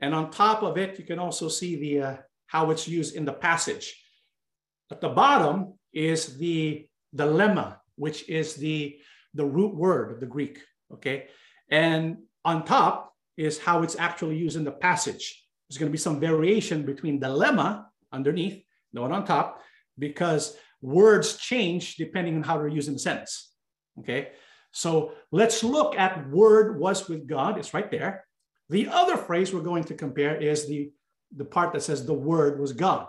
And 0.00 0.14
on 0.14 0.30
top 0.30 0.62
of 0.62 0.78
it, 0.78 0.98
you 0.98 1.04
can 1.04 1.18
also 1.18 1.48
see 1.48 1.76
the 1.76 2.02
uh, 2.02 2.16
how 2.46 2.70
it's 2.70 2.88
used 2.88 3.14
in 3.14 3.24
the 3.24 3.32
passage. 3.32 3.96
At 4.90 5.00
the 5.00 5.08
bottom 5.08 5.74
is 5.92 6.36
the, 6.36 6.86
the 7.12 7.26
lemma, 7.26 7.76
which 7.94 8.28
is 8.28 8.56
the, 8.56 8.98
the 9.34 9.44
root 9.44 9.74
word 9.74 10.10
of 10.10 10.18
the 10.18 10.26
Greek, 10.26 10.58
okay? 10.92 11.28
And 11.70 12.18
on 12.44 12.64
top 12.64 13.14
is 13.36 13.58
how 13.58 13.84
it's 13.84 13.94
actually 13.96 14.36
used 14.36 14.56
in 14.56 14.64
the 14.64 14.72
passage. 14.72 15.44
There's 15.68 15.78
going 15.78 15.90
to 15.90 15.92
be 15.92 15.98
some 15.98 16.18
variation 16.18 16.84
between 16.84 17.20
the 17.20 17.28
lemma 17.28 17.84
underneath, 18.12 18.64
the 18.92 19.00
one 19.00 19.12
on 19.12 19.24
top, 19.24 19.62
because 19.96 20.56
words 20.82 21.36
change 21.36 21.94
depending 21.94 22.34
on 22.34 22.42
how 22.42 22.58
they're 22.58 22.66
used 22.66 22.88
in 22.88 22.94
the 22.94 23.00
sentence. 23.00 23.49
Okay, 23.98 24.28
so 24.72 25.12
let's 25.32 25.62
look 25.62 25.96
at 25.96 26.28
word 26.30 26.78
was 26.78 27.08
with 27.08 27.26
God. 27.26 27.58
It's 27.58 27.74
right 27.74 27.90
there. 27.90 28.24
The 28.68 28.88
other 28.88 29.16
phrase 29.16 29.52
we're 29.52 29.60
going 29.60 29.84
to 29.84 29.94
compare 29.94 30.36
is 30.36 30.68
the, 30.68 30.92
the 31.36 31.44
part 31.44 31.72
that 31.72 31.82
says 31.82 32.06
the 32.06 32.14
word 32.14 32.60
was 32.60 32.72
God. 32.72 33.08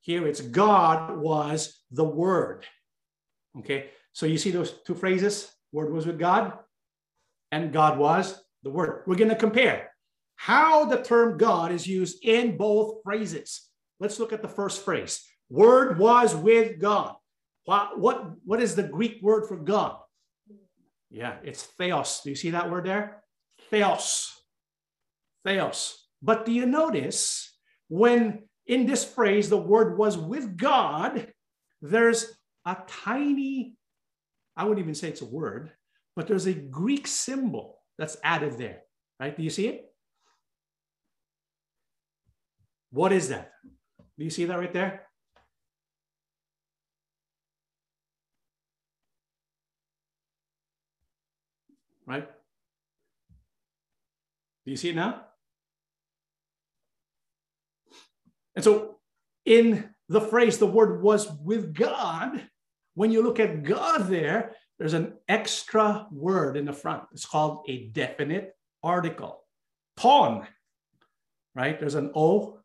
Here 0.00 0.26
it's 0.26 0.40
God 0.40 1.18
was 1.18 1.82
the 1.90 2.04
word. 2.04 2.64
Okay, 3.58 3.90
so 4.12 4.26
you 4.26 4.38
see 4.38 4.50
those 4.50 4.72
two 4.86 4.94
phrases 4.94 5.52
word 5.70 5.92
was 5.92 6.06
with 6.06 6.18
God 6.18 6.54
and 7.50 7.72
God 7.72 7.98
was 7.98 8.42
the 8.62 8.70
word. 8.70 9.02
We're 9.06 9.16
going 9.16 9.28
to 9.28 9.36
compare 9.36 9.90
how 10.36 10.86
the 10.86 11.02
term 11.02 11.36
God 11.38 11.70
is 11.70 11.86
used 11.86 12.24
in 12.24 12.56
both 12.56 13.02
phrases. 13.04 13.68
Let's 14.00 14.18
look 14.18 14.32
at 14.32 14.42
the 14.42 14.48
first 14.48 14.84
phrase 14.84 15.24
word 15.50 15.98
was 15.98 16.34
with 16.34 16.80
God. 16.80 17.14
What, 17.64 18.00
what, 18.00 18.32
what 18.44 18.60
is 18.60 18.74
the 18.74 18.82
Greek 18.82 19.20
word 19.22 19.46
for 19.46 19.56
God? 19.56 19.98
Yeah, 21.12 21.34
it's 21.44 21.62
theos. 21.62 22.22
Do 22.24 22.30
you 22.30 22.36
see 22.36 22.50
that 22.50 22.70
word 22.70 22.86
there? 22.86 23.22
Theos. 23.70 24.32
Theos. 25.44 26.08
But 26.22 26.46
do 26.46 26.52
you 26.52 26.64
notice 26.64 27.54
when 27.88 28.44
in 28.66 28.86
this 28.86 29.04
phrase 29.04 29.50
the 29.50 29.58
word 29.58 29.98
was 29.98 30.16
with 30.16 30.56
God, 30.56 31.28
there's 31.82 32.32
a 32.64 32.78
tiny, 32.86 33.76
I 34.56 34.64
wouldn't 34.64 34.82
even 34.82 34.94
say 34.94 35.08
it's 35.08 35.20
a 35.20 35.26
word, 35.26 35.70
but 36.16 36.26
there's 36.26 36.46
a 36.46 36.54
Greek 36.54 37.06
symbol 37.06 37.78
that's 37.98 38.16
added 38.24 38.56
there, 38.56 38.80
right? 39.20 39.36
Do 39.36 39.42
you 39.42 39.50
see 39.50 39.68
it? 39.68 39.84
What 42.90 43.12
is 43.12 43.28
that? 43.28 43.52
Do 44.18 44.24
you 44.24 44.30
see 44.30 44.46
that 44.46 44.58
right 44.58 44.72
there? 44.72 45.06
Right? 52.06 52.28
Do 54.64 54.70
you 54.70 54.76
see 54.76 54.90
it 54.90 54.96
now? 54.96 55.22
And 58.54 58.64
so 58.64 58.96
in 59.44 59.90
the 60.08 60.20
phrase, 60.20 60.58
the 60.58 60.66
word 60.66 61.02
was 61.02 61.30
with 61.40 61.74
God, 61.74 62.42
when 62.94 63.10
you 63.10 63.22
look 63.22 63.40
at 63.40 63.62
God 63.62 64.08
there, 64.08 64.52
there's 64.78 64.94
an 64.94 65.14
extra 65.28 66.06
word 66.10 66.56
in 66.56 66.64
the 66.64 66.72
front. 66.72 67.04
It's 67.12 67.26
called 67.26 67.64
a 67.68 67.88
definite 67.88 68.54
article. 68.82 69.44
Ton, 69.96 70.46
right? 71.54 71.78
There's 71.78 71.94
an 71.94 72.10
O. 72.14 72.58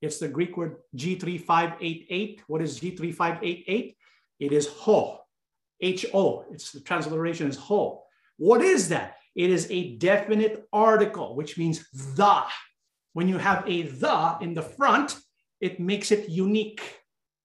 It's 0.00 0.18
the 0.18 0.28
Greek 0.28 0.56
word 0.56 0.76
G3588. 0.96 2.40
What 2.46 2.62
is 2.62 2.78
G3588? 2.78 3.96
It 4.38 4.52
is 4.52 4.68
ho, 4.68 5.20
H-O. 5.80 6.44
It's 6.52 6.70
the 6.70 6.80
transliteration 6.80 7.48
is 7.48 7.56
ho. 7.56 8.04
What 8.38 8.62
is 8.62 8.88
that? 8.88 9.16
It 9.34 9.50
is 9.50 9.70
a 9.70 9.96
definite 9.96 10.66
article, 10.72 11.36
which 11.36 11.58
means 11.58 11.86
the. 11.92 12.42
When 13.12 13.28
you 13.28 13.38
have 13.38 13.64
a 13.66 13.82
the 13.82 14.38
in 14.40 14.54
the 14.54 14.62
front, 14.62 15.18
it 15.60 15.78
makes 15.78 16.10
it 16.10 16.28
unique. 16.28 16.82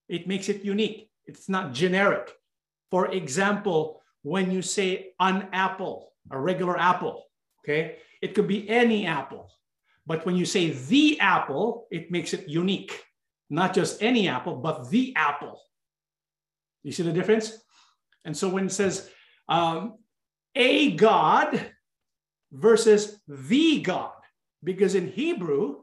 It 0.08 0.26
makes 0.26 0.48
it 0.48 0.64
unique. 0.64 1.10
It's 1.26 1.48
not 1.48 1.72
generic. 1.72 2.32
For 2.90 3.10
example, 3.10 4.02
when 4.22 4.50
you 4.50 4.62
say 4.62 5.12
an 5.20 5.48
apple, 5.52 6.12
a 6.30 6.38
regular 6.38 6.78
apple, 6.78 7.24
okay, 7.60 7.96
it 8.22 8.34
could 8.34 8.48
be 8.48 8.68
any 8.68 9.06
apple. 9.06 9.50
But 10.06 10.24
when 10.26 10.36
you 10.36 10.44
say 10.44 10.70
the 10.70 11.18
apple, 11.20 11.86
it 11.90 12.10
makes 12.10 12.34
it 12.34 12.48
unique. 12.48 13.04
Not 13.50 13.74
just 13.74 14.02
any 14.02 14.28
apple, 14.28 14.56
but 14.56 14.90
the 14.90 15.12
apple. 15.16 15.60
You 16.82 16.92
see 16.92 17.02
the 17.02 17.12
difference? 17.12 17.52
And 18.24 18.36
so 18.36 18.48
when 18.48 18.66
it 18.66 18.72
says 18.72 19.10
um, 19.48 19.98
a 20.54 20.92
God 20.92 21.72
versus 22.52 23.20
the 23.26 23.80
God, 23.80 24.12
because 24.62 24.94
in 24.94 25.08
Hebrew, 25.08 25.82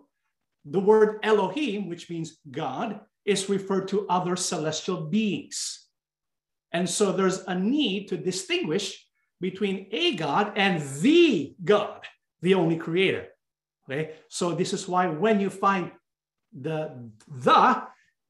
the 0.66 0.80
word 0.80 1.20
Elohim, 1.24 1.90
which 1.90 2.10
means 2.10 2.38
God, 2.50 3.02
is 3.26 3.50
referred 3.50 3.88
to 3.90 4.08
other 4.08 4.36
celestial 4.36 5.02
beings. 5.02 5.88
And 6.72 6.90
so 6.90 7.12
there's 7.12 7.44
a 7.48 7.56
need 7.56 8.08
to 8.10 8.18
distinguish 8.18 9.06
between 9.40 9.88
a 9.92 10.16
God 10.16 10.54
and 10.56 10.82
the 11.02 11.56
God, 11.64 12.06
the 12.42 12.54
only 12.54 12.78
creator. 12.78 13.28
Okay. 13.90 14.14
So 14.30 14.54
this 14.54 14.72
is 14.74 14.88
why 14.88 15.08
when 15.08 15.40
you 15.42 15.50
find 15.50 15.92
the 16.54 17.10
the 17.28 17.84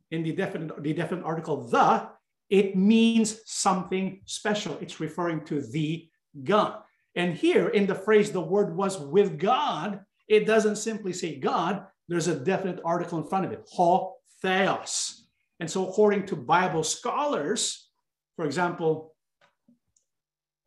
in 0.09 0.23
the 0.23 0.31
definite 0.31 0.81
the 0.81 0.93
definite 0.93 1.23
article 1.25 1.67
the, 1.67 2.09
it 2.49 2.75
means 2.75 3.41
something 3.45 4.21
special. 4.25 4.77
It's 4.81 4.99
referring 4.99 5.45
to 5.45 5.61
the 5.61 6.09
God. 6.43 6.81
And 7.15 7.33
here 7.33 7.69
in 7.69 7.87
the 7.87 7.95
phrase 7.95 8.31
the 8.31 8.41
word 8.41 8.75
was 8.75 8.99
with 8.99 9.37
God, 9.37 10.01
it 10.27 10.45
doesn't 10.45 10.77
simply 10.77 11.13
say 11.13 11.39
God, 11.39 11.85
there's 12.07 12.27
a 12.27 12.39
definite 12.39 12.79
article 12.85 13.17
in 13.19 13.27
front 13.27 13.45
of 13.45 13.51
it, 13.51 13.63
ho 13.71 14.15
theos. 14.41 15.27
And 15.59 15.69
so 15.69 15.87
according 15.87 16.25
to 16.27 16.35
Bible 16.35 16.83
scholars, 16.83 17.89
for 18.35 18.45
example, 18.45 19.13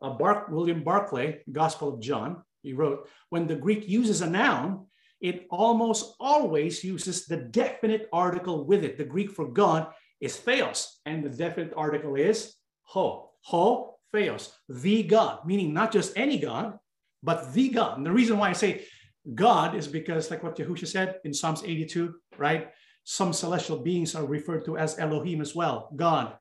uh, 0.01 0.11
Bar- 0.11 0.47
William 0.51 0.85
Barclay, 0.85 1.41
Gospel 1.51 1.95
of 1.95 2.01
John, 2.01 2.43
he 2.63 2.73
wrote, 2.73 3.09
when 3.31 3.47
the 3.47 3.57
Greek 3.57 3.89
uses 3.89 4.21
a 4.21 4.31
noun, 4.31 4.87
it 5.21 5.47
almost 5.51 6.15
always 6.21 6.85
uses 6.85 7.27
the 7.27 7.37
definite 7.37 8.09
article 8.13 8.65
with 8.65 8.85
it. 8.85 8.99
The 8.99 9.05
Greek 9.05 9.31
for 9.31 9.49
God 9.49 9.89
is 10.21 10.37
theos, 10.37 11.01
and 11.07 11.25
the 11.25 11.31
definite 11.31 11.73
article 11.77 12.15
is 12.15 12.55
ho. 12.83 13.31
Ho, 13.43 13.94
theos, 14.15 14.53
the 14.69 15.03
God, 15.03 15.45
meaning 15.45 15.75
not 15.75 15.93
just 15.93 16.17
any 16.17 16.39
God, 16.39 16.79
but 17.23 17.53
the 17.53 17.69
God. 17.69 17.99
And 17.99 18.07
the 18.07 18.13
reason 18.13 18.39
why 18.39 18.51
I 18.51 18.53
say 18.55 18.87
God 19.35 19.75
is 19.75 19.89
because, 19.89 20.31
like 20.31 20.43
what 20.43 20.57
Yahusha 20.57 20.87
said 20.87 21.17
in 21.25 21.35
Psalms 21.35 21.63
82, 21.65 22.15
right? 22.39 22.71
Some 23.05 23.33
celestial 23.33 23.79
beings 23.79 24.15
are 24.15 24.25
referred 24.25 24.65
to 24.67 24.79
as 24.79 24.99
Elohim 24.99 25.41
as 25.41 25.55
well, 25.55 25.91
God 25.97 26.37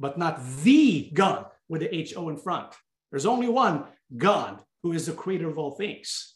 but 0.00 0.16
not 0.16 0.42
the 0.64 1.10
God 1.12 1.46
with 1.68 1.82
the 1.82 1.94
H 1.94 2.16
O 2.16 2.30
in 2.30 2.36
front. 2.38 2.74
There's 3.10 3.26
only 3.26 3.48
one 3.48 3.84
God 4.16 4.60
who 4.82 4.92
is 4.92 5.06
the 5.06 5.12
creator 5.12 5.48
of 5.48 5.58
all 5.58 5.72
things, 5.72 6.34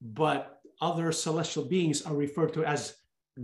but 0.00 0.60
other 0.80 1.10
celestial 1.10 1.64
beings 1.64 2.02
are 2.02 2.14
referred 2.14 2.52
to 2.52 2.64
as 2.64 2.94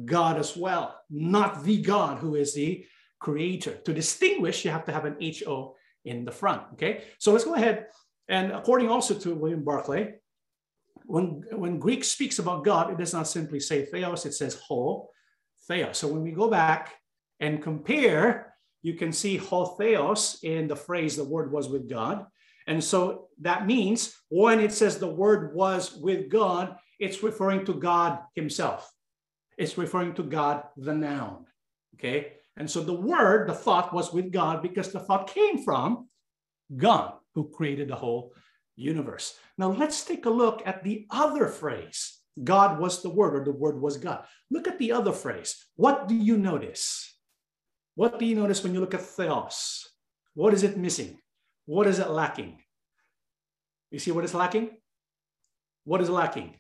God 0.05 0.37
as 0.37 0.57
well, 0.57 1.01
not 1.11 1.65
the 1.65 1.81
God 1.81 2.19
who 2.19 2.35
is 2.35 2.55
the 2.55 2.85
creator. 3.19 3.75
To 3.87 3.95
distinguish, 3.95 4.65
you 4.65 4.71
have 4.71 4.85
to 4.85 4.93
have 4.93 5.07
an 5.07 5.17
H 5.19 5.43
O 5.47 5.75
in 6.05 6.25
the 6.25 6.33
front. 6.33 6.63
Okay, 6.75 7.05
so 7.19 7.33
let's 7.33 7.45
go 7.45 7.55
ahead. 7.55 7.87
And 8.29 8.53
according 8.53 8.89
also 8.89 9.15
to 9.15 9.35
William 9.35 9.65
Barclay, 9.65 10.15
when, 11.07 11.45
when 11.53 11.79
Greek 11.79 12.05
speaks 12.05 12.39
about 12.39 12.65
God, 12.65 12.91
it 12.91 12.99
does 12.99 13.13
not 13.13 13.29
simply 13.29 13.61
say 13.61 13.85
theos, 13.85 14.25
it 14.25 14.33
says 14.33 14.61
ho, 14.67 15.11
theos. 15.69 15.99
So 15.99 16.09
when 16.09 16.23
we 16.23 16.31
go 16.31 16.49
back 16.49 16.95
and 17.41 17.63
compare 17.63 18.55
you 18.85 18.93
can 18.93 19.13
see 19.13 19.39
ho 19.39 19.65
theos 19.65 20.39
in 20.43 20.69
the 20.69 20.77
phrase 20.77 21.17
the 21.17 21.25
word 21.25 21.51
was 21.51 21.69
with 21.71 21.89
God. 21.89 22.27
And 22.67 22.85
so 22.85 23.29
that 23.41 23.67
means 23.67 24.15
when 24.29 24.61
it 24.61 24.73
says 24.73 24.99
the 24.99 25.09
word 25.09 25.55
was 25.55 25.97
with 25.97 26.29
God, 26.29 26.77
it's 27.01 27.23
referring 27.23 27.65
to 27.65 27.73
God 27.73 28.21
himself. 28.35 28.93
It's 29.57 29.79
referring 29.79 30.15
to 30.17 30.23
God, 30.23 30.65
the 30.77 30.95
noun. 30.95 31.47
Okay. 31.95 32.35
And 32.57 32.71
so 32.71 32.81
the 32.83 32.95
word, 32.95 33.49
the 33.49 33.55
thought 33.55 33.93
was 33.93 34.13
with 34.13 34.33
God 34.33 34.63
because 34.63 34.93
the 34.93 35.01
thought 35.01 35.33
came 35.33 35.63
from 35.65 36.09
God 36.75 37.15
who 37.35 37.51
created 37.51 37.89
the 37.89 37.97
whole 37.97 38.33
universe. 38.77 39.37
Now 39.59 39.71
let's 39.73 40.05
take 40.05 40.27
a 40.27 40.31
look 40.31 40.63
at 40.65 40.85
the 40.85 41.07
other 41.11 41.49
phrase. 41.49 42.21
God 42.43 42.79
was 42.79 43.03
the 43.03 43.11
word 43.11 43.35
or 43.35 43.45
the 43.45 43.53
word 43.53 43.81
was 43.81 43.97
God. 43.97 44.25
Look 44.51 44.69
at 44.69 44.79
the 44.79 44.93
other 44.93 45.13
phrase. 45.13 45.65
What 45.77 46.09
do 46.09 46.15
you 46.15 46.39
notice? 46.39 47.13
What 47.95 48.19
do 48.19 48.25
you 48.25 48.35
notice 48.35 48.63
when 48.63 48.75
you 48.75 48.81
look 48.81 48.95
at 48.95 49.03
theos? 49.03 49.89
What 50.35 50.55
is 50.55 50.63
it 50.63 50.77
missing? 50.77 51.19
What 51.67 51.87
is 51.87 51.99
it 51.99 52.11
lacking? 52.11 52.59
You 53.91 53.99
see 53.99 54.11
what 54.11 54.25
is 54.25 54.35
lacking? 54.35 54.71
What 55.85 56.01
is 56.01 56.11
lacking? 56.11 56.57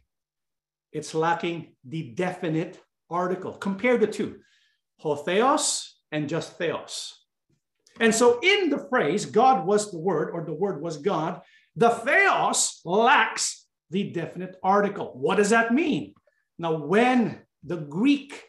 it's 0.94 1.12
lacking 1.12 1.74
the 1.84 2.14
definite 2.14 2.80
article. 3.10 3.52
Compare 3.52 3.98
the 3.98 4.06
two, 4.06 4.38
hotheos 5.04 5.90
and 6.10 6.28
just 6.28 6.56
theos. 6.58 7.14
And 8.00 8.14
so 8.14 8.40
in 8.42 8.70
the 8.70 8.86
phrase, 8.88 9.26
God 9.26 9.66
was 9.66 9.90
the 9.90 9.98
word, 9.98 10.30
or 10.32 10.44
the 10.44 10.54
word 10.54 10.82
was 10.82 10.96
God, 10.96 11.42
the 11.76 11.90
theos 11.90 12.80
lacks 12.84 13.66
the 13.90 14.10
definite 14.10 14.56
article. 14.62 15.12
What 15.14 15.36
does 15.36 15.50
that 15.50 15.72
mean? 15.72 16.14
Now, 16.58 16.76
when 16.78 17.42
the 17.62 17.76
Greek 17.76 18.42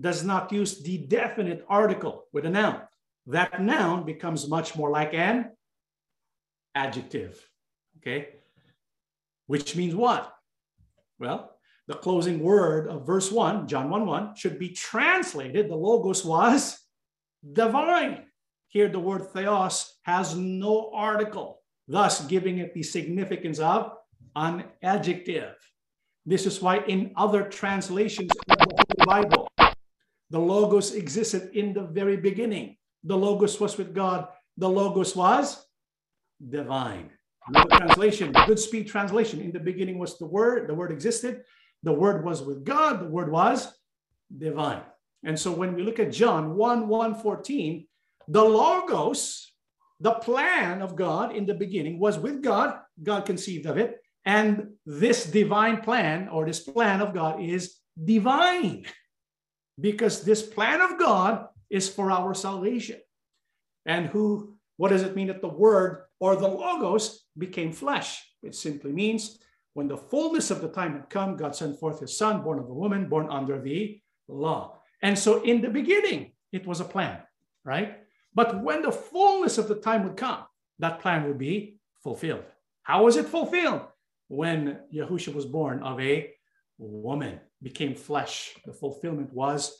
does 0.00 0.24
not 0.24 0.52
use 0.52 0.82
the 0.82 0.98
definite 0.98 1.64
article 1.68 2.24
with 2.32 2.46
a 2.46 2.50
noun, 2.50 2.82
that 3.26 3.62
noun 3.62 4.04
becomes 4.04 4.48
much 4.48 4.76
more 4.76 4.90
like 4.90 5.12
an 5.14 5.50
adjective. 6.74 7.38
Okay. 7.98 8.28
Which 9.46 9.76
means 9.76 9.94
what? 9.94 10.32
Well, 11.18 11.49
the 11.90 11.96
closing 11.96 12.38
word 12.38 12.86
of 12.86 13.04
verse 13.04 13.32
1, 13.32 13.66
John 13.66 13.90
1 13.90 14.06
1, 14.06 14.36
should 14.36 14.60
be 14.60 14.68
translated. 14.68 15.68
The 15.68 15.74
Logos 15.74 16.24
was 16.24 16.78
divine. 17.42 18.26
Here, 18.68 18.88
the 18.88 19.00
word 19.00 19.26
theos 19.34 19.98
has 20.04 20.36
no 20.36 20.92
article, 20.94 21.62
thus 21.88 22.24
giving 22.26 22.58
it 22.58 22.74
the 22.74 22.84
significance 22.84 23.58
of 23.58 23.90
an 24.36 24.66
adjective. 24.84 25.56
This 26.24 26.46
is 26.46 26.62
why 26.62 26.78
in 26.86 27.10
other 27.16 27.42
translations 27.42 28.30
of 28.48 28.56
the 28.86 29.04
Bible, 29.04 29.50
the 30.30 30.38
Logos 30.38 30.94
existed 30.94 31.50
in 31.54 31.72
the 31.72 31.82
very 31.82 32.18
beginning. 32.18 32.76
The 33.02 33.18
Logos 33.18 33.58
was 33.58 33.76
with 33.76 33.92
God. 33.92 34.28
The 34.56 34.68
Logos 34.68 35.16
was 35.16 35.66
divine. 36.38 37.10
Another 37.48 37.78
translation, 37.78 38.32
Goodspeed 38.32 38.86
translation. 38.86 39.40
In 39.40 39.50
the 39.50 39.58
beginning 39.58 39.98
was 39.98 40.18
the 40.18 40.26
Word. 40.26 40.68
The 40.68 40.74
Word 40.74 40.92
existed. 40.92 41.42
The 41.82 41.92
Word 41.92 42.24
was 42.24 42.42
with 42.42 42.64
God. 42.64 43.00
The 43.00 43.08
Word 43.08 43.30
was 43.30 43.72
divine. 44.36 44.82
And 45.24 45.38
so 45.38 45.52
when 45.52 45.74
we 45.74 45.82
look 45.82 45.98
at 45.98 46.12
John 46.12 46.56
1 46.56 46.88
1 46.88 47.14
14, 47.16 47.86
the 48.28 48.44
Logos, 48.44 49.52
the 50.00 50.12
plan 50.12 50.82
of 50.82 50.96
God 50.96 51.34
in 51.36 51.46
the 51.46 51.54
beginning 51.54 51.98
was 51.98 52.18
with 52.18 52.42
God. 52.42 52.78
God 53.02 53.26
conceived 53.26 53.66
of 53.66 53.76
it. 53.76 53.98
And 54.24 54.74
this 54.86 55.24
divine 55.24 55.80
plan 55.80 56.28
or 56.28 56.46
this 56.46 56.60
plan 56.60 57.00
of 57.00 57.14
God 57.14 57.42
is 57.42 57.76
divine 58.02 58.86
because 59.78 60.22
this 60.22 60.42
plan 60.42 60.80
of 60.80 60.98
God 60.98 61.46
is 61.68 61.88
for 61.88 62.10
our 62.10 62.34
salvation. 62.34 63.00
And 63.86 64.06
who, 64.06 64.56
what 64.76 64.90
does 64.90 65.02
it 65.02 65.16
mean 65.16 65.28
that 65.28 65.40
the 65.40 65.48
word 65.48 66.04
or 66.18 66.36
the 66.36 66.48
logos 66.48 67.24
became 67.36 67.72
flesh? 67.72 68.22
It 68.42 68.54
simply 68.54 68.92
means 68.92 69.38
when 69.74 69.88
the 69.88 69.96
fullness 69.96 70.50
of 70.50 70.60
the 70.60 70.68
time 70.68 70.92
had 70.94 71.10
come, 71.10 71.36
God 71.36 71.54
sent 71.54 71.78
forth 71.78 72.00
his 72.00 72.16
son, 72.16 72.42
born 72.42 72.58
of 72.58 72.68
a 72.68 72.74
woman, 72.74 73.08
born 73.08 73.28
under 73.30 73.60
the 73.60 74.00
law. 74.28 74.80
And 75.02 75.18
so 75.18 75.42
in 75.42 75.60
the 75.60 75.70
beginning, 75.70 76.32
it 76.52 76.66
was 76.66 76.80
a 76.80 76.84
plan, 76.84 77.18
right? 77.64 77.98
But 78.34 78.62
when 78.62 78.82
the 78.82 78.92
fullness 78.92 79.58
of 79.58 79.68
the 79.68 79.76
time 79.76 80.04
would 80.04 80.16
come, 80.16 80.44
that 80.78 81.00
plan 81.00 81.24
would 81.26 81.38
be 81.38 81.76
fulfilled. 82.02 82.44
How 82.82 83.04
was 83.04 83.16
it 83.16 83.26
fulfilled? 83.26 83.82
When 84.28 84.78
Yahusha 84.94 85.34
was 85.34 85.46
born 85.46 85.82
of 85.82 86.00
a 86.00 86.32
woman, 86.78 87.40
became 87.62 87.94
flesh. 87.94 88.54
The 88.64 88.72
fulfillment 88.72 89.32
was 89.32 89.76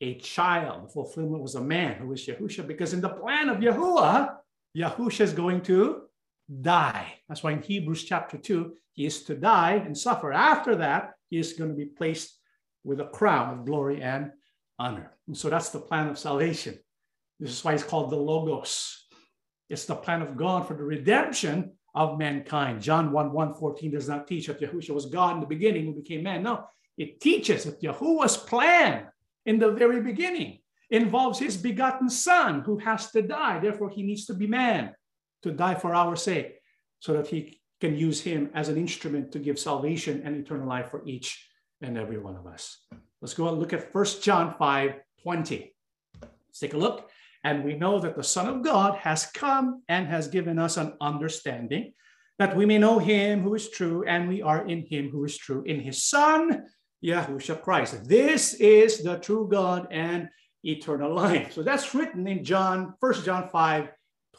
a 0.00 0.14
child. 0.16 0.88
The 0.88 0.92
fulfillment 0.92 1.42
was 1.42 1.54
a 1.54 1.60
man 1.60 1.96
who 1.96 2.08
was 2.08 2.26
Yahusha, 2.26 2.66
because 2.66 2.92
in 2.92 3.00
the 3.00 3.08
plan 3.08 3.48
of 3.48 3.58
Yahuwah, 3.58 4.36
Yahusha 4.76 5.20
is 5.20 5.32
going 5.32 5.60
to 5.62 6.02
die. 6.60 7.14
That's 7.28 7.42
why 7.42 7.52
in 7.52 7.62
Hebrews 7.62 8.04
chapter 8.04 8.36
2, 8.36 8.72
he 8.92 9.06
is 9.06 9.22
to 9.24 9.34
die 9.34 9.74
and 9.74 9.96
suffer. 9.96 10.32
After 10.32 10.76
that, 10.76 11.12
he 11.28 11.38
is 11.38 11.52
going 11.52 11.70
to 11.70 11.76
be 11.76 11.86
placed 11.86 12.38
with 12.84 13.00
a 13.00 13.06
crown 13.06 13.58
of 13.58 13.66
glory 13.66 14.02
and 14.02 14.32
honor. 14.78 15.12
And 15.26 15.36
so 15.36 15.48
that's 15.48 15.70
the 15.70 15.80
plan 15.80 16.08
of 16.08 16.18
salvation. 16.18 16.78
This 17.38 17.50
is 17.50 17.64
why 17.64 17.74
it's 17.74 17.84
called 17.84 18.10
the 18.10 18.16
Logos. 18.16 19.06
It's 19.68 19.84
the 19.84 19.94
plan 19.94 20.22
of 20.22 20.36
God 20.36 20.66
for 20.66 20.74
the 20.74 20.82
redemption 20.82 21.72
of 21.94 22.18
mankind. 22.18 22.82
John 22.82 23.12
1 23.12 23.32
1 23.32 23.54
14 23.54 23.90
does 23.92 24.08
not 24.08 24.26
teach 24.26 24.46
that 24.46 24.60
Yahushua 24.60 24.94
was 24.94 25.06
God 25.06 25.34
in 25.34 25.40
the 25.40 25.46
beginning 25.46 25.86
who 25.86 25.94
became 25.94 26.22
man. 26.24 26.42
No, 26.42 26.64
it 26.98 27.20
teaches 27.20 27.64
that 27.64 27.82
Yahuwah's 27.82 28.36
plan 28.36 29.06
in 29.46 29.58
the 29.58 29.72
very 29.72 30.02
beginning 30.02 30.58
involves 30.90 31.38
his 31.38 31.56
begotten 31.56 32.10
son 32.10 32.62
who 32.62 32.78
has 32.78 33.10
to 33.12 33.22
die. 33.22 33.60
Therefore, 33.60 33.90
he 33.90 34.02
needs 34.02 34.26
to 34.26 34.34
be 34.34 34.46
man 34.46 34.92
to 35.42 35.50
die 35.50 35.74
for 35.74 35.94
our 35.94 36.16
sake 36.16 36.60
so 36.98 37.12
that 37.14 37.26
he 37.26 37.60
can 37.80 37.96
use 37.96 38.20
him 38.20 38.50
as 38.54 38.68
an 38.68 38.76
instrument 38.76 39.32
to 39.32 39.38
give 39.38 39.58
salvation 39.58 40.22
and 40.24 40.36
eternal 40.36 40.68
life 40.68 40.90
for 40.90 41.02
each 41.06 41.48
and 41.80 41.96
every 41.96 42.18
one 42.18 42.36
of 42.36 42.46
us. 42.46 42.78
Let's 43.20 43.34
go 43.34 43.48
and 43.48 43.58
look 43.58 43.72
at 43.72 43.94
1 43.94 44.04
John 44.22 44.54
5 44.58 44.94
20. 45.22 45.74
Let's 46.22 46.58
take 46.58 46.74
a 46.74 46.78
look. 46.78 47.10
And 47.44 47.64
we 47.64 47.74
know 47.74 47.98
that 48.00 48.16
the 48.16 48.22
Son 48.22 48.48
of 48.48 48.62
God 48.62 48.96
has 48.96 49.26
come 49.26 49.82
and 49.88 50.06
has 50.06 50.28
given 50.28 50.58
us 50.58 50.76
an 50.76 50.94
understanding 51.00 51.92
that 52.38 52.56
we 52.56 52.64
may 52.64 52.78
know 52.78 52.98
him 52.98 53.42
who 53.42 53.54
is 53.54 53.68
true, 53.68 54.02
and 54.06 54.26
we 54.26 54.40
are 54.40 54.66
in 54.66 54.86
him 54.86 55.10
who 55.10 55.24
is 55.24 55.36
true, 55.36 55.62
in 55.64 55.78
his 55.78 56.04
Son, 56.04 56.64
Yahushua 57.04 57.60
Christ. 57.60 58.08
This 58.08 58.54
is 58.54 59.02
the 59.02 59.18
true 59.18 59.46
God 59.50 59.86
and 59.90 60.30
eternal 60.64 61.14
life. 61.14 61.52
So 61.52 61.62
that's 61.62 61.94
written 61.94 62.26
in 62.26 62.42
John, 62.42 62.94
First 62.98 63.26
John 63.26 63.50
5 63.50 63.90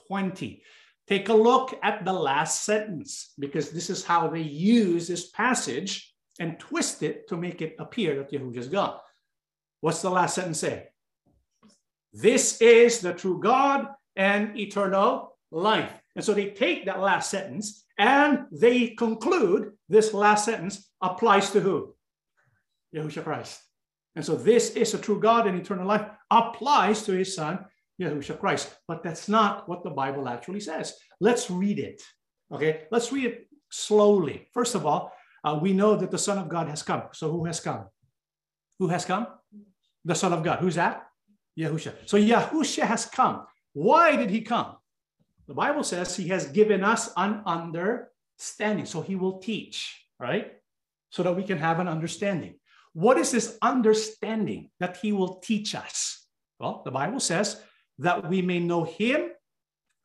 20. 0.07 0.63
Take 1.11 1.27
a 1.27 1.33
look 1.33 1.77
at 1.83 2.05
the 2.05 2.13
last 2.13 2.63
sentence 2.63 3.33
because 3.37 3.69
this 3.69 3.89
is 3.89 4.05
how 4.05 4.29
they 4.29 4.39
use 4.39 5.09
this 5.09 5.29
passage 5.31 6.13
and 6.39 6.57
twist 6.57 7.03
it 7.03 7.27
to 7.27 7.35
make 7.35 7.61
it 7.61 7.75
appear 7.79 8.15
that 8.15 8.31
Yahushua 8.31 8.55
is 8.55 8.69
God. 8.69 8.97
What's 9.81 10.01
the 10.01 10.09
last 10.09 10.35
sentence 10.35 10.61
say? 10.61 10.87
This 12.13 12.61
is 12.61 13.01
the 13.01 13.11
true 13.11 13.41
God 13.41 13.87
and 14.15 14.57
eternal 14.57 15.37
life. 15.51 15.91
And 16.15 16.23
so 16.23 16.33
they 16.33 16.51
take 16.51 16.85
that 16.85 17.01
last 17.01 17.29
sentence 17.29 17.83
and 17.97 18.45
they 18.49 18.91
conclude 18.91 19.73
this 19.89 20.13
last 20.13 20.45
sentence 20.45 20.89
applies 21.01 21.49
to 21.49 21.59
who? 21.59 21.93
Yahushua 22.95 23.25
Christ. 23.25 23.59
And 24.15 24.25
so 24.25 24.37
this 24.37 24.77
is 24.77 24.93
a 24.93 24.97
true 24.97 25.19
God 25.19 25.45
and 25.45 25.59
eternal 25.59 25.87
life 25.87 26.05
applies 26.29 27.03
to 27.03 27.11
his 27.11 27.35
son, 27.35 27.65
Yahushua 28.01 28.39
Christ. 28.39 28.75
But 28.87 29.03
that's 29.03 29.29
not 29.29 29.67
what 29.69 29.83
the 29.83 29.89
Bible 29.89 30.27
actually 30.27 30.59
says. 30.59 30.93
Let's 31.19 31.49
read 31.49 31.79
it. 31.79 32.01
Okay, 32.51 32.83
let's 32.91 33.11
read 33.11 33.25
it 33.25 33.47
slowly. 33.69 34.49
First 34.53 34.75
of 34.75 34.85
all, 34.85 35.13
uh, 35.43 35.57
we 35.61 35.73
know 35.73 35.95
that 35.95 36.11
the 36.11 36.17
Son 36.17 36.37
of 36.37 36.49
God 36.49 36.67
has 36.67 36.83
come. 36.83 37.03
So 37.13 37.31
who 37.31 37.45
has 37.45 37.59
come? 37.59 37.85
Who 38.79 38.87
has 38.87 39.05
come? 39.05 39.27
The 40.05 40.15
Son 40.15 40.33
of 40.33 40.43
God. 40.43 40.59
Who's 40.59 40.75
that? 40.75 41.07
Yahushua. 41.57 41.93
So 42.05 42.17
Yahushua 42.17 42.83
has 42.83 43.05
come. 43.05 43.45
Why 43.73 44.15
did 44.15 44.29
he 44.29 44.41
come? 44.41 44.75
The 45.47 45.53
Bible 45.53 45.83
says 45.83 46.15
he 46.15 46.27
has 46.29 46.47
given 46.47 46.83
us 46.83 47.11
an 47.17 47.41
understanding. 47.45 48.85
So 48.85 49.01
he 49.01 49.15
will 49.15 49.39
teach, 49.39 50.05
right? 50.19 50.53
So 51.09 51.23
that 51.23 51.35
we 51.35 51.43
can 51.43 51.57
have 51.57 51.79
an 51.79 51.87
understanding. 51.87 52.55
What 52.93 53.17
is 53.17 53.31
this 53.31 53.57
understanding 53.61 54.69
that 54.79 54.97
he 54.97 55.11
will 55.11 55.35
teach 55.39 55.75
us? 55.75 56.25
Well, 56.59 56.81
the 56.85 56.91
Bible 56.91 57.19
says 57.19 57.61
that 58.01 58.27
we 58.29 58.41
may 58.41 58.59
know 58.59 58.83
him, 58.83 59.29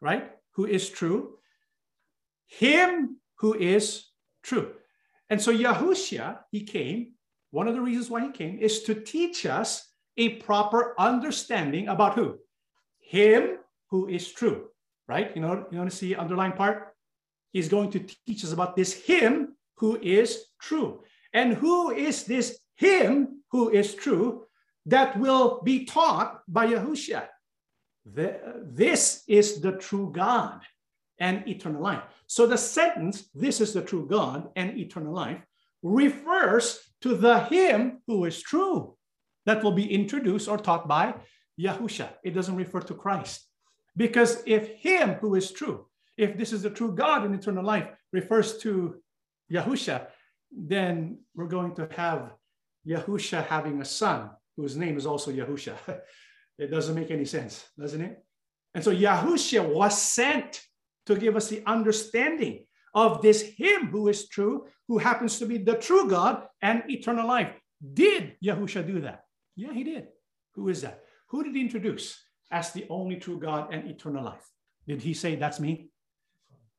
right? 0.01 0.31
Who 0.53 0.67
is 0.67 0.89
true, 0.89 1.39
him 2.47 3.19
who 3.39 3.55
is 3.55 4.07
true. 4.43 4.73
And 5.29 5.41
so 5.41 5.53
Yahushua, 5.53 6.39
he 6.51 6.63
came. 6.63 7.15
One 7.51 7.69
of 7.69 7.75
the 7.75 7.81
reasons 7.81 8.11
why 8.11 8.23
he 8.23 8.31
came 8.31 8.59
is 8.59 8.83
to 8.85 8.95
teach 8.95 9.47
us 9.47 9.91
a 10.17 10.37
proper 10.41 10.95
understanding 10.99 11.89
about 11.89 12.15
who? 12.15 12.39
Him 13.01 13.59
who 13.91 14.09
is 14.09 14.31
true, 14.33 14.69
right? 15.09 15.35
You 15.35 15.43
know, 15.43 15.67
you 15.71 15.79
want 15.79 15.91
to 15.91 15.97
see 15.97 16.15
underlying 16.15 16.53
part? 16.53 16.95
He's 17.53 17.69
going 17.69 17.91
to 17.91 18.01
teach 18.27 18.45
us 18.45 18.53
about 18.53 18.77
this 18.77 18.93
him 18.93 19.57
who 19.77 19.99
is 20.01 20.45
true. 20.61 21.03
And 21.33 21.55
who 21.55 21.91
is 21.91 22.25
this 22.25 22.59
him 22.77 23.43
who 23.51 23.71
is 23.71 23.95
true 23.95 24.47
that 24.87 25.19
will 25.19 25.61
be 25.65 25.85
taught 25.85 26.43
by 26.49 26.67
Yahushua. 26.67 27.27
The, 28.13 28.63
this 28.65 29.25
is 29.27 29.61
the 29.61 29.73
true 29.73 30.13
God 30.15 30.61
and 31.19 31.47
eternal 31.49 31.83
life. 31.83 32.03
So 32.27 32.47
the 32.47 32.59
sentence, 32.59 33.29
this 33.35 33.61
is 33.61 33.73
the 33.73 33.83
true 33.83 34.07
God 34.07 34.49
and 34.55 34.79
eternal 34.79 35.13
life, 35.13 35.41
refers 35.83 36.81
to 37.03 37.17
the 37.17 37.41
him 37.41 38.03
who 38.07 38.25
is 38.25 38.43
true 38.43 38.97
that 39.45 39.63
will 39.63 39.73
be 39.73 39.93
introduced 39.93 40.49
or 40.49 40.59
taught 40.59 40.87
by 40.89 41.15
Yahusha. 41.61 42.09
It 42.25 42.35
doesn't 42.35 42.57
refer 42.57 42.81
to 42.81 42.95
Christ. 42.95 43.47
Because 43.97 44.43
if 44.47 44.69
him 44.75 45.15
who 45.15 45.35
is 45.35 45.53
true, 45.53 45.87
if 46.17 46.37
this 46.37 46.53
is 46.53 46.63
the 46.63 46.71
true 46.71 46.93
God 46.93 47.25
and 47.25 47.35
eternal 47.35 47.65
life 47.65 47.89
refers 48.13 48.59
to 48.59 48.97
Yahusha, 49.51 50.07
then 50.51 51.19
we're 51.35 51.47
going 51.47 51.75
to 51.77 51.89
have 51.97 52.33
Yahusha 52.87 53.47
having 53.47 53.81
a 53.81 53.85
son 53.85 54.31
whose 54.57 54.77
name 54.77 54.97
is 54.97 55.07
also 55.07 55.33
Yahusha. 55.33 55.75
it 56.59 56.71
doesn't 56.71 56.95
make 56.95 57.11
any 57.11 57.25
sense, 57.25 57.65
doesn't 57.79 58.01
it? 58.01 58.25
And 58.75 58.83
so 58.83 58.95
Yahusha 58.95 59.67
was 59.67 60.01
sent 60.01 60.63
to 61.07 61.17
give 61.17 61.37
us 61.37 61.49
the 61.49 61.63
understanding 61.67 62.67
of 62.95 63.23
this 63.23 63.43
Him 63.43 63.89
who 63.89 64.09
is 64.09 64.29
true, 64.29 64.67
who 64.89 64.99
happens 64.99 65.39
to 65.39 65.47
be 65.47 65.59
the 65.59 65.75
true 65.75 66.09
God 66.09 66.47
and 66.63 66.83
eternal 66.89 67.27
life. 67.27 67.53
Did 67.95 68.37
Yahusha 68.45 68.87
do 68.87 69.01
that? 69.01 69.25
Yeah, 69.55 69.73
he 69.73 69.85
did. 69.85 70.09
Who 70.55 70.69
is 70.69 70.83
that? 70.83 71.05
Who 71.29 71.45
did 71.45 71.55
he 71.55 71.61
introduce 71.61 72.23
as 72.51 72.73
the 72.73 72.87
only 72.89 73.17
true 73.17 73.39
God 73.39 73.73
and 73.73 73.89
eternal 73.89 74.25
life? 74.25 74.47
Did 74.87 75.03
he 75.03 75.15
say, 75.15 75.37
That's 75.37 75.61
me? 75.61 75.91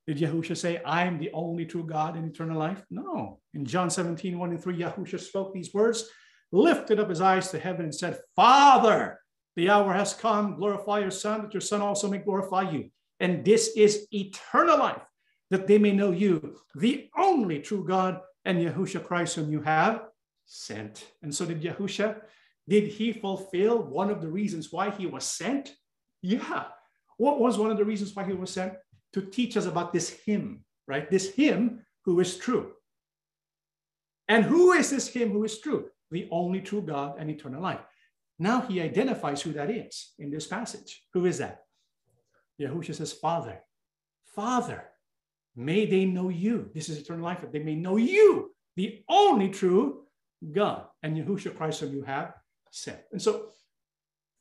Did 0.08 0.18
Yahusha 0.18 0.56
say, 0.56 0.82
I 0.86 1.04
am 1.04 1.20
the 1.20 1.32
only 1.34 1.66
true 1.66 1.84
God 1.84 2.16
and 2.16 2.30
eternal 2.30 2.58
life? 2.58 2.82
No. 2.90 3.40
In 3.54 3.66
John 3.66 3.90
17, 3.90 4.40
1 4.40 4.50
and 4.52 4.64
3, 4.64 4.78
Yahusha 4.78 5.20
spoke 5.20 5.54
these 5.54 5.74
words, 5.74 6.10
lifted 6.52 7.00
up 7.00 7.10
his 7.10 7.20
eyes 7.20 7.52
to 7.52 7.60
heaven, 7.60 7.84
and 7.84 7.94
said, 7.94 8.18
Father, 8.34 9.20
the 9.58 9.70
hour 9.72 9.92
has 9.92 10.14
come, 10.14 10.56
glorify 10.56 11.00
your 11.00 11.12
Son, 11.12 11.42
that 11.42 11.54
your 11.54 11.62
Son 11.62 11.82
also 11.82 12.08
may 12.08 12.20
glorify 12.20 12.70
you. 12.70 12.92
And 13.20 13.44
this 13.44 13.76
is 13.76 14.08
eternal 14.14 14.78
life, 14.78 15.02
that 15.50 15.66
they 15.66 15.80
may 15.80 15.92
know 15.92 16.12
you, 16.12 16.58
the 16.76 17.10
only 17.18 17.60
true 17.60 17.84
God, 17.84 18.22
and 18.46 18.60
Yahusha 18.60 19.04
Christ, 19.04 19.36
whom 19.36 19.52
you 19.52 19.62
have 19.64 20.04
sent. 20.46 21.08
And 21.24 21.34
so 21.34 21.44
did 21.44 21.64
Yahusha. 21.64 22.22
Did 22.70 22.88
he 22.88 23.12
fulfill 23.12 23.82
one 23.82 24.12
of 24.12 24.22
the 24.22 24.30
reasons 24.30 24.72
why 24.72 24.92
he 24.92 25.08
was 25.08 25.26
sent? 25.26 25.74
Yeah. 26.22 26.66
What 27.18 27.40
was 27.40 27.58
one 27.58 27.72
of 27.72 27.78
the 27.78 27.86
reasons 27.86 28.16
why 28.16 28.26
he 28.26 28.34
was 28.34 28.52
sent? 28.52 28.74
To 29.14 29.22
teach 29.22 29.58
us 29.58 29.66
about 29.66 29.92
this 29.92 30.12
him, 30.12 30.64
right? 30.88 31.10
This 31.10 31.34
him 31.34 31.84
who 32.06 32.20
is 32.20 32.38
true. 32.38 32.74
And 34.28 34.46
who 34.46 34.74
is 34.74 34.92
this 34.92 35.08
him 35.08 35.32
who 35.32 35.44
is 35.46 35.60
true? 35.60 35.90
The 36.12 36.28
only 36.30 36.62
true 36.62 36.84
God 36.84 37.16
and 37.18 37.30
eternal 37.32 37.62
life. 37.62 37.80
Now 38.40 38.62
he 38.62 38.82
identifies 38.82 39.42
who 39.42 39.54
that 39.54 39.70
is 39.72 40.14
in 40.20 40.30
this 40.30 40.48
passage. 40.48 41.04
Who 41.14 41.26
is 41.26 41.40
that? 41.40 41.62
Yahushua 42.62 42.96
says, 42.96 43.14
Father, 43.14 43.62
Father, 44.36 44.84
may 45.56 45.86
they 45.86 46.06
know 46.06 46.30
you. 46.30 46.70
This 46.74 46.90
is 46.90 47.00
eternal 47.00 47.26
life, 47.26 47.42
that 47.42 47.52
they 47.52 47.64
may 47.64 47.76
know 47.76 47.98
you, 47.98 48.52
the 48.76 49.04
only 49.10 49.50
true 49.50 50.04
God, 50.52 50.86
and 51.02 51.18
Yahushua 51.18 51.56
Christ 51.56 51.82
whom 51.82 51.94
you 51.94 52.04
have 52.04 52.34
sent. 52.72 53.00
And 53.12 53.22
so 53.22 53.50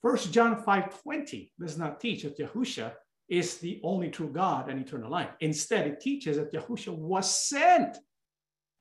First 0.02 0.32
John 0.32 0.62
5 0.62 1.02
20 1.02 1.52
does 1.58 1.78
not 1.78 2.00
teach 2.00 2.22
that 2.22 2.38
Yahushua 2.38 2.92
is 3.28 3.58
the 3.58 3.80
only 3.82 4.10
true 4.10 4.30
God 4.30 4.70
and 4.70 4.80
eternal 4.80 5.10
life. 5.10 5.30
Instead, 5.40 5.86
it 5.86 6.00
teaches 6.00 6.36
that 6.36 6.52
Yahushua 6.52 6.96
was 6.96 7.28
sent 7.48 7.96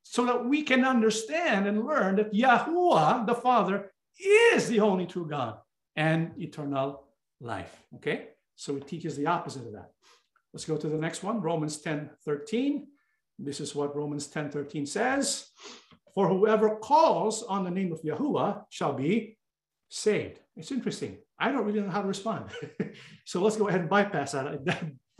so 0.04 0.26
that 0.26 0.46
we 0.46 0.62
can 0.62 0.86
understand 0.86 1.68
and 1.68 1.84
learn 1.84 2.18
that 2.18 2.32
Yahuwah, 2.32 3.26
the 3.26 3.34
Father, 3.34 3.92
is 4.20 4.68
the 4.68 4.80
only 4.80 5.06
true 5.06 5.28
God 5.28 5.58
and 5.96 6.32
eternal 6.40 7.04
life. 7.40 7.76
Okay? 7.96 8.30
So 8.56 8.76
it 8.78 8.88
teaches 8.88 9.16
the 9.16 9.28
opposite 9.28 9.66
of 9.68 9.74
that. 9.74 9.92
Let's 10.54 10.66
go 10.66 10.78
to 10.78 10.88
the 10.88 10.98
next 10.98 11.24
one, 11.24 11.42
Romans 11.42 11.78
10 11.78 12.10
13. 12.24 12.88
This 13.38 13.60
is 13.60 13.76
what 13.76 13.96
Romans 13.96 14.28
10 14.28 14.50
13 14.50 14.86
says 14.86 15.48
For 16.14 16.30
whoever 16.30 16.78
calls 16.78 17.44
on 17.44 17.64
the 17.64 17.72
name 17.72 17.92
of 17.92 18.02
Yahuwah 18.02 18.64
shall 18.70 18.94
be 18.94 19.38
saved. 19.90 20.40
It's 20.56 20.72
interesting. 20.72 21.18
I 21.38 21.52
don't 21.52 21.66
really 21.66 21.82
know 21.82 21.90
how 21.90 22.02
to 22.02 22.08
respond. 22.08 22.46
so 23.26 23.42
let's 23.42 23.58
go 23.58 23.68
ahead 23.68 23.82
and 23.82 23.90
bypass 23.90 24.32
that. 24.32 24.64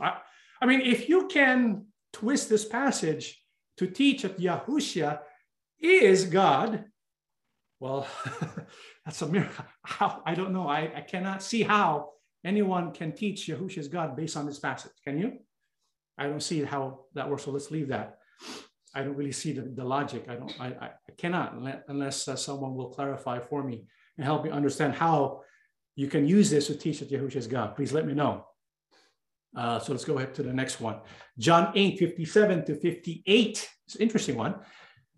I 0.00 0.66
mean, 0.66 0.80
if 0.80 1.08
you 1.08 1.28
can 1.28 1.86
twist 2.12 2.48
this 2.48 2.64
passage 2.64 3.42
to 3.76 3.86
teach 3.86 4.22
that 4.22 4.38
Yahushua 4.38 5.20
is 5.78 6.24
God, 6.24 6.86
well, 7.80 8.06
that's 9.04 9.22
a 9.22 9.28
miracle. 9.28 9.64
How? 9.82 10.22
I 10.24 10.34
don't 10.34 10.52
know. 10.52 10.68
I, 10.68 10.90
I 10.96 11.00
cannot 11.02 11.42
see 11.42 11.62
how 11.62 12.10
anyone 12.44 12.92
can 12.92 13.12
teach 13.12 13.48
Yahushua 13.48 13.78
is 13.78 13.88
God 13.88 14.16
based 14.16 14.36
on 14.36 14.46
this 14.46 14.58
passage. 14.58 14.92
Can 15.04 15.18
you? 15.18 15.38
I 16.18 16.26
don't 16.26 16.42
see 16.42 16.62
how 16.62 17.00
that 17.14 17.28
works. 17.28 17.44
So 17.44 17.50
let's 17.50 17.70
leave 17.70 17.88
that. 17.88 18.18
I 18.94 19.02
don't 19.02 19.16
really 19.16 19.32
see 19.32 19.52
the, 19.52 19.62
the 19.62 19.84
logic. 19.84 20.24
I 20.28 20.36
don't. 20.36 20.60
I, 20.60 20.68
I 20.68 20.90
cannot 21.18 21.54
unless 21.88 22.28
uh, 22.28 22.36
someone 22.36 22.74
will 22.74 22.88
clarify 22.88 23.40
for 23.40 23.62
me 23.62 23.84
and 24.16 24.24
help 24.24 24.44
me 24.44 24.50
understand 24.50 24.94
how 24.94 25.42
you 25.96 26.08
can 26.08 26.26
use 26.26 26.50
this 26.50 26.68
to 26.68 26.74
teach 26.74 27.00
that 27.00 27.10
Yahushua 27.10 27.48
God. 27.50 27.76
Please 27.76 27.92
let 27.92 28.06
me 28.06 28.14
know. 28.14 28.46
Uh, 29.54 29.78
so 29.78 29.92
let's 29.92 30.04
go 30.04 30.18
ahead 30.18 30.34
to 30.34 30.42
the 30.42 30.52
next 30.52 30.80
one. 30.80 31.00
John 31.38 31.72
8, 31.74 31.98
57 31.98 32.64
to 32.66 32.74
58. 32.74 33.70
It's 33.86 33.94
an 33.94 34.02
interesting 34.02 34.36
one. 34.36 34.56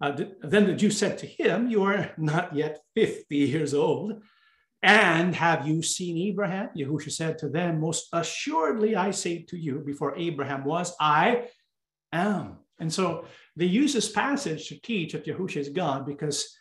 Uh, 0.00 0.12
then 0.42 0.66
the 0.66 0.74
Jew 0.74 0.90
said 0.90 1.18
to 1.18 1.26
him, 1.26 1.68
You 1.68 1.82
are 1.84 2.12
not 2.16 2.54
yet 2.54 2.80
50 2.94 3.36
years 3.36 3.74
old. 3.74 4.22
And 4.80 5.34
have 5.34 5.66
you 5.66 5.82
seen 5.82 6.16
Abraham? 6.28 6.70
Yahushua 6.76 7.10
said 7.10 7.38
to 7.38 7.48
them, 7.48 7.80
Most 7.80 8.08
assuredly, 8.12 8.94
I 8.94 9.10
say 9.10 9.42
to 9.48 9.56
you, 9.56 9.80
before 9.80 10.16
Abraham 10.16 10.64
was, 10.64 10.94
I 11.00 11.48
am. 12.12 12.58
And 12.78 12.92
so 12.92 13.24
they 13.56 13.66
use 13.66 13.92
this 13.92 14.10
passage 14.10 14.68
to 14.68 14.80
teach 14.80 15.12
that 15.12 15.26
Yahushua 15.26 15.56
is 15.56 15.68
God 15.70 16.06
because 16.06 16.56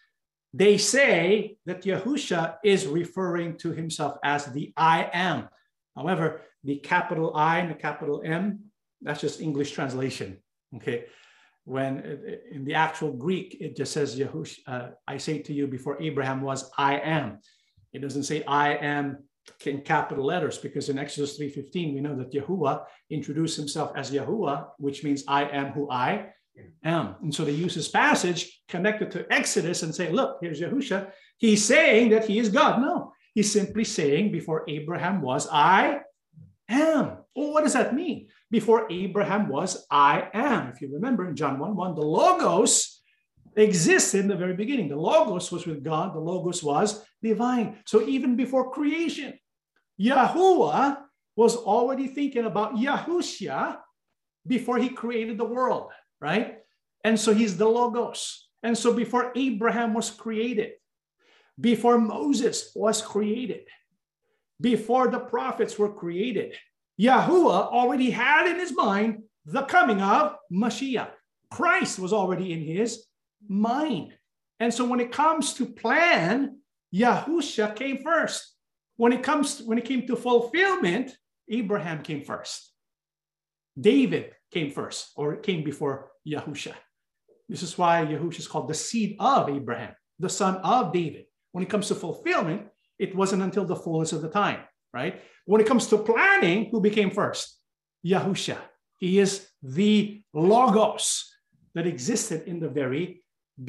they 0.54 0.80
say 0.80 1.58
that 1.68 1.84
Yahusha 1.84 2.56
is 2.64 2.88
referring 2.88 3.58
to 3.60 3.72
himself 3.72 4.18
as 4.24 4.46
the 4.48 4.74
I 4.76 5.10
am. 5.14 5.50
However, 5.96 6.42
the 6.64 6.78
capital 6.78 7.36
I 7.36 7.60
and 7.60 7.70
the 7.70 7.76
capital 7.76 8.24
M, 8.26 8.72
that's 9.02 9.22
just 9.22 9.42
English 9.42 9.72
translation. 9.72 10.38
Okay. 10.76 11.06
When 11.68 12.00
in 12.50 12.64
the 12.64 12.76
actual 12.76 13.12
Greek, 13.12 13.58
it 13.60 13.76
just 13.76 13.92
says, 13.92 14.18
Yahush, 14.18 14.58
uh, 14.68 14.92
I 15.06 15.18
say 15.18 15.40
to 15.40 15.54
you 15.54 15.68
before 15.68 16.02
Abraham 16.02 16.40
was, 16.42 16.72
I 16.78 16.98
am. 17.00 17.40
It 17.92 18.00
doesn't 18.00 18.24
say 18.24 18.42
I 18.46 18.76
am 18.76 19.18
in 19.66 19.82
capital 19.82 20.24
letters 20.24 20.58
because 20.58 20.88
in 20.88 20.98
Exodus 20.98 21.38
3.15, 21.38 21.94
we 21.94 22.00
know 22.00 22.16
that 22.16 22.32
Yahuwah 22.32 22.86
introduced 23.10 23.58
himself 23.58 23.92
as 23.98 24.12
Yahuwah, 24.12 24.68
which 24.78 25.04
means 25.04 25.26
I 25.28 25.44
am 25.44 25.74
who 25.74 25.92
I 25.92 26.28
am. 26.86 27.16
And 27.22 27.36
so 27.36 27.44
they 27.44 27.52
use 27.52 27.76
this 27.76 27.90
passage 27.90 28.62
connected 28.70 29.12
to 29.12 29.28
Exodus 29.30 29.84
and 29.84 29.94
say, 29.94 30.10
look, 30.10 30.38
here's 30.40 30.62
Yahusha. 30.62 31.12
He's 31.38 31.66
saying 31.66 32.12
that 32.12 32.24
he 32.28 32.40
is 32.40 32.48
God. 32.48 32.82
No, 32.82 33.12
he's 33.34 33.52
simply 33.52 33.84
saying 33.84 34.32
before 34.32 34.64
Abraham 34.70 35.22
was, 35.22 35.50
I 35.52 36.00
am. 36.70 37.18
Well, 37.36 37.52
what 37.52 37.66
does 37.66 37.74
that 37.74 37.94
mean? 37.94 38.30
Before 38.50 38.88
Abraham 38.90 39.50
was, 39.50 39.86
I 39.92 40.30
am. 40.34 40.70
If 40.70 40.82
you 40.82 40.94
remember 40.94 41.28
in 41.28 41.36
John 41.36 41.60
1 41.60 41.76
1, 41.76 41.96
the 41.96 42.02
Logos 42.02 43.02
existed 43.56 44.22
in 44.22 44.28
the 44.28 44.36
very 44.36 44.54
beginning. 44.54 44.88
The 44.88 44.96
Logos 44.96 45.52
was 45.52 45.66
with 45.66 45.84
God, 45.84 46.14
the 46.14 46.20
Logos 46.20 46.64
was 46.64 47.04
divine. 47.22 47.80
So 47.86 48.08
even 48.08 48.36
before 48.36 48.72
creation, 48.72 49.38
Yahuwah 50.00 50.98
was 51.36 51.56
already 51.56 52.08
thinking 52.08 52.46
about 52.46 52.76
Yahushua 52.76 53.78
before 54.46 54.78
he 54.78 54.90
created 54.90 55.38
the 55.38 55.46
world 55.46 55.92
right? 56.20 56.60
And 57.04 57.20
so 57.20 57.34
he's 57.34 57.58
the 57.58 57.68
Logos. 57.68 58.48
And 58.64 58.78
so 58.78 58.94
before 58.94 59.32
Abraham 59.36 59.94
was 59.94 60.10
created, 60.10 60.72
before 61.60 61.98
Moses 61.98 62.72
was 62.76 63.02
created, 63.02 63.62
before 64.60 65.08
the 65.08 65.20
prophets 65.20 65.78
were 65.78 65.92
created, 65.94 66.56
Yahuwah 67.00 67.72
already 67.72 68.10
had 68.10 68.48
in 68.48 68.60
his 68.60 68.74
mind 68.74 69.24
the 69.46 69.64
coming 69.64 70.02
of 70.02 70.36
Mashiach. 70.52 71.12
Christ 71.52 72.00
was 72.00 72.12
already 72.12 72.52
in 72.52 72.62
his 72.62 73.06
mind. 73.48 74.14
And 74.60 74.74
so 74.74 74.86
when 74.86 75.00
it 75.00 75.12
comes 75.12 75.54
to 75.56 75.66
plan, 75.66 76.60
Yahusha 76.94 77.76
came 77.76 78.00
first. 78.04 78.56
When 78.96 79.14
it 79.14 79.22
comes 79.22 79.62
when 79.62 79.78
it 79.78 79.86
came 79.86 80.08
to 80.08 80.16
fulfillment, 80.16 81.16
Abraham 81.50 82.02
came 82.02 82.24
first. 82.24 82.74
David 83.80 84.34
came 84.52 84.72
first 84.72 85.12
or 85.16 85.36
came 85.38 85.64
before 85.64 86.12
Yahusha. 86.28 86.74
This 87.48 87.64
is 87.64 87.78
why 87.78 88.06
Yahusha 88.06 88.40
is 88.40 88.48
called 88.48 88.68
the 88.68 88.74
seed 88.74 89.16
of 89.20 89.50
Abraham, 89.50 89.94
the 90.20 90.30
son 90.30 90.56
of 90.58 90.92
David. 90.92 91.26
When 91.52 91.64
it 91.64 91.70
comes 91.70 91.88
to 91.88 91.96
fulfillment, 91.96 92.68
it 93.00 93.16
wasn't 93.16 93.44
until 93.44 93.66
the 93.66 93.76
fullness 93.76 94.12
of 94.14 94.22
the 94.22 94.30
time, 94.30 94.62
right? 94.98 95.22
When 95.46 95.62
it 95.62 95.68
comes 95.68 95.86
to 95.88 95.98
planning, 96.12 96.60
who 96.72 96.80
became 96.90 97.12
first? 97.12 97.44
Yahusha. 98.14 98.58
He 98.98 99.20
is 99.20 99.48
the 99.62 100.24
Logos 100.34 101.06
that 101.76 101.86
existed 101.86 102.40
in 102.52 102.60
the 102.60 102.72
very 102.82 103.06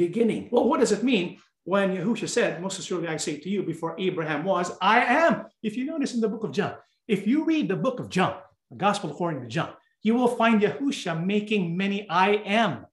beginning. 0.03 0.49
Well, 0.51 0.67
what 0.69 0.81
does 0.81 0.93
it 0.93 1.05
mean 1.13 1.27
when 1.65 1.95
Yahusha 1.97 2.29
said, 2.37 2.63
Most 2.63 2.79
assuredly 2.79 3.09
I 3.09 3.19
say 3.19 3.37
to 3.39 3.49
you, 3.49 3.63
before 3.63 3.95
Abraham 3.99 4.43
was, 4.45 4.73
I 4.81 4.99
am? 5.25 5.33
If 5.63 5.77
you 5.77 5.85
notice 5.85 6.15
in 6.15 6.23
the 6.23 6.33
book 6.35 6.45
of 6.45 6.53
John, 6.53 6.75
if 7.07 7.27
you 7.27 7.45
read 7.45 7.69
the 7.69 7.83
book 7.87 8.01
of 8.01 8.09
John, 8.09 8.35
the 8.71 8.77
gospel 8.77 9.11
according 9.11 9.43
to 9.43 9.49
John, 9.49 9.73
you 10.03 10.15
will 10.15 10.29
find 10.29 10.63
Yahusha 10.63 11.13
making 11.35 11.77
many 11.77 12.09
I 12.09 12.31
am 12.61 12.87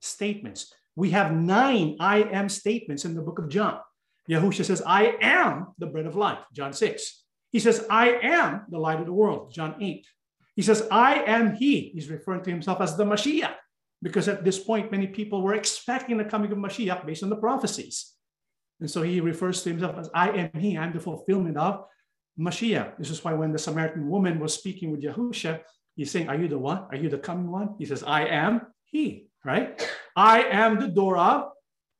statements. 0.00 0.72
We 0.96 1.10
have 1.10 1.32
nine 1.32 1.96
I 2.00 2.22
am 2.38 2.48
statements 2.48 3.04
in 3.04 3.14
the 3.14 3.22
book 3.22 3.38
of 3.38 3.48
John. 3.48 3.78
Yahusha 4.30 4.64
says, 4.64 4.82
I 4.86 5.16
am 5.20 5.68
the 5.78 5.86
bread 5.86 6.06
of 6.06 6.16
life, 6.16 6.38
John 6.52 6.72
6. 6.72 7.21
He 7.52 7.60
says, 7.60 7.86
I 7.88 8.18
am 8.22 8.62
the 8.68 8.78
light 8.78 8.98
of 8.98 9.06
the 9.06 9.12
world, 9.12 9.52
John 9.54 9.76
8. 9.80 10.06
He 10.56 10.62
says, 10.62 10.86
I 10.90 11.22
am 11.22 11.54
he. 11.54 11.90
He's 11.94 12.10
referring 12.10 12.42
to 12.42 12.50
himself 12.50 12.80
as 12.80 12.96
the 12.96 13.04
Mashiach, 13.04 13.54
because 14.02 14.26
at 14.28 14.44
this 14.44 14.58
point, 14.58 14.90
many 14.90 15.06
people 15.06 15.42
were 15.42 15.54
expecting 15.54 16.16
the 16.16 16.24
coming 16.24 16.50
of 16.50 16.58
Mashiach 16.58 17.06
based 17.06 17.22
on 17.22 17.30
the 17.30 17.36
prophecies. 17.36 18.12
And 18.80 18.90
so 18.90 19.02
he 19.02 19.20
refers 19.20 19.62
to 19.62 19.70
himself 19.70 19.96
as 19.96 20.10
I 20.12 20.30
am 20.30 20.50
he. 20.58 20.76
I'm 20.76 20.92
the 20.92 21.00
fulfillment 21.00 21.56
of 21.56 21.84
Mashiach. 22.38 22.98
This 22.98 23.10
is 23.10 23.22
why 23.22 23.34
when 23.34 23.52
the 23.52 23.58
Samaritan 23.58 24.08
woman 24.08 24.40
was 24.40 24.54
speaking 24.54 24.90
with 24.90 25.02
Yahusha, 25.02 25.60
He's 25.96 26.10
saying, 26.10 26.28
Are 26.28 26.36
you 26.36 26.48
the 26.48 26.58
one? 26.58 26.84
Are 26.90 26.96
you 26.96 27.08
the 27.08 27.18
coming 27.18 27.50
one? 27.50 27.74
He 27.78 27.84
says, 27.84 28.02
I 28.02 28.26
am 28.26 28.62
he, 28.84 29.26
right? 29.44 29.80
I 30.16 30.44
am 30.44 30.80
the 30.80 30.88
door 30.88 31.16
of 31.18 31.50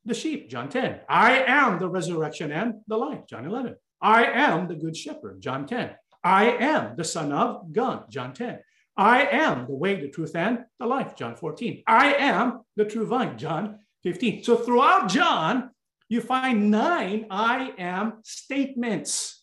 the 0.05 0.13
sheep, 0.13 0.49
John 0.49 0.69
10. 0.69 1.01
I 1.07 1.43
am 1.43 1.79
the 1.79 1.87
resurrection 1.87 2.51
and 2.51 2.75
the 2.87 2.97
life, 2.97 3.21
John 3.27 3.45
11. 3.45 3.75
I 4.03 4.25
am 4.25 4.67
the 4.67 4.75
good 4.75 4.97
shepherd, 4.97 5.41
John 5.41 5.65
10. 5.65 5.91
I 6.23 6.51
am 6.51 6.97
the 6.97 7.05
son 7.05 7.31
of 7.31 7.71
God, 7.71 8.11
John 8.11 8.33
10. 8.33 8.59
I 8.97 9.25
am 9.25 9.65
the 9.65 9.75
way, 9.75 9.99
the 9.99 10.09
truth, 10.09 10.35
and 10.35 10.65
the 10.77 10.85
life, 10.85 11.15
John 11.15 11.37
14. 11.37 11.83
I 11.87 12.13
am 12.15 12.61
the 12.75 12.85
true 12.85 13.07
vine, 13.07 13.37
John 13.37 13.79
15. 14.03 14.43
So 14.43 14.57
throughout 14.57 15.09
John, 15.09 15.71
you 16.09 16.19
find 16.19 16.69
nine 16.69 17.27
I 17.31 17.73
am 17.77 18.19
statements. 18.23 19.41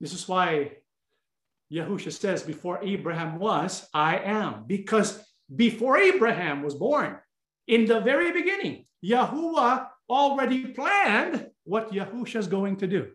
This 0.00 0.12
is 0.12 0.28
why 0.28 0.72
Yahusha 1.72 2.12
says, 2.12 2.42
Before 2.42 2.78
Abraham 2.84 3.38
was, 3.38 3.88
I 3.94 4.18
am. 4.18 4.64
Because 4.66 5.24
before 5.54 5.96
Abraham 5.96 6.62
was 6.62 6.74
born, 6.74 7.18
in 7.66 7.86
the 7.86 8.00
very 8.00 8.32
beginning, 8.32 8.84
Yahuwah 9.02 9.86
already 10.10 10.66
planned 10.66 11.48
what 11.64 11.92
Yahusha 11.92 12.36
is 12.36 12.46
going 12.46 12.76
to 12.76 12.86
do. 12.86 13.10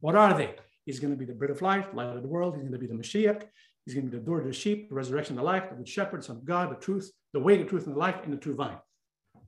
What 0.00 0.14
are 0.14 0.34
they? 0.36 0.54
He's 0.84 1.00
going 1.00 1.12
to 1.12 1.18
be 1.18 1.24
the 1.24 1.34
bread 1.34 1.50
of 1.50 1.62
life, 1.62 1.86
light 1.92 2.16
of 2.16 2.22
the 2.22 2.28
world. 2.28 2.54
He's 2.54 2.62
going 2.62 2.72
to 2.72 2.78
be 2.78 2.86
the 2.86 2.94
Mashiach. 2.94 3.42
He's 3.84 3.94
going 3.94 4.06
to 4.06 4.10
be 4.12 4.18
the 4.18 4.24
door 4.24 4.40
to 4.40 4.46
the 4.46 4.52
sheep, 4.52 4.88
the 4.88 4.94
resurrection, 4.94 5.36
of 5.36 5.44
the 5.44 5.50
life, 5.50 5.64
the 5.70 5.76
good 5.76 5.88
shepherd, 5.88 6.24
son 6.24 6.36
of 6.36 6.44
God, 6.44 6.70
the 6.70 6.76
truth, 6.76 7.10
the 7.32 7.40
way, 7.40 7.56
the 7.56 7.64
truth, 7.64 7.86
and 7.86 7.94
the 7.94 7.98
life, 7.98 8.16
and 8.24 8.32
the 8.32 8.36
true 8.36 8.54
vine. 8.54 8.78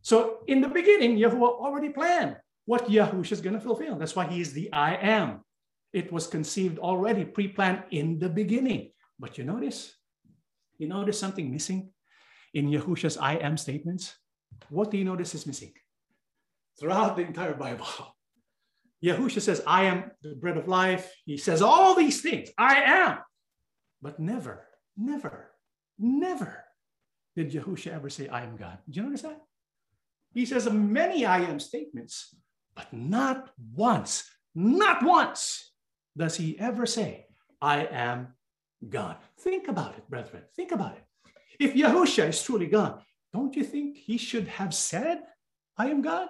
So 0.02 0.40
in 0.46 0.60
the 0.60 0.68
beginning, 0.68 1.16
Yahuwah 1.16 1.60
already 1.60 1.90
planned 1.90 2.36
what 2.64 2.88
Yahusha 2.88 3.32
is 3.32 3.40
going 3.40 3.54
to 3.54 3.60
fulfill. 3.60 3.96
That's 3.96 4.16
why 4.16 4.26
he 4.26 4.40
is 4.40 4.52
the 4.52 4.72
I 4.72 4.94
am. 4.96 5.40
It 5.92 6.12
was 6.12 6.26
conceived 6.26 6.78
already, 6.78 7.24
pre-planned 7.24 7.84
in 7.90 8.18
the 8.18 8.28
beginning. 8.28 8.90
But 9.18 9.38
you 9.38 9.44
notice, 9.44 9.94
you 10.78 10.88
notice 10.88 11.18
something 11.18 11.50
missing 11.50 11.90
in 12.54 12.68
Yahusha's 12.68 13.18
I 13.18 13.34
am 13.34 13.56
statements? 13.56 14.14
What 14.70 14.90
do 14.90 14.96
you 14.96 15.04
notice 15.04 15.34
is 15.34 15.46
missing? 15.46 15.72
Throughout 16.80 17.16
the 17.16 17.22
entire 17.22 17.54
Bible, 17.54 17.86
Yahusha 19.02 19.40
says, 19.40 19.62
I 19.66 19.84
am 19.84 20.10
the 20.22 20.34
bread 20.34 20.56
of 20.56 20.68
life. 20.68 21.12
He 21.24 21.36
says 21.36 21.60
all 21.60 21.94
these 21.94 22.22
things, 22.22 22.50
I 22.56 22.74
am. 22.82 23.18
But 24.00 24.20
never, 24.20 24.66
never, 24.96 25.50
never 25.98 26.64
did 27.34 27.52
Yahusha 27.52 27.92
ever 27.92 28.10
say, 28.10 28.28
I 28.28 28.42
am 28.42 28.56
God. 28.56 28.78
Did 28.86 28.96
you 28.96 29.02
notice 29.02 29.22
that? 29.22 29.40
He 30.32 30.46
says 30.46 30.70
many 30.70 31.26
I 31.26 31.40
am 31.40 31.60
statements, 31.60 32.34
but 32.74 32.92
not 32.92 33.50
once, 33.74 34.24
not 34.54 35.02
once 35.02 35.72
does 36.16 36.36
he 36.36 36.58
ever 36.58 36.86
say, 36.86 37.26
I 37.60 37.86
am 37.86 38.34
God. 38.88 39.16
Think 39.40 39.68
about 39.68 39.96
it, 39.96 40.08
brethren. 40.08 40.42
Think 40.56 40.72
about 40.72 40.96
it. 40.96 41.04
If 41.58 41.74
Yahusha 41.74 42.28
is 42.28 42.42
truly 42.42 42.66
God, 42.66 43.02
don't 43.32 43.54
you 43.54 43.64
think 43.64 43.96
he 43.96 44.18
should 44.18 44.48
have 44.48 44.74
said, 44.74 45.22
I 45.76 45.88
am 45.88 46.02
God? 46.02 46.28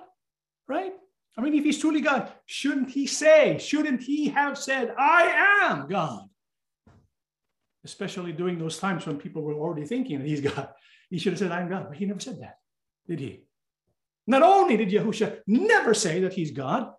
Right? 0.68 0.92
I 1.36 1.40
mean, 1.40 1.54
if 1.54 1.64
he's 1.64 1.78
truly 1.78 2.00
God, 2.00 2.30
shouldn't 2.46 2.90
he 2.90 3.06
say, 3.06 3.58
shouldn't 3.58 4.02
he 4.02 4.28
have 4.28 4.58
said, 4.58 4.94
I 4.98 5.62
am 5.62 5.88
God? 5.88 6.28
Especially 7.84 8.32
during 8.32 8.58
those 8.58 8.78
times 8.78 9.06
when 9.06 9.16
people 9.16 9.42
were 9.42 9.54
already 9.54 9.86
thinking 9.86 10.18
that 10.18 10.28
he's 10.28 10.40
God. 10.40 10.68
He 11.08 11.18
should 11.18 11.32
have 11.32 11.38
said, 11.38 11.52
I'm 11.52 11.68
God, 11.68 11.86
but 11.88 11.96
he 11.96 12.06
never 12.06 12.20
said 12.20 12.40
that, 12.40 12.58
did 13.06 13.20
he? 13.20 13.44
Not 14.26 14.42
only 14.42 14.76
did 14.76 14.90
Yahusha 14.90 15.40
never 15.46 15.94
say 15.94 16.20
that 16.20 16.32
he's 16.32 16.52
God, 16.52 16.92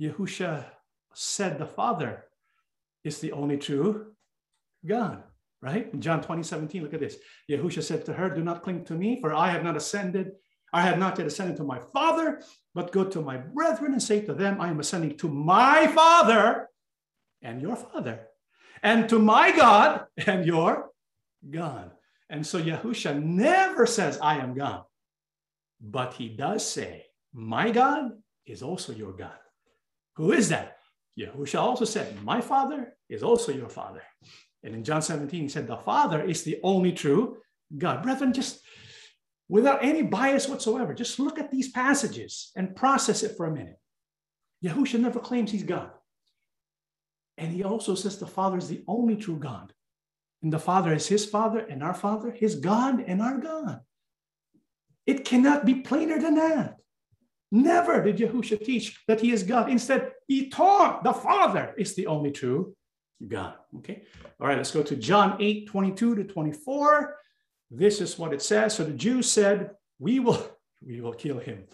Yahusha 0.00 0.64
said 1.14 1.58
the 1.58 1.66
Father 1.66 2.24
is 3.02 3.18
the 3.18 3.32
only 3.32 3.56
true 3.56 4.12
God, 4.86 5.22
right? 5.60 5.92
In 5.92 6.00
John 6.00 6.22
20, 6.22 6.42
17, 6.42 6.82
look 6.82 6.94
at 6.94 7.00
this. 7.00 7.16
Yahusha 7.50 7.82
said 7.82 8.04
to 8.06 8.12
her, 8.12 8.30
Do 8.30 8.42
not 8.42 8.62
cling 8.62 8.84
to 8.84 8.94
me, 8.94 9.20
for 9.20 9.34
I 9.34 9.50
have 9.50 9.64
not 9.64 9.76
ascended, 9.76 10.32
I 10.72 10.82
have 10.82 10.98
not 10.98 11.18
yet 11.18 11.26
ascended 11.26 11.56
to 11.56 11.64
my 11.64 11.78
Father, 11.78 12.42
but 12.74 12.92
go 12.92 13.04
to 13.04 13.20
my 13.20 13.36
brethren 13.36 13.92
and 13.92 14.02
say 14.02 14.20
to 14.22 14.34
them, 14.34 14.60
I 14.60 14.68
am 14.68 14.80
ascending 14.80 15.16
to 15.18 15.28
my 15.28 15.86
Father 15.88 16.68
and 17.42 17.60
your 17.60 17.76
Father, 17.76 18.20
and 18.82 19.08
to 19.08 19.18
my 19.18 19.50
God 19.50 20.06
and 20.26 20.44
your 20.44 20.90
God. 21.48 21.92
And 22.28 22.46
so 22.46 22.60
Yahusha 22.60 23.20
never 23.22 23.86
says, 23.86 24.18
I 24.22 24.36
am 24.38 24.54
God. 24.54 24.84
But 25.80 26.14
he 26.14 26.28
does 26.28 26.68
say, 26.68 27.06
My 27.32 27.70
God 27.70 28.12
is 28.46 28.62
also 28.62 28.92
your 28.92 29.12
God. 29.12 29.38
Who 30.16 30.32
is 30.32 30.50
that? 30.50 30.76
Yahushua 31.18 31.60
also 31.60 31.84
said, 31.84 32.22
My 32.22 32.40
Father 32.40 32.94
is 33.08 33.22
also 33.22 33.52
your 33.52 33.68
Father. 33.68 34.02
And 34.62 34.74
in 34.74 34.84
John 34.84 35.02
17, 35.02 35.42
he 35.42 35.48
said, 35.48 35.66
The 35.66 35.76
Father 35.76 36.22
is 36.22 36.42
the 36.42 36.58
only 36.62 36.92
true 36.92 37.38
God. 37.76 38.02
Brethren, 38.02 38.32
just 38.32 38.60
without 39.50 39.84
any 39.84 40.02
bias 40.02 40.48
whatsoever, 40.48 40.94
just 40.94 41.18
look 41.18 41.38
at 41.38 41.50
these 41.50 41.70
passages 41.70 42.52
and 42.56 42.76
process 42.76 43.22
it 43.22 43.36
for 43.36 43.46
a 43.46 43.50
minute. 43.50 43.78
Yahushua 44.64 45.00
never 45.00 45.18
claims 45.18 45.50
he's 45.50 45.64
God. 45.64 45.90
And 47.36 47.52
he 47.52 47.64
also 47.64 47.94
says 47.94 48.18
the 48.18 48.26
Father 48.26 48.58
is 48.58 48.68
the 48.68 48.84
only 48.86 49.16
true 49.16 49.38
God. 49.38 49.72
And 50.42 50.52
the 50.52 50.58
Father 50.58 50.94
is 50.94 51.08
his 51.08 51.26
Father 51.26 51.58
and 51.58 51.82
our 51.82 51.94
Father, 51.94 52.30
his 52.30 52.56
God 52.56 53.02
and 53.06 53.20
our 53.20 53.38
God. 53.38 53.80
It 55.06 55.24
cannot 55.24 55.66
be 55.66 55.74
plainer 55.74 56.20
than 56.20 56.36
that. 56.36 56.76
Never 57.50 58.02
did 58.02 58.18
Yahusha 58.18 58.64
teach 58.64 59.02
that 59.08 59.20
he 59.20 59.32
is 59.32 59.42
God. 59.42 59.68
Instead, 59.68 60.12
he 60.28 60.48
taught 60.48 61.02
the 61.02 61.12
Father 61.12 61.74
is 61.76 61.94
the 61.94 62.06
only 62.06 62.30
true 62.30 62.76
God. 63.26 63.54
Okay. 63.78 64.02
All 64.40 64.46
right, 64.46 64.56
let's 64.56 64.70
go 64.70 64.82
to 64.82 64.96
John 64.96 65.36
8, 65.40 65.66
22 65.66 66.14
to 66.14 66.24
24. 66.24 67.16
This 67.70 68.00
is 68.00 68.18
what 68.18 68.32
it 68.32 68.42
says. 68.42 68.74
So 68.74 68.84
the 68.84 68.92
Jews 68.92 69.30
said, 69.30 69.70
We 69.98 70.18
will, 70.18 70.44
we 70.86 71.00
will 71.00 71.14
kill 71.14 71.38
him. 71.38 71.64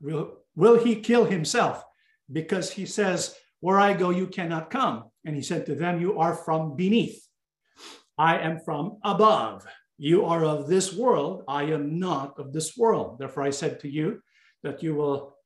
Will, 0.00 0.38
will 0.54 0.82
he 0.82 0.96
kill 0.96 1.24
himself? 1.24 1.82
Because 2.30 2.70
he 2.70 2.86
says, 2.86 3.34
Where 3.60 3.78
I 3.78 3.92
go, 3.92 4.10
you 4.10 4.26
cannot 4.26 4.70
come. 4.70 5.04
And 5.24 5.36
he 5.36 5.42
said 5.42 5.66
to 5.66 5.74
them, 5.74 6.00
You 6.00 6.18
are 6.18 6.34
from 6.34 6.76
beneath. 6.76 7.22
I 8.18 8.38
am 8.38 8.60
from 8.60 8.98
above. 9.04 9.66
You 9.98 10.24
are 10.24 10.44
of 10.44 10.68
this 10.68 10.92
world. 10.94 11.44
I 11.48 11.64
am 11.64 11.98
not 11.98 12.38
of 12.38 12.52
this 12.52 12.76
world. 12.76 13.18
Therefore, 13.18 13.42
I 13.42 13.50
said 13.50 13.80
to 13.80 13.88
you 13.88 14.20
that 14.62 14.82
you 14.82 14.94
will 14.94 15.36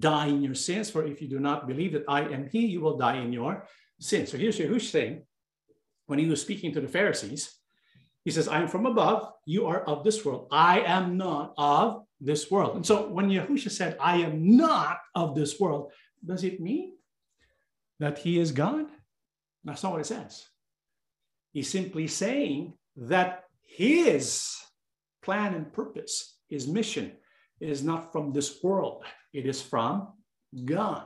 die 0.00 0.26
in 0.26 0.42
your 0.42 0.54
sins. 0.54 0.90
For 0.90 1.06
if 1.06 1.20
you 1.20 1.28
do 1.28 1.38
not 1.38 1.68
believe 1.68 1.92
that 1.92 2.04
I 2.08 2.22
am 2.22 2.48
He, 2.50 2.66
you 2.66 2.80
will 2.80 2.96
die 2.96 3.18
in 3.18 3.32
your 3.32 3.66
sins. 4.00 4.30
So 4.30 4.38
here's 4.38 4.58
Yahushua 4.58 4.90
saying, 4.90 5.22
when 6.06 6.18
he 6.18 6.26
was 6.26 6.42
speaking 6.42 6.72
to 6.72 6.80
the 6.80 6.88
Pharisees, 6.88 7.54
he 8.24 8.30
says, 8.30 8.48
I 8.48 8.60
am 8.60 8.68
from 8.68 8.86
above. 8.86 9.32
You 9.46 9.66
are 9.66 9.80
of 9.82 10.04
this 10.04 10.24
world. 10.24 10.48
I 10.50 10.80
am 10.80 11.16
not 11.16 11.54
of 11.58 12.04
this 12.20 12.50
world. 12.50 12.76
And 12.76 12.86
so 12.86 13.08
when 13.08 13.28
Yahusha 13.28 13.70
said, 13.70 13.96
I 14.00 14.18
am 14.18 14.56
not 14.56 14.98
of 15.14 15.34
this 15.34 15.58
world, 15.58 15.90
does 16.24 16.44
it 16.44 16.60
mean 16.60 16.94
that 17.98 18.18
he 18.18 18.38
is 18.38 18.52
God? 18.52 18.86
That's 19.64 19.82
not 19.82 19.92
what 19.92 20.00
it 20.00 20.06
says. 20.06 20.46
He's 21.52 21.68
simply 21.68 22.06
saying 22.06 22.74
that 22.96 23.44
his 23.62 24.56
plan 25.22 25.54
and 25.54 25.72
purpose, 25.72 26.38
his 26.48 26.68
mission 26.68 27.12
is 27.60 27.82
not 27.82 28.12
from 28.12 28.32
this 28.32 28.62
world, 28.62 29.04
it 29.32 29.46
is 29.46 29.60
from 29.60 30.12
God. 30.64 31.04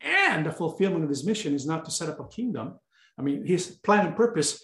And 0.00 0.46
the 0.46 0.52
fulfillment 0.52 1.04
of 1.04 1.10
his 1.10 1.24
mission 1.24 1.54
is 1.54 1.66
not 1.66 1.84
to 1.84 1.90
set 1.90 2.08
up 2.08 2.20
a 2.20 2.28
kingdom. 2.28 2.78
I 3.18 3.22
mean, 3.22 3.44
his 3.44 3.66
plan 3.66 4.06
and 4.06 4.16
purpose, 4.16 4.62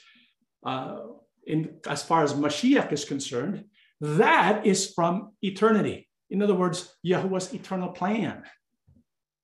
uh, 0.64 0.98
in 1.46 1.76
as 1.88 2.02
far 2.02 2.22
as 2.22 2.34
Mashiach 2.34 2.92
is 2.92 3.04
concerned, 3.04 3.64
that 4.00 4.66
is 4.66 4.92
from 4.92 5.32
eternity. 5.42 6.08
In 6.30 6.42
other 6.42 6.54
words, 6.54 6.94
Yahuwah's 7.06 7.52
eternal 7.54 7.90
plan 7.90 8.42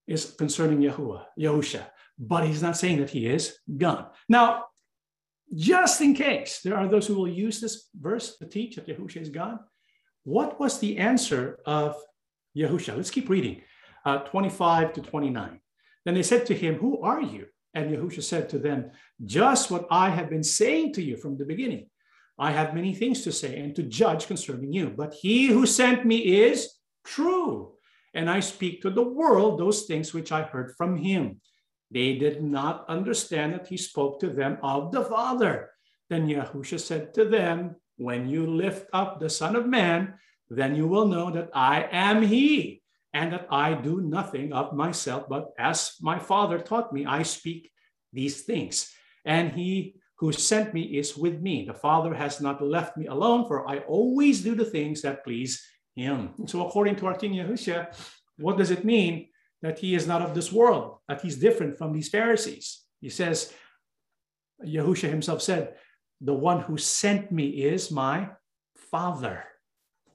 is 0.06 0.34
concerning 0.36 0.80
Yahuwah, 0.80 1.24
Yahusha, 1.38 1.82
but 2.18 2.46
he's 2.46 2.62
not 2.62 2.76
saying 2.76 2.98
that 3.00 3.10
he 3.10 3.26
is 3.26 3.56
God. 3.76 4.06
Now, 4.28 4.64
just 5.54 6.00
in 6.00 6.14
case 6.14 6.60
there 6.62 6.76
are 6.76 6.88
those 6.88 7.06
who 7.06 7.14
will 7.14 7.28
use 7.28 7.60
this 7.60 7.88
verse 7.98 8.36
to 8.38 8.46
teach 8.46 8.76
that 8.76 8.86
Yahusha 8.86 9.20
is 9.20 9.28
God, 9.30 9.58
what 10.24 10.60
was 10.60 10.78
the 10.78 10.98
answer 10.98 11.58
of 11.66 11.96
Yahusha? 12.56 12.96
Let's 12.96 13.10
keep 13.10 13.28
reading, 13.28 13.62
uh, 14.04 14.18
25 14.18 14.92
to 14.94 15.00
29. 15.00 15.60
Then 16.04 16.14
they 16.14 16.22
said 16.22 16.46
to 16.46 16.54
him, 16.54 16.76
Who 16.76 17.02
are 17.02 17.20
you? 17.20 17.46
And 17.74 17.90
Yahusha 17.90 18.22
said 18.22 18.48
to 18.50 18.58
them, 18.58 18.90
Just 19.24 19.70
what 19.70 19.86
I 19.90 20.10
have 20.10 20.28
been 20.28 20.42
saying 20.42 20.94
to 20.94 21.02
you 21.02 21.16
from 21.16 21.36
the 21.36 21.44
beginning. 21.44 21.86
I 22.38 22.52
have 22.52 22.74
many 22.74 22.94
things 22.94 23.22
to 23.22 23.32
say 23.32 23.58
and 23.58 23.76
to 23.76 23.82
judge 23.82 24.26
concerning 24.26 24.72
you, 24.72 24.90
but 24.96 25.14
he 25.14 25.48
who 25.48 25.66
sent 25.66 26.06
me 26.06 26.18
is 26.42 26.74
true. 27.04 27.74
And 28.14 28.30
I 28.30 28.40
speak 28.40 28.82
to 28.82 28.90
the 28.90 29.02
world 29.02 29.58
those 29.58 29.84
things 29.84 30.12
which 30.12 30.32
I 30.32 30.42
heard 30.42 30.72
from 30.76 30.96
him. 30.96 31.40
They 31.90 32.16
did 32.16 32.42
not 32.42 32.88
understand 32.88 33.52
that 33.54 33.66
he 33.66 33.76
spoke 33.76 34.20
to 34.20 34.30
them 34.30 34.58
of 34.62 34.90
the 34.90 35.04
Father. 35.04 35.70
Then 36.08 36.28
Yahusha 36.28 36.80
said 36.80 37.14
to 37.14 37.24
them, 37.24 37.76
When 37.98 38.28
you 38.28 38.46
lift 38.46 38.88
up 38.92 39.20
the 39.20 39.30
Son 39.30 39.54
of 39.54 39.66
Man, 39.66 40.14
then 40.48 40.74
you 40.74 40.88
will 40.88 41.06
know 41.06 41.30
that 41.30 41.50
I 41.54 41.86
am 41.92 42.22
he, 42.22 42.79
and 43.12 43.32
that 43.32 43.46
I 43.50 43.74
do 43.74 44.00
nothing 44.00 44.52
of 44.52 44.72
myself, 44.72 45.28
but 45.28 45.50
as 45.58 45.96
my 46.00 46.18
Father 46.18 46.58
taught 46.58 46.92
me, 46.92 47.04
I 47.04 47.22
speak 47.22 47.70
these 48.12 48.42
things. 48.42 48.90
And 49.24 49.52
he 49.52 49.96
who 50.18 50.32
sent 50.32 50.74
me 50.74 50.82
is 50.82 51.16
with 51.16 51.40
me. 51.40 51.64
The 51.64 51.74
Father 51.74 52.14
has 52.14 52.40
not 52.40 52.62
left 52.62 52.96
me 52.96 53.06
alone, 53.06 53.46
for 53.48 53.68
I 53.68 53.78
always 53.78 54.42
do 54.42 54.54
the 54.54 54.64
things 54.64 55.02
that 55.02 55.24
please 55.24 55.64
him. 55.96 56.34
So, 56.46 56.66
according 56.66 56.96
to 56.96 57.06
our 57.06 57.14
King 57.14 57.34
Yahushua, 57.34 57.96
what 58.38 58.58
does 58.58 58.70
it 58.70 58.84
mean 58.84 59.28
that 59.62 59.78
he 59.78 59.94
is 59.94 60.06
not 60.06 60.22
of 60.22 60.34
this 60.34 60.52
world, 60.52 60.98
that 61.08 61.20
he's 61.20 61.36
different 61.36 61.78
from 61.78 61.92
these 61.92 62.08
Pharisees? 62.08 62.84
He 63.00 63.08
says, 63.08 63.52
Yahushua 64.64 65.08
himself 65.08 65.42
said, 65.42 65.74
The 66.20 66.34
one 66.34 66.60
who 66.60 66.76
sent 66.76 67.32
me 67.32 67.46
is 67.48 67.90
my 67.90 68.28
Father. 68.90 69.44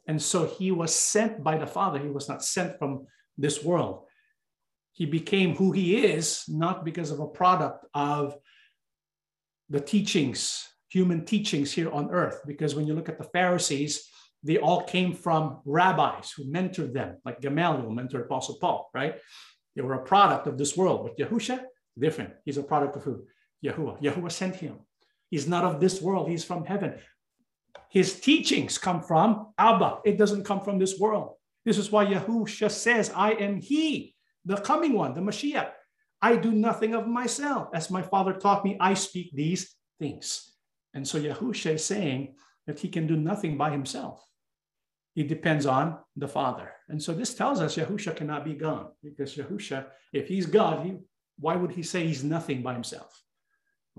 And 0.08 0.22
so 0.22 0.46
he 0.46 0.72
was 0.72 0.94
sent 0.94 1.44
by 1.44 1.58
the 1.58 1.68
Father. 1.68 2.00
He 2.00 2.10
was 2.10 2.30
not 2.30 2.44
sent 2.44 2.78
from 2.78 3.08
this 3.38 3.64
world. 3.64 4.06
He 4.94 5.06
became 5.06 5.56
who 5.56 5.72
he 5.72 6.06
is, 6.06 6.44
not 6.48 6.86
because 6.86 7.12
of 7.12 7.20
a 7.20 7.28
product 7.28 7.86
of 7.94 8.36
the 9.70 9.82
teachings, 9.82 10.68
human 10.90 11.26
teachings 11.26 11.72
here 11.72 11.92
on 11.92 12.12
earth. 12.12 12.42
Because 12.46 12.76
when 12.76 12.88
you 12.88 12.94
look 12.94 13.10
at 13.10 13.18
the 13.18 13.26
Pharisees, 13.26 14.08
they 14.44 14.58
all 14.58 14.84
came 14.84 15.14
from 15.14 15.60
rabbis 15.66 16.32
who 16.32 16.46
mentored 16.46 16.94
them, 16.94 17.18
like 17.26 17.42
Gamaliel 17.42 17.92
mentored 17.92 18.26
Apostle 18.26 18.58
Paul, 18.62 18.90
right? 18.94 19.16
They 19.76 19.82
were 19.82 19.96
a 19.96 20.06
product 20.06 20.48
of 20.48 20.58
this 20.58 20.78
world. 20.78 21.04
But 21.04 21.18
Yahusha, 21.18 21.64
different. 22.00 22.34
He's 22.46 22.58
a 22.58 22.64
product 22.64 22.96
of 22.96 23.04
who? 23.04 23.26
Yahuwah. 23.66 24.02
Yahuwah 24.02 24.32
sent 24.32 24.56
him. 24.56 24.80
He's 25.30 25.48
not 25.48 25.66
of 25.66 25.82
this 25.82 26.02
world, 26.02 26.30
he's 26.30 26.46
from 26.46 26.66
heaven. 26.66 26.96
His 27.90 28.20
teachings 28.20 28.78
come 28.78 29.02
from 29.02 29.54
Abba. 29.58 30.00
It 30.04 30.18
doesn't 30.18 30.44
come 30.44 30.62
from 30.62 30.80
this 30.80 31.00
world. 31.00 31.36
This 31.64 31.78
is 31.78 31.92
why 31.92 32.06
Yahusha 32.06 32.70
says, 32.70 33.12
I 33.16 33.32
am 33.32 33.58
he, 33.58 34.16
the 34.46 34.58
coming 34.58 34.94
one, 34.94 35.14
the 35.14 35.22
Mashiach. 35.22 35.72
I 36.22 36.36
do 36.36 36.52
nothing 36.52 36.94
of 36.94 37.08
myself. 37.08 37.70
As 37.74 37.90
my 37.90 38.02
father 38.02 38.34
taught 38.34 38.64
me, 38.64 38.78
I 38.80 38.94
speak 38.94 39.32
these 39.34 39.76
things. 40.00 40.52
And 40.94 41.08
so 41.08 41.20
Yahusha 41.20 41.76
is 41.76 41.86
saying 41.86 42.36
that 42.68 42.80
he 42.80 42.90
can 42.90 43.08
do 43.08 43.16
nothing 43.16 43.58
by 43.58 43.72
himself. 43.72 44.24
He 45.14 45.24
depends 45.24 45.66
on 45.66 45.98
the 46.18 46.28
Father. 46.28 46.72
And 46.90 47.02
so 47.02 47.14
this 47.14 47.34
tells 47.34 47.62
us 47.62 47.78
Yahusha 47.78 48.16
cannot 48.16 48.44
be 48.44 48.54
God 48.54 48.90
because 49.02 49.36
Yahusha, 49.36 49.86
if 50.12 50.28
he's 50.28 50.46
God, 50.46 50.86
he, 50.86 50.98
why 51.40 51.56
would 51.56 51.72
he 51.72 51.84
say 51.84 52.06
he's 52.06 52.24
nothing 52.24 52.62
by 52.62 52.74
himself? 52.74 53.22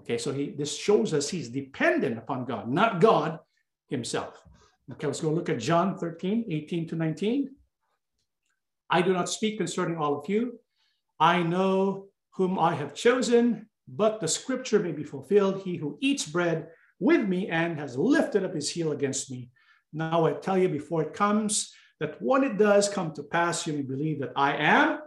Okay, 0.01 0.19
so 0.19 0.31
he 0.31 0.51
this 0.51 0.77
shows 0.77 1.15
us 1.15 1.31
he's 1.31 1.49
dependent 1.49 2.19
upon 2.19 2.45
God, 2.45 2.69
not 2.69 3.01
God 3.01 3.39
himself. 3.89 4.43
Okay, 4.93 5.07
let's 5.07 5.21
go 5.21 5.31
look 5.31 5.49
at 5.49 5.59
John 5.59 5.99
13, 5.99 6.47
18 6.49 6.89
to 6.89 6.97
19. 6.97 7.51
I 8.89 9.03
do 9.03 9.13
not 9.13 9.29
speak 9.29 9.59
concerning 9.59 9.97
all 9.97 10.19
of 10.19 10.29
you. 10.29 10.61
I 11.19 11.43
know 11.43 12.07
whom 12.35 12.59
I 12.59 12.75
have 12.75 12.95
chosen, 12.95 13.69
but 13.89 14.21
the 14.21 14.29
scripture 14.29 14.79
may 14.79 14.93
be 14.93 15.05
fulfilled. 15.05 15.63
He 15.63 15.77
who 15.77 15.99
eats 16.01 16.27
bread 16.27 16.69
with 17.01 17.27
me 17.27 17.49
and 17.49 17.79
has 17.79 17.97
lifted 17.97 18.45
up 18.45 18.55
his 18.55 18.71
heel 18.71 18.93
against 18.93 19.31
me. 19.31 19.51
Now 19.93 20.27
I 20.27 20.33
tell 20.35 20.59
you 20.59 20.69
before 20.69 21.03
it 21.03 21.15
comes, 21.15 21.73
that 21.99 22.21
when 22.21 22.45
it 22.45 22.59
does 22.59 22.89
come 22.89 23.13
to 23.15 23.23
pass, 23.23 23.67
you 23.67 23.73
may 23.73 23.83
believe 23.83 24.21
that 24.21 24.33
I 24.37 24.55
am 24.57 25.01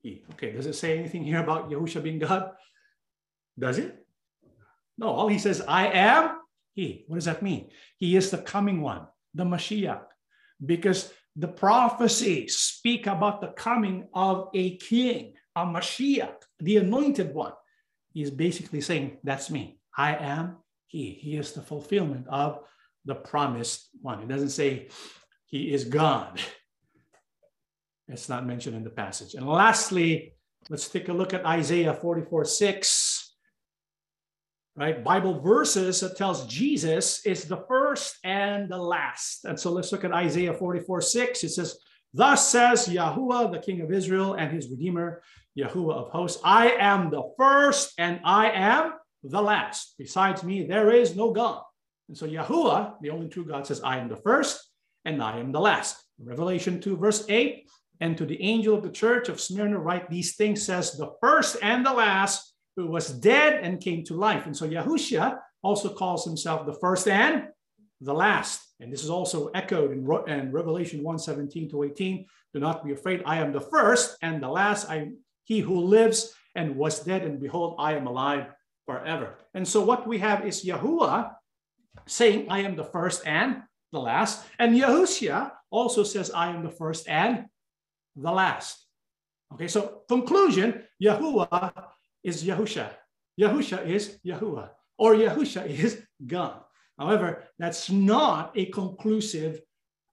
he. 0.00 0.24
Okay, 0.32 0.52
does 0.52 0.66
it 0.66 0.74
say 0.74 0.98
anything 0.98 1.22
here 1.22 1.40
about 1.40 1.70
Yahusha 1.70 2.02
being 2.02 2.18
God? 2.18 2.52
Does 3.58 3.78
it? 3.78 4.06
No, 4.96 5.08
all 5.08 5.28
he 5.28 5.38
says, 5.38 5.62
I 5.66 5.88
am 5.88 6.39
he. 6.72 7.04
What 7.06 7.16
does 7.16 7.24
that 7.26 7.42
mean? 7.42 7.70
He 7.96 8.16
is 8.16 8.30
the 8.30 8.38
coming 8.38 8.80
one, 8.80 9.06
the 9.34 9.44
Mashiach, 9.44 10.04
because 10.64 11.12
the 11.36 11.48
prophecies 11.48 12.56
speak 12.56 13.06
about 13.06 13.40
the 13.40 13.48
coming 13.48 14.08
of 14.14 14.48
a 14.54 14.76
king, 14.76 15.34
a 15.56 15.64
Mashiach, 15.64 16.42
the 16.58 16.78
anointed 16.78 17.34
one. 17.34 17.52
He's 18.12 18.30
basically 18.30 18.80
saying, 18.80 19.18
That's 19.22 19.50
me. 19.50 19.78
I 19.96 20.16
am 20.16 20.56
he. 20.86 21.12
He 21.12 21.36
is 21.36 21.52
the 21.52 21.62
fulfillment 21.62 22.26
of 22.28 22.60
the 23.04 23.14
promised 23.14 23.88
one. 24.02 24.20
It 24.20 24.28
doesn't 24.28 24.50
say 24.50 24.88
he 25.46 25.72
is 25.72 25.84
God. 25.84 26.40
It's 28.08 28.28
not 28.28 28.46
mentioned 28.46 28.76
in 28.76 28.82
the 28.82 28.90
passage. 28.90 29.34
And 29.34 29.46
lastly, 29.46 30.34
let's 30.68 30.88
take 30.88 31.08
a 31.08 31.12
look 31.12 31.32
at 31.32 31.46
Isaiah 31.46 31.94
44 31.94 32.44
6 32.44 33.09
right? 34.76 35.02
Bible 35.02 35.40
verses 35.40 36.00
that 36.00 36.16
tells 36.16 36.46
Jesus 36.46 37.24
is 37.26 37.44
the 37.44 37.64
first 37.68 38.18
and 38.24 38.68
the 38.68 38.78
last. 38.78 39.44
And 39.44 39.58
so 39.58 39.72
let's 39.72 39.92
look 39.92 40.04
at 40.04 40.12
Isaiah 40.12 40.54
44 40.54 41.00
6. 41.00 41.44
It 41.44 41.48
says, 41.50 41.78
Thus 42.12 42.48
says 42.48 42.88
Yahuwah, 42.88 43.52
the 43.52 43.60
King 43.60 43.80
of 43.82 43.92
Israel 43.92 44.34
and 44.34 44.52
his 44.52 44.68
Redeemer, 44.68 45.22
Yahuwah 45.58 45.94
of 45.94 46.10
hosts, 46.10 46.40
I 46.44 46.70
am 46.72 47.10
the 47.10 47.22
first 47.36 47.92
and 47.98 48.20
I 48.24 48.50
am 48.50 48.94
the 49.22 49.42
last. 49.42 49.94
Besides 49.98 50.42
me, 50.42 50.66
there 50.66 50.90
is 50.90 51.14
no 51.14 51.32
God. 51.32 51.62
And 52.08 52.16
so 52.16 52.26
Yahuwah, 52.26 52.94
the 53.00 53.10
only 53.10 53.28
true 53.28 53.44
God, 53.44 53.66
says, 53.66 53.80
I 53.82 53.98
am 53.98 54.08
the 54.08 54.16
first 54.16 54.70
and 55.04 55.22
I 55.22 55.38
am 55.38 55.52
the 55.52 55.60
last. 55.60 56.02
Revelation 56.18 56.80
2, 56.80 56.96
verse 56.96 57.24
8. 57.28 57.68
And 58.00 58.16
to 58.16 58.24
the 58.24 58.42
angel 58.42 58.74
of 58.74 58.82
the 58.82 58.90
church 58.90 59.28
of 59.28 59.40
Smyrna, 59.40 59.78
write 59.78 60.08
these 60.08 60.34
things, 60.34 60.62
says 60.62 60.96
the 60.96 61.12
first 61.20 61.56
and 61.62 61.84
the 61.84 61.92
last 61.92 62.49
who 62.76 62.86
was 62.86 63.10
dead 63.10 63.62
and 63.62 63.80
came 63.80 64.04
to 64.04 64.14
life. 64.14 64.46
And 64.46 64.56
so 64.56 64.68
Yahushua 64.68 65.38
also 65.62 65.92
calls 65.92 66.24
himself 66.24 66.66
the 66.66 66.74
first 66.74 67.08
and 67.08 67.48
the 68.00 68.14
last. 68.14 68.62
And 68.80 68.92
this 68.92 69.04
is 69.04 69.10
also 69.10 69.48
echoed 69.48 69.92
in, 69.92 70.08
in 70.28 70.52
Revelation 70.52 71.02
1 71.02 71.18
17 71.18 71.70
to 71.70 71.82
18. 71.84 72.26
Do 72.54 72.60
not 72.60 72.84
be 72.84 72.92
afraid. 72.92 73.22
I 73.26 73.38
am 73.38 73.52
the 73.52 73.60
first 73.60 74.16
and 74.22 74.42
the 74.42 74.48
last. 74.48 74.88
I 74.88 74.96
am 74.96 75.18
he 75.44 75.60
who 75.60 75.80
lives 75.80 76.32
and 76.54 76.76
was 76.76 77.00
dead, 77.00 77.22
and 77.22 77.40
behold, 77.40 77.76
I 77.78 77.94
am 77.94 78.06
alive 78.06 78.46
forever. 78.86 79.38
And 79.54 79.66
so 79.66 79.84
what 79.84 80.06
we 80.06 80.18
have 80.18 80.46
is 80.46 80.64
Yahuwah 80.64 81.32
saying, 82.06 82.50
I 82.50 82.60
am 82.60 82.76
the 82.76 82.84
first 82.84 83.26
and 83.26 83.62
the 83.92 84.00
last. 84.00 84.44
And 84.58 84.74
Yahushua 84.76 85.52
also 85.70 86.02
says, 86.02 86.30
I 86.30 86.50
am 86.50 86.62
the 86.62 86.70
first 86.70 87.08
and 87.08 87.46
the 88.16 88.30
last. 88.30 88.84
Okay, 89.54 89.68
so 89.68 90.02
conclusion, 90.08 90.82
Yahuwah 91.02 91.72
is 92.22 92.44
Yahusha. 92.44 92.90
Yahusha 93.40 93.86
is 93.86 94.18
Yahuwah, 94.26 94.70
or 94.98 95.14
Yahusha 95.14 95.66
is 95.66 96.02
God. 96.26 96.60
However, 96.98 97.44
that's 97.58 97.90
not 97.90 98.52
a 98.56 98.66
conclusive 98.66 99.60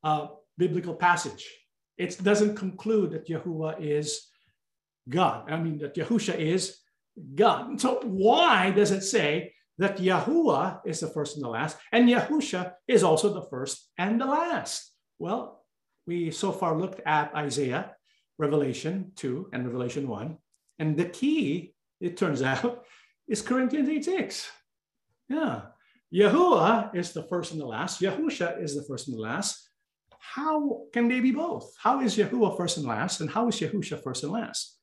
uh, 0.04 0.28
biblical 0.58 0.96
passage. 0.96 1.46
It 1.98 2.18
doesn't 2.24 2.56
conclude 2.56 3.12
that 3.12 3.28
Yahuwah 3.28 3.82
is 3.82 4.28
God. 5.10 5.52
I 5.52 5.58
mean, 5.58 5.80
that 5.80 5.96
Yahusha 5.96 6.38
is 6.38 6.78
God. 7.36 7.82
So 7.82 8.00
why 8.04 8.72
does 8.72 8.92
it 8.92 9.02
say 9.02 9.54
that 9.78 9.98
Yahuwah 9.98 10.82
is 10.86 11.00
the 11.00 11.08
first 11.08 11.36
and 11.36 11.46
the 11.46 11.50
last, 11.50 11.78
and 11.92 12.08
Yahusha 12.08 12.74
is 12.88 13.04
also 13.04 13.34
the 13.34 13.48
first 13.50 13.90
and 13.98 14.22
the 14.22 14.26
last? 14.26 14.92
Well, 15.20 15.66
we 16.06 16.32
so 16.32 16.52
far 16.52 16.78
looked 16.78 17.02
at 17.06 17.36
Isaiah, 17.36 17.96
Revelation 18.38 19.12
2, 19.16 19.50
and 19.52 19.66
Revelation 19.66 20.08
1. 20.08 20.38
And 20.80 20.96
the 20.96 21.06
key 21.06 21.74
it 22.00 22.18
turns 22.18 22.42
out, 22.54 22.86
is 23.28 23.42
Corinthians 23.42 23.90
8 23.90 24.06
6. 24.06 24.52
Yeah. 25.30 25.62
Yahuwah 26.14 26.96
is 26.96 27.12
the 27.12 27.24
first 27.24 27.52
and 27.52 27.60
the 27.60 27.66
last. 27.66 28.02
Yahusha 28.02 28.62
is 28.64 28.76
the 28.76 28.84
first 28.84 29.08
and 29.08 29.18
the 29.18 29.22
last. 29.22 29.70
How 30.20 30.84
can 30.94 31.08
they 31.08 31.20
be 31.20 31.32
both? 31.32 31.74
How 31.82 32.02
is 32.02 32.16
Yahuwah 32.16 32.56
first 32.56 32.78
and 32.78 32.86
last? 32.86 33.20
And 33.20 33.30
how 33.30 33.48
is 33.50 33.60
Yahusha 33.60 34.02
first 34.04 34.24
and 34.24 34.32
last? 34.32 34.78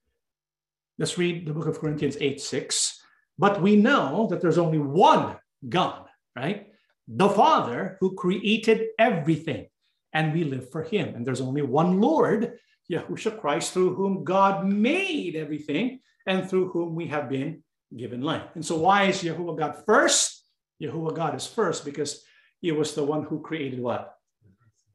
Let's 0.98 1.16
read 1.16 1.46
the 1.46 1.54
book 1.54 1.66
of 1.66 1.80
Corinthians 1.80 2.16
8 2.20 2.40
6. 2.40 3.00
But 3.38 3.62
we 3.62 3.74
know 3.76 4.28
that 4.30 4.40
there's 4.40 4.58
only 4.58 4.78
one 4.78 5.36
God, 5.68 6.06
right? 6.36 6.68
The 7.08 7.28
Father 7.28 7.96
who 8.00 8.14
created 8.14 8.88
everything, 8.98 9.66
and 10.12 10.32
we 10.32 10.44
live 10.44 10.70
for 10.70 10.82
him. 10.82 11.14
And 11.14 11.26
there's 11.26 11.40
only 11.40 11.62
one 11.62 12.00
Lord, 12.00 12.58
Yahushua 12.90 13.40
Christ, 13.40 13.72
through 13.72 13.94
whom 13.94 14.24
God 14.24 14.66
made 14.66 15.36
everything 15.36 16.00
and 16.26 16.48
through 16.48 16.70
whom 16.70 16.94
we 16.94 17.06
have 17.08 17.28
been 17.28 17.62
given 17.96 18.22
life. 18.22 18.42
And 18.54 18.64
so, 18.64 18.76
why 18.76 19.04
is 19.04 19.22
Yahuwah 19.22 19.58
God 19.58 19.82
first? 19.86 20.44
Yahuwah 20.82 21.14
God 21.14 21.34
is 21.34 21.46
first 21.46 21.84
because 21.84 22.24
he 22.60 22.72
was 22.72 22.94
the 22.94 23.04
one 23.04 23.24
who 23.24 23.40
created 23.40 23.80
what? 23.80 24.14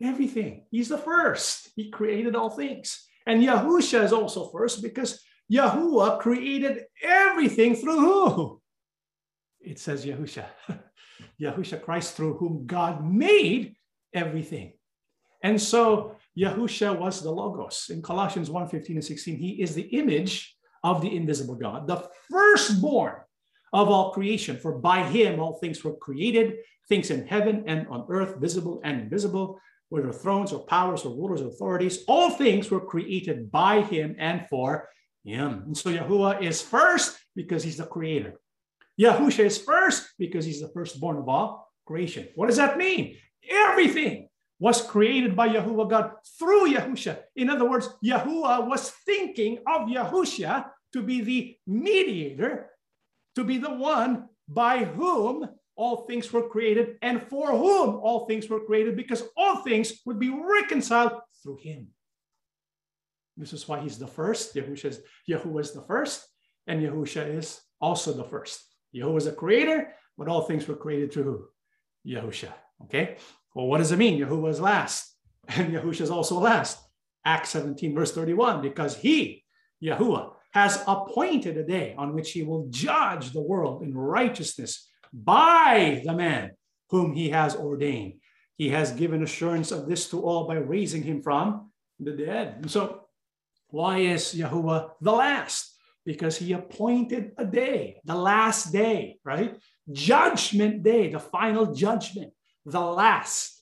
Everything. 0.01 0.65
He's 0.71 0.89
the 0.89 0.97
first. 0.97 1.69
He 1.75 1.89
created 1.89 2.35
all 2.35 2.49
things. 2.49 3.05
And 3.25 3.43
Yahusha 3.43 4.03
is 4.03 4.13
also 4.13 4.49
first 4.49 4.81
because 4.81 5.21
Yahuwah 5.51 6.19
created 6.19 6.83
everything 7.03 7.75
through 7.75 7.99
who? 7.99 8.61
It 9.59 9.79
says 9.79 10.05
Yahusha. 10.05 10.45
Yahusha 11.41 11.81
Christ, 11.81 12.15
through 12.15 12.35
whom 12.35 12.65
God 12.65 13.05
made 13.05 13.75
everything. 14.13 14.73
And 15.43 15.61
so 15.61 16.15
Yahusha 16.37 16.97
was 16.97 17.21
the 17.21 17.31
Logos. 17.31 17.89
In 17.89 18.01
Colossians 18.01 18.49
1 18.49 18.67
15 18.67 18.97
and 18.97 19.05
16, 19.05 19.37
he 19.37 19.61
is 19.61 19.75
the 19.75 19.83
image 19.83 20.55
of 20.83 21.01
the 21.01 21.15
invisible 21.15 21.55
God, 21.55 21.87
the 21.87 22.07
firstborn 22.29 23.15
of 23.73 23.89
all 23.89 24.11
creation. 24.11 24.57
For 24.57 24.73
by 24.79 25.03
him 25.03 25.39
all 25.39 25.53
things 25.59 25.83
were 25.83 25.95
created, 25.95 26.57
things 26.87 27.11
in 27.11 27.27
heaven 27.27 27.63
and 27.67 27.87
on 27.87 28.05
earth, 28.09 28.37
visible 28.39 28.81
and 28.83 29.01
invisible, 29.01 29.59
whether 29.89 30.11
thrones 30.11 30.53
or 30.53 30.65
powers 30.65 31.03
or 31.03 31.15
rulers 31.15 31.41
or 31.41 31.47
authorities, 31.47 32.03
all 32.07 32.29
things 32.29 32.69
were 32.71 32.79
created 32.79 33.51
by 33.51 33.81
him 33.81 34.15
and 34.19 34.47
for 34.49 34.87
him. 35.23 35.63
And 35.65 35.77
so 35.77 35.91
Yahuwah 35.91 36.41
is 36.41 36.61
first 36.61 37.17
because 37.35 37.63
he's 37.63 37.77
the 37.77 37.85
creator. 37.85 38.39
Yahusha 38.99 39.45
is 39.45 39.57
first 39.57 40.09
because 40.17 40.45
he's 40.45 40.61
the 40.61 40.69
firstborn 40.69 41.17
of 41.17 41.29
all 41.29 41.71
creation. 41.85 42.27
What 42.35 42.47
does 42.47 42.57
that 42.57 42.77
mean? 42.77 43.17
Everything 43.49 44.28
was 44.59 44.81
created 44.81 45.35
by 45.35 45.47
Yahuwah 45.47 45.89
God 45.89 46.11
through 46.37 46.73
Yahusha. 46.73 47.17
In 47.35 47.49
other 47.49 47.67
words, 47.67 47.89
Yahuwah 48.03 48.67
was 48.67 48.91
thinking 49.05 49.59
of 49.65 49.87
Yahusha 49.87 50.69
to 50.93 51.01
be 51.01 51.21
the 51.21 51.57
mediator, 51.65 52.69
to 53.35 53.43
be 53.43 53.57
the 53.57 53.73
one 53.73 54.27
by 54.47 54.83
whom 54.83 55.49
all 55.75 56.05
things 56.05 56.31
were 56.33 56.49
created 56.49 56.97
and 57.01 57.23
for 57.23 57.51
whom 57.51 57.95
all 57.95 58.25
things 58.25 58.49
were 58.49 58.65
created, 58.65 58.97
because 58.97 59.23
all 59.37 59.57
things 59.57 59.93
would 60.05 60.19
be 60.19 60.29
reconciled 60.29 61.13
through 61.41 61.57
him. 61.61 61.87
This 63.37 63.53
is 63.53 63.65
why 63.65 63.79
he's 63.79 63.97
the 63.97 64.07
first. 64.07 64.53
Yahusha 64.55 64.85
is, 64.85 65.01
Yahuwah 65.29 65.61
is 65.61 65.71
the 65.71 65.83
first, 65.83 66.27
and 66.67 66.81
Yahusha 66.81 67.37
is 67.37 67.61
also 67.79 68.11
the 68.11 68.25
first. 68.25 68.61
Yahuwah 68.93 69.17
is 69.17 69.27
a 69.27 69.31
creator, 69.31 69.93
but 70.17 70.27
all 70.27 70.41
things 70.41 70.67
were 70.67 70.75
created 70.75 71.13
through? 71.13 71.47
Yahusha. 72.05 72.51
Okay. 72.83 73.17
Well, 73.53 73.67
what 73.67 73.79
does 73.79 73.91
it 73.91 73.97
mean? 73.97 74.19
Yahuwah 74.19 74.49
is 74.49 74.61
last, 74.61 75.15
and 75.47 75.73
Yahusha 75.73 76.01
is 76.01 76.11
also 76.11 76.39
last. 76.39 76.79
Acts 77.25 77.49
17, 77.49 77.93
verse 77.93 78.13
31, 78.13 78.61
because 78.61 78.95
he, 78.95 79.43
Yahuwah, 79.83 80.33
has 80.51 80.81
appointed 80.87 81.57
a 81.57 81.63
day 81.63 81.93
on 81.97 82.13
which 82.13 82.31
he 82.31 82.43
will 82.43 82.67
judge 82.69 83.31
the 83.31 83.41
world 83.41 83.83
in 83.83 83.95
righteousness 83.95 84.87
by 85.13 86.01
the 86.05 86.13
man 86.13 86.51
whom 86.89 87.13
he 87.13 87.29
has 87.29 87.55
ordained. 87.55 88.13
He 88.57 88.69
has 88.69 88.91
given 88.91 89.23
assurance 89.23 89.71
of 89.71 89.87
this 89.87 90.09
to 90.09 90.21
all 90.21 90.47
by 90.47 90.55
raising 90.55 91.03
him 91.03 91.21
from 91.21 91.71
the 91.99 92.11
dead. 92.11 92.55
And 92.61 92.71
so, 92.71 93.05
why 93.67 93.99
is 93.99 94.33
Yahuwah 94.35 94.91
the 95.01 95.11
last? 95.11 95.75
Because 96.05 96.37
he 96.37 96.53
appointed 96.53 97.33
a 97.37 97.45
day, 97.45 98.01
the 98.03 98.15
last 98.15 98.71
day, 98.71 99.19
right? 99.23 99.55
Judgment 99.91 100.81
day, 100.81 101.09
the 101.09 101.19
final 101.19 101.73
judgment, 101.73 102.33
the 102.65 102.79
last. 102.79 103.61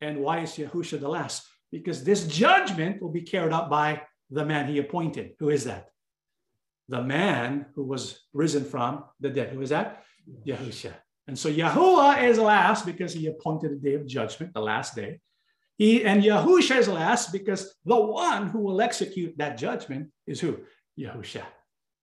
And 0.00 0.20
why 0.20 0.40
is 0.40 0.52
Yahusha 0.52 1.00
the 1.00 1.08
last? 1.08 1.46
Because 1.70 2.04
this 2.04 2.26
judgment 2.26 3.00
will 3.00 3.10
be 3.10 3.22
carried 3.22 3.52
out 3.52 3.70
by 3.70 4.02
the 4.30 4.44
man 4.44 4.68
he 4.68 4.78
appointed. 4.78 5.32
Who 5.38 5.50
is 5.50 5.64
that? 5.64 5.90
The 6.88 7.02
man 7.02 7.66
who 7.74 7.84
was 7.84 8.20
risen 8.32 8.64
from 8.64 9.04
the 9.20 9.30
dead. 9.30 9.50
Who 9.50 9.62
is 9.62 9.70
that? 9.70 10.04
Yahusha. 10.46 10.92
And 11.26 11.38
so 11.38 11.50
Yahuwah 11.50 12.22
is 12.22 12.38
last 12.38 12.84
because 12.84 13.14
he 13.14 13.26
appointed 13.28 13.72
the 13.72 13.76
day 13.76 13.94
of 13.94 14.06
judgment, 14.06 14.52
the 14.52 14.60
last 14.60 14.94
day. 14.94 15.20
He 15.76 16.04
and 16.04 16.22
Yahusha 16.22 16.78
is 16.78 16.88
last 16.88 17.32
because 17.32 17.74
the 17.84 17.96
one 17.96 18.48
who 18.48 18.60
will 18.60 18.80
execute 18.80 19.36
that 19.38 19.58
judgment 19.58 20.10
is 20.26 20.40
who? 20.40 20.58
Yahusha. 20.98 21.42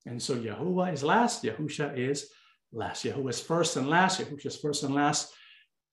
And 0.05 0.21
so 0.21 0.35
Yahuwah 0.35 0.91
is 0.91 1.03
last, 1.03 1.43
Yahusha 1.43 1.97
is 1.97 2.29
last. 2.73 3.05
Yahuwah 3.05 3.29
is 3.29 3.39
first 3.39 3.77
and 3.77 3.87
last, 3.87 4.19
Yahusha 4.19 4.47
is 4.47 4.57
first 4.57 4.83
and 4.83 4.95
last. 4.95 5.33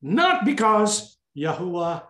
Not 0.00 0.44
because 0.44 1.18
Yahuwah 1.36 2.02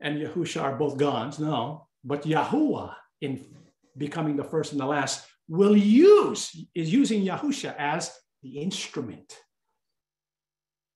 and 0.00 0.20
Yahusha 0.20 0.62
are 0.62 0.76
both 0.76 0.96
gods, 0.96 1.38
no, 1.38 1.88
but 2.02 2.24
Yahuwah 2.24 2.94
in 3.20 3.44
becoming 3.96 4.36
the 4.36 4.44
first 4.44 4.72
and 4.72 4.80
the 4.80 4.86
last 4.86 5.26
will 5.48 5.76
use, 5.76 6.54
is 6.74 6.92
using 6.92 7.24
Yahusha 7.24 7.74
as 7.78 8.12
the 8.42 8.58
instrument 8.58 9.38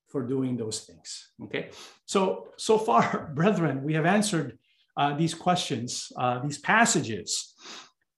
for 0.07 0.23
doing 0.23 0.57
those 0.57 0.81
things. 0.81 1.29
Okay. 1.43 1.69
So, 2.05 2.47
so 2.57 2.77
far, 2.77 3.31
brethren, 3.35 3.83
we 3.83 3.93
have 3.93 4.05
answered 4.05 4.57
uh, 4.97 5.15
these 5.15 5.33
questions, 5.33 6.11
uh, 6.17 6.39
these 6.39 6.57
passages. 6.57 7.53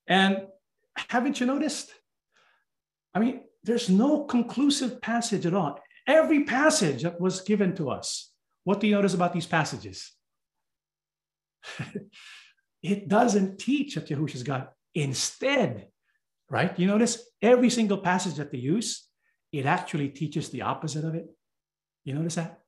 And 0.08 0.48
haven't 0.96 1.40
you 1.40 1.46
noticed? 1.46 1.92
I 3.14 3.20
mean, 3.20 3.42
there's 3.64 3.90
no 3.90 4.24
conclusive 4.24 5.02
passage 5.02 5.46
at 5.46 5.54
all. 5.54 5.80
Every 6.12 6.44
passage 6.44 7.04
that 7.04 7.22
was 7.22 7.40
given 7.40 7.74
to 7.76 7.90
us, 7.90 8.32
what 8.66 8.82
do 8.82 8.88
you 8.88 8.96
notice 8.96 9.14
about 9.14 9.32
these 9.32 9.46
passages? 9.46 10.12
it 12.84 13.08
doesn't 13.08 13.60
teach 13.60 13.96
that 13.96 14.10
Yahushua 14.10 14.36
is 14.36 14.44
God. 14.44 14.68
Instead, 14.94 15.88
right? 16.50 16.78
You 16.78 16.88
notice 16.88 17.14
every 17.42 17.70
single 17.70 18.00
passage 18.00 18.36
that 18.36 18.52
they 18.52 18.58
use, 18.58 19.08
it 19.54 19.66
actually 19.66 20.10
teaches 20.10 20.50
the 20.50 20.64
opposite 20.64 21.06
of 21.06 21.16
it. 21.16 21.28
You 22.04 22.16
notice 22.16 22.36
that? 22.36 22.60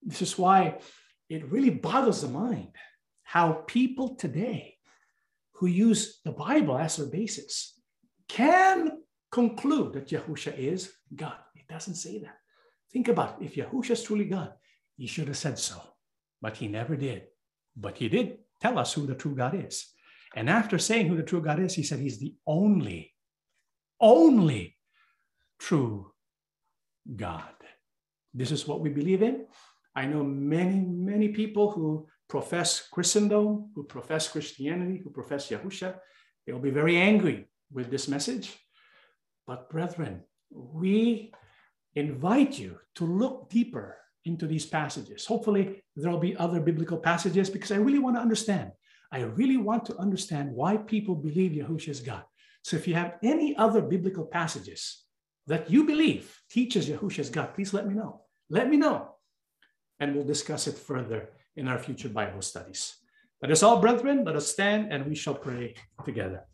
This 0.00 0.22
is 0.22 0.38
why 0.38 0.78
it 1.28 1.50
really 1.50 1.70
bothers 1.70 2.20
the 2.20 2.28
mind 2.28 2.68
how 3.24 3.64
people 3.66 4.14
today 4.14 4.76
who 5.54 5.66
use 5.66 6.20
the 6.24 6.32
Bible 6.32 6.78
as 6.78 6.98
their 6.98 7.06
basis 7.06 7.80
can 8.28 9.02
conclude 9.32 9.94
that 9.94 10.10
Yahusha 10.10 10.56
is 10.56 10.92
God. 11.16 11.38
Doesn't 11.72 11.94
say 11.94 12.18
that. 12.18 12.36
Think 12.92 13.08
about 13.08 13.40
it. 13.40 13.46
If 13.46 13.54
Yahusha 13.54 13.92
is 13.92 14.02
truly 14.02 14.26
God, 14.26 14.52
he 14.98 15.06
should 15.06 15.28
have 15.28 15.38
said 15.38 15.58
so, 15.58 15.80
but 16.42 16.58
he 16.58 16.68
never 16.68 16.96
did. 16.96 17.22
But 17.74 17.96
he 17.96 18.10
did 18.10 18.38
tell 18.60 18.78
us 18.78 18.92
who 18.92 19.06
the 19.06 19.14
true 19.14 19.34
God 19.34 19.54
is. 19.54 19.86
And 20.36 20.50
after 20.50 20.78
saying 20.78 21.08
who 21.08 21.16
the 21.16 21.22
true 21.22 21.40
God 21.40 21.60
is, 21.60 21.74
he 21.74 21.82
said 21.82 21.98
he's 21.98 22.20
the 22.20 22.34
only, 22.46 23.14
only 24.00 24.76
true 25.58 26.12
God. 27.16 27.54
This 28.34 28.50
is 28.50 28.68
what 28.68 28.80
we 28.80 28.90
believe 28.90 29.22
in. 29.22 29.46
I 29.96 30.04
know 30.04 30.22
many, 30.22 30.80
many 30.80 31.28
people 31.28 31.70
who 31.70 32.06
profess 32.28 32.86
Christendom, 32.92 33.70
who 33.74 33.84
profess 33.84 34.28
Christianity, 34.28 35.00
who 35.02 35.08
profess 35.08 35.48
Yahusha. 35.48 35.94
They'll 36.46 36.58
be 36.58 36.70
very 36.70 36.98
angry 36.98 37.48
with 37.72 37.90
this 37.90 38.08
message. 38.08 38.54
But, 39.46 39.70
brethren, 39.70 40.24
we 40.50 41.32
invite 41.94 42.58
you 42.58 42.78
to 42.96 43.04
look 43.04 43.50
deeper 43.50 43.96
into 44.24 44.46
these 44.46 44.66
passages. 44.66 45.26
Hopefully, 45.26 45.82
there'll 45.96 46.18
be 46.18 46.36
other 46.36 46.60
biblical 46.60 46.98
passages 46.98 47.50
because 47.50 47.72
I 47.72 47.76
really 47.76 47.98
want 47.98 48.16
to 48.16 48.22
understand. 48.22 48.72
I 49.10 49.20
really 49.20 49.58
want 49.58 49.84
to 49.86 49.96
understand 49.98 50.52
why 50.52 50.76
people 50.76 51.14
believe 51.14 51.52
Yahushua 51.52 51.88
is 51.88 52.00
God. 52.00 52.24
So 52.62 52.76
if 52.76 52.86
you 52.86 52.94
have 52.94 53.14
any 53.22 53.56
other 53.56 53.82
biblical 53.82 54.24
passages 54.24 55.04
that 55.46 55.70
you 55.70 55.84
believe 55.84 56.40
teaches 56.50 56.88
Yahushua 56.88 57.18
is 57.18 57.30
God, 57.30 57.54
please 57.54 57.74
let 57.74 57.86
me 57.86 57.94
know. 57.94 58.22
Let 58.48 58.70
me 58.70 58.76
know. 58.76 59.16
And 60.00 60.14
we'll 60.14 60.24
discuss 60.24 60.66
it 60.66 60.78
further 60.78 61.30
in 61.56 61.68
our 61.68 61.78
future 61.78 62.08
Bible 62.08 62.42
studies. 62.42 62.96
Let 63.42 63.50
us 63.50 63.62
all, 63.62 63.80
brethren, 63.80 64.24
let 64.24 64.36
us 64.36 64.46
stand 64.46 64.92
and 64.92 65.06
we 65.06 65.14
shall 65.14 65.34
pray 65.34 65.74
together. 66.04 66.46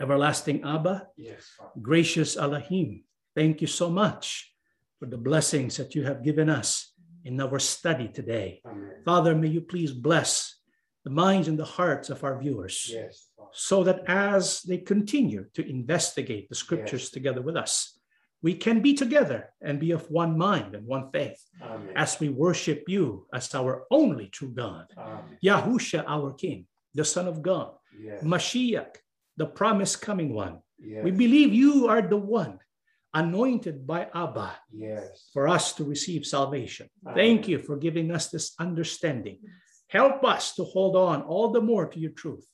Everlasting 0.00 0.62
Abba, 0.62 1.08
yes, 1.16 1.44
gracious 1.82 2.36
Elohim, 2.36 3.02
thank 3.36 3.60
you 3.60 3.66
so 3.66 3.88
much 3.90 4.50
for 4.98 5.06
the 5.06 5.18
blessings 5.18 5.76
that 5.76 5.94
you 5.94 6.02
have 6.04 6.24
given 6.24 6.48
us 6.48 6.92
in 7.24 7.40
our 7.40 7.58
study 7.58 8.08
today. 8.08 8.62
Amen. 8.64 9.02
Father, 9.04 9.34
may 9.34 9.48
you 9.48 9.60
please 9.60 9.92
bless 9.92 10.56
the 11.04 11.10
minds 11.10 11.46
and 11.46 11.58
the 11.58 11.64
hearts 11.78 12.08
of 12.10 12.24
our 12.24 12.40
viewers 12.40 12.90
yes, 12.92 13.28
so 13.52 13.84
that 13.84 14.02
as 14.08 14.62
they 14.62 14.78
continue 14.78 15.44
to 15.54 15.68
investigate 15.68 16.48
the 16.48 16.54
scriptures 16.54 17.02
yes. 17.02 17.10
together 17.10 17.42
with 17.42 17.56
us, 17.56 18.00
we 18.42 18.54
can 18.54 18.80
be 18.80 18.94
together 18.94 19.50
and 19.60 19.78
be 19.78 19.90
of 19.90 20.10
one 20.10 20.36
mind 20.36 20.74
and 20.74 20.86
one 20.86 21.10
faith 21.12 21.42
Amen. 21.62 21.92
as 21.94 22.18
we 22.18 22.28
worship 22.28 22.84
you 22.88 23.26
as 23.32 23.54
our 23.54 23.84
only 23.90 24.26
true 24.28 24.52
God, 24.52 24.86
Amen. 24.96 25.38
Yahusha, 25.44 26.04
our 26.06 26.32
King, 26.32 26.66
the 26.94 27.04
Son 27.04 27.28
of 27.28 27.42
God, 27.42 27.72
yes. 28.00 28.22
Mashiach, 28.22 28.96
the 29.36 29.46
promised 29.46 30.00
coming 30.00 30.32
one. 30.32 30.60
Yes. 30.78 31.04
We 31.04 31.10
believe 31.10 31.52
you 31.54 31.88
are 31.88 32.02
the 32.02 32.16
one 32.16 32.58
anointed 33.16 33.86
by 33.86 34.06
Abba 34.14 34.52
yes. 34.70 35.30
for 35.32 35.48
us 35.48 35.72
to 35.72 35.84
receive 35.84 36.26
salvation. 36.26 36.86
Amen. 37.02 37.16
Thank 37.16 37.48
you 37.48 37.58
for 37.58 37.76
giving 37.76 38.12
us 38.12 38.28
this 38.28 38.54
understanding. 38.60 39.38
Help 39.88 40.22
us 40.24 40.54
to 40.56 40.64
hold 40.64 40.96
on 40.96 41.22
all 41.22 41.50
the 41.50 41.60
more 41.60 41.86
to 41.88 41.98
your 41.98 42.10
truth 42.12 42.46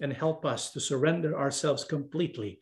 and 0.00 0.12
help 0.12 0.46
us 0.46 0.72
to 0.72 0.80
surrender 0.80 1.38
ourselves 1.38 1.84
completely 1.84 2.58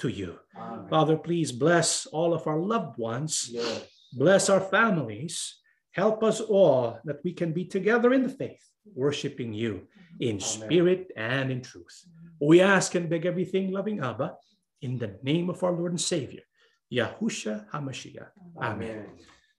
to 0.00 0.08
you. 0.08 0.38
Amen. 0.56 0.88
Father, 0.88 1.16
please 1.16 1.52
bless 1.52 2.06
all 2.06 2.34
of 2.34 2.46
our 2.48 2.58
loved 2.58 2.98
ones, 2.98 3.48
yes. 3.50 3.86
bless 4.12 4.50
our 4.50 4.60
families. 4.60 5.54
Help 5.92 6.22
us 6.22 6.40
all 6.40 6.98
that 7.04 7.20
we 7.24 7.32
can 7.32 7.52
be 7.52 7.64
together 7.64 8.12
in 8.12 8.22
the 8.22 8.28
faith, 8.28 8.62
worshiping 8.94 9.52
you 9.52 9.86
in 10.20 10.36
Amen. 10.36 10.40
spirit 10.40 11.12
and 11.16 11.50
in 11.50 11.62
truth. 11.62 12.04
We 12.40 12.60
ask 12.60 12.94
and 12.94 13.08
beg 13.08 13.26
everything, 13.26 13.72
loving 13.72 14.00
Abba, 14.00 14.34
in 14.82 14.98
the 14.98 15.18
name 15.22 15.50
of 15.50 15.62
our 15.64 15.72
Lord 15.72 15.92
and 15.92 16.00
Savior, 16.00 16.42
Yahusha 16.92 17.66
HaMashiach. 17.72 18.30
Amen. 18.60 18.72
Amen. 18.72 19.06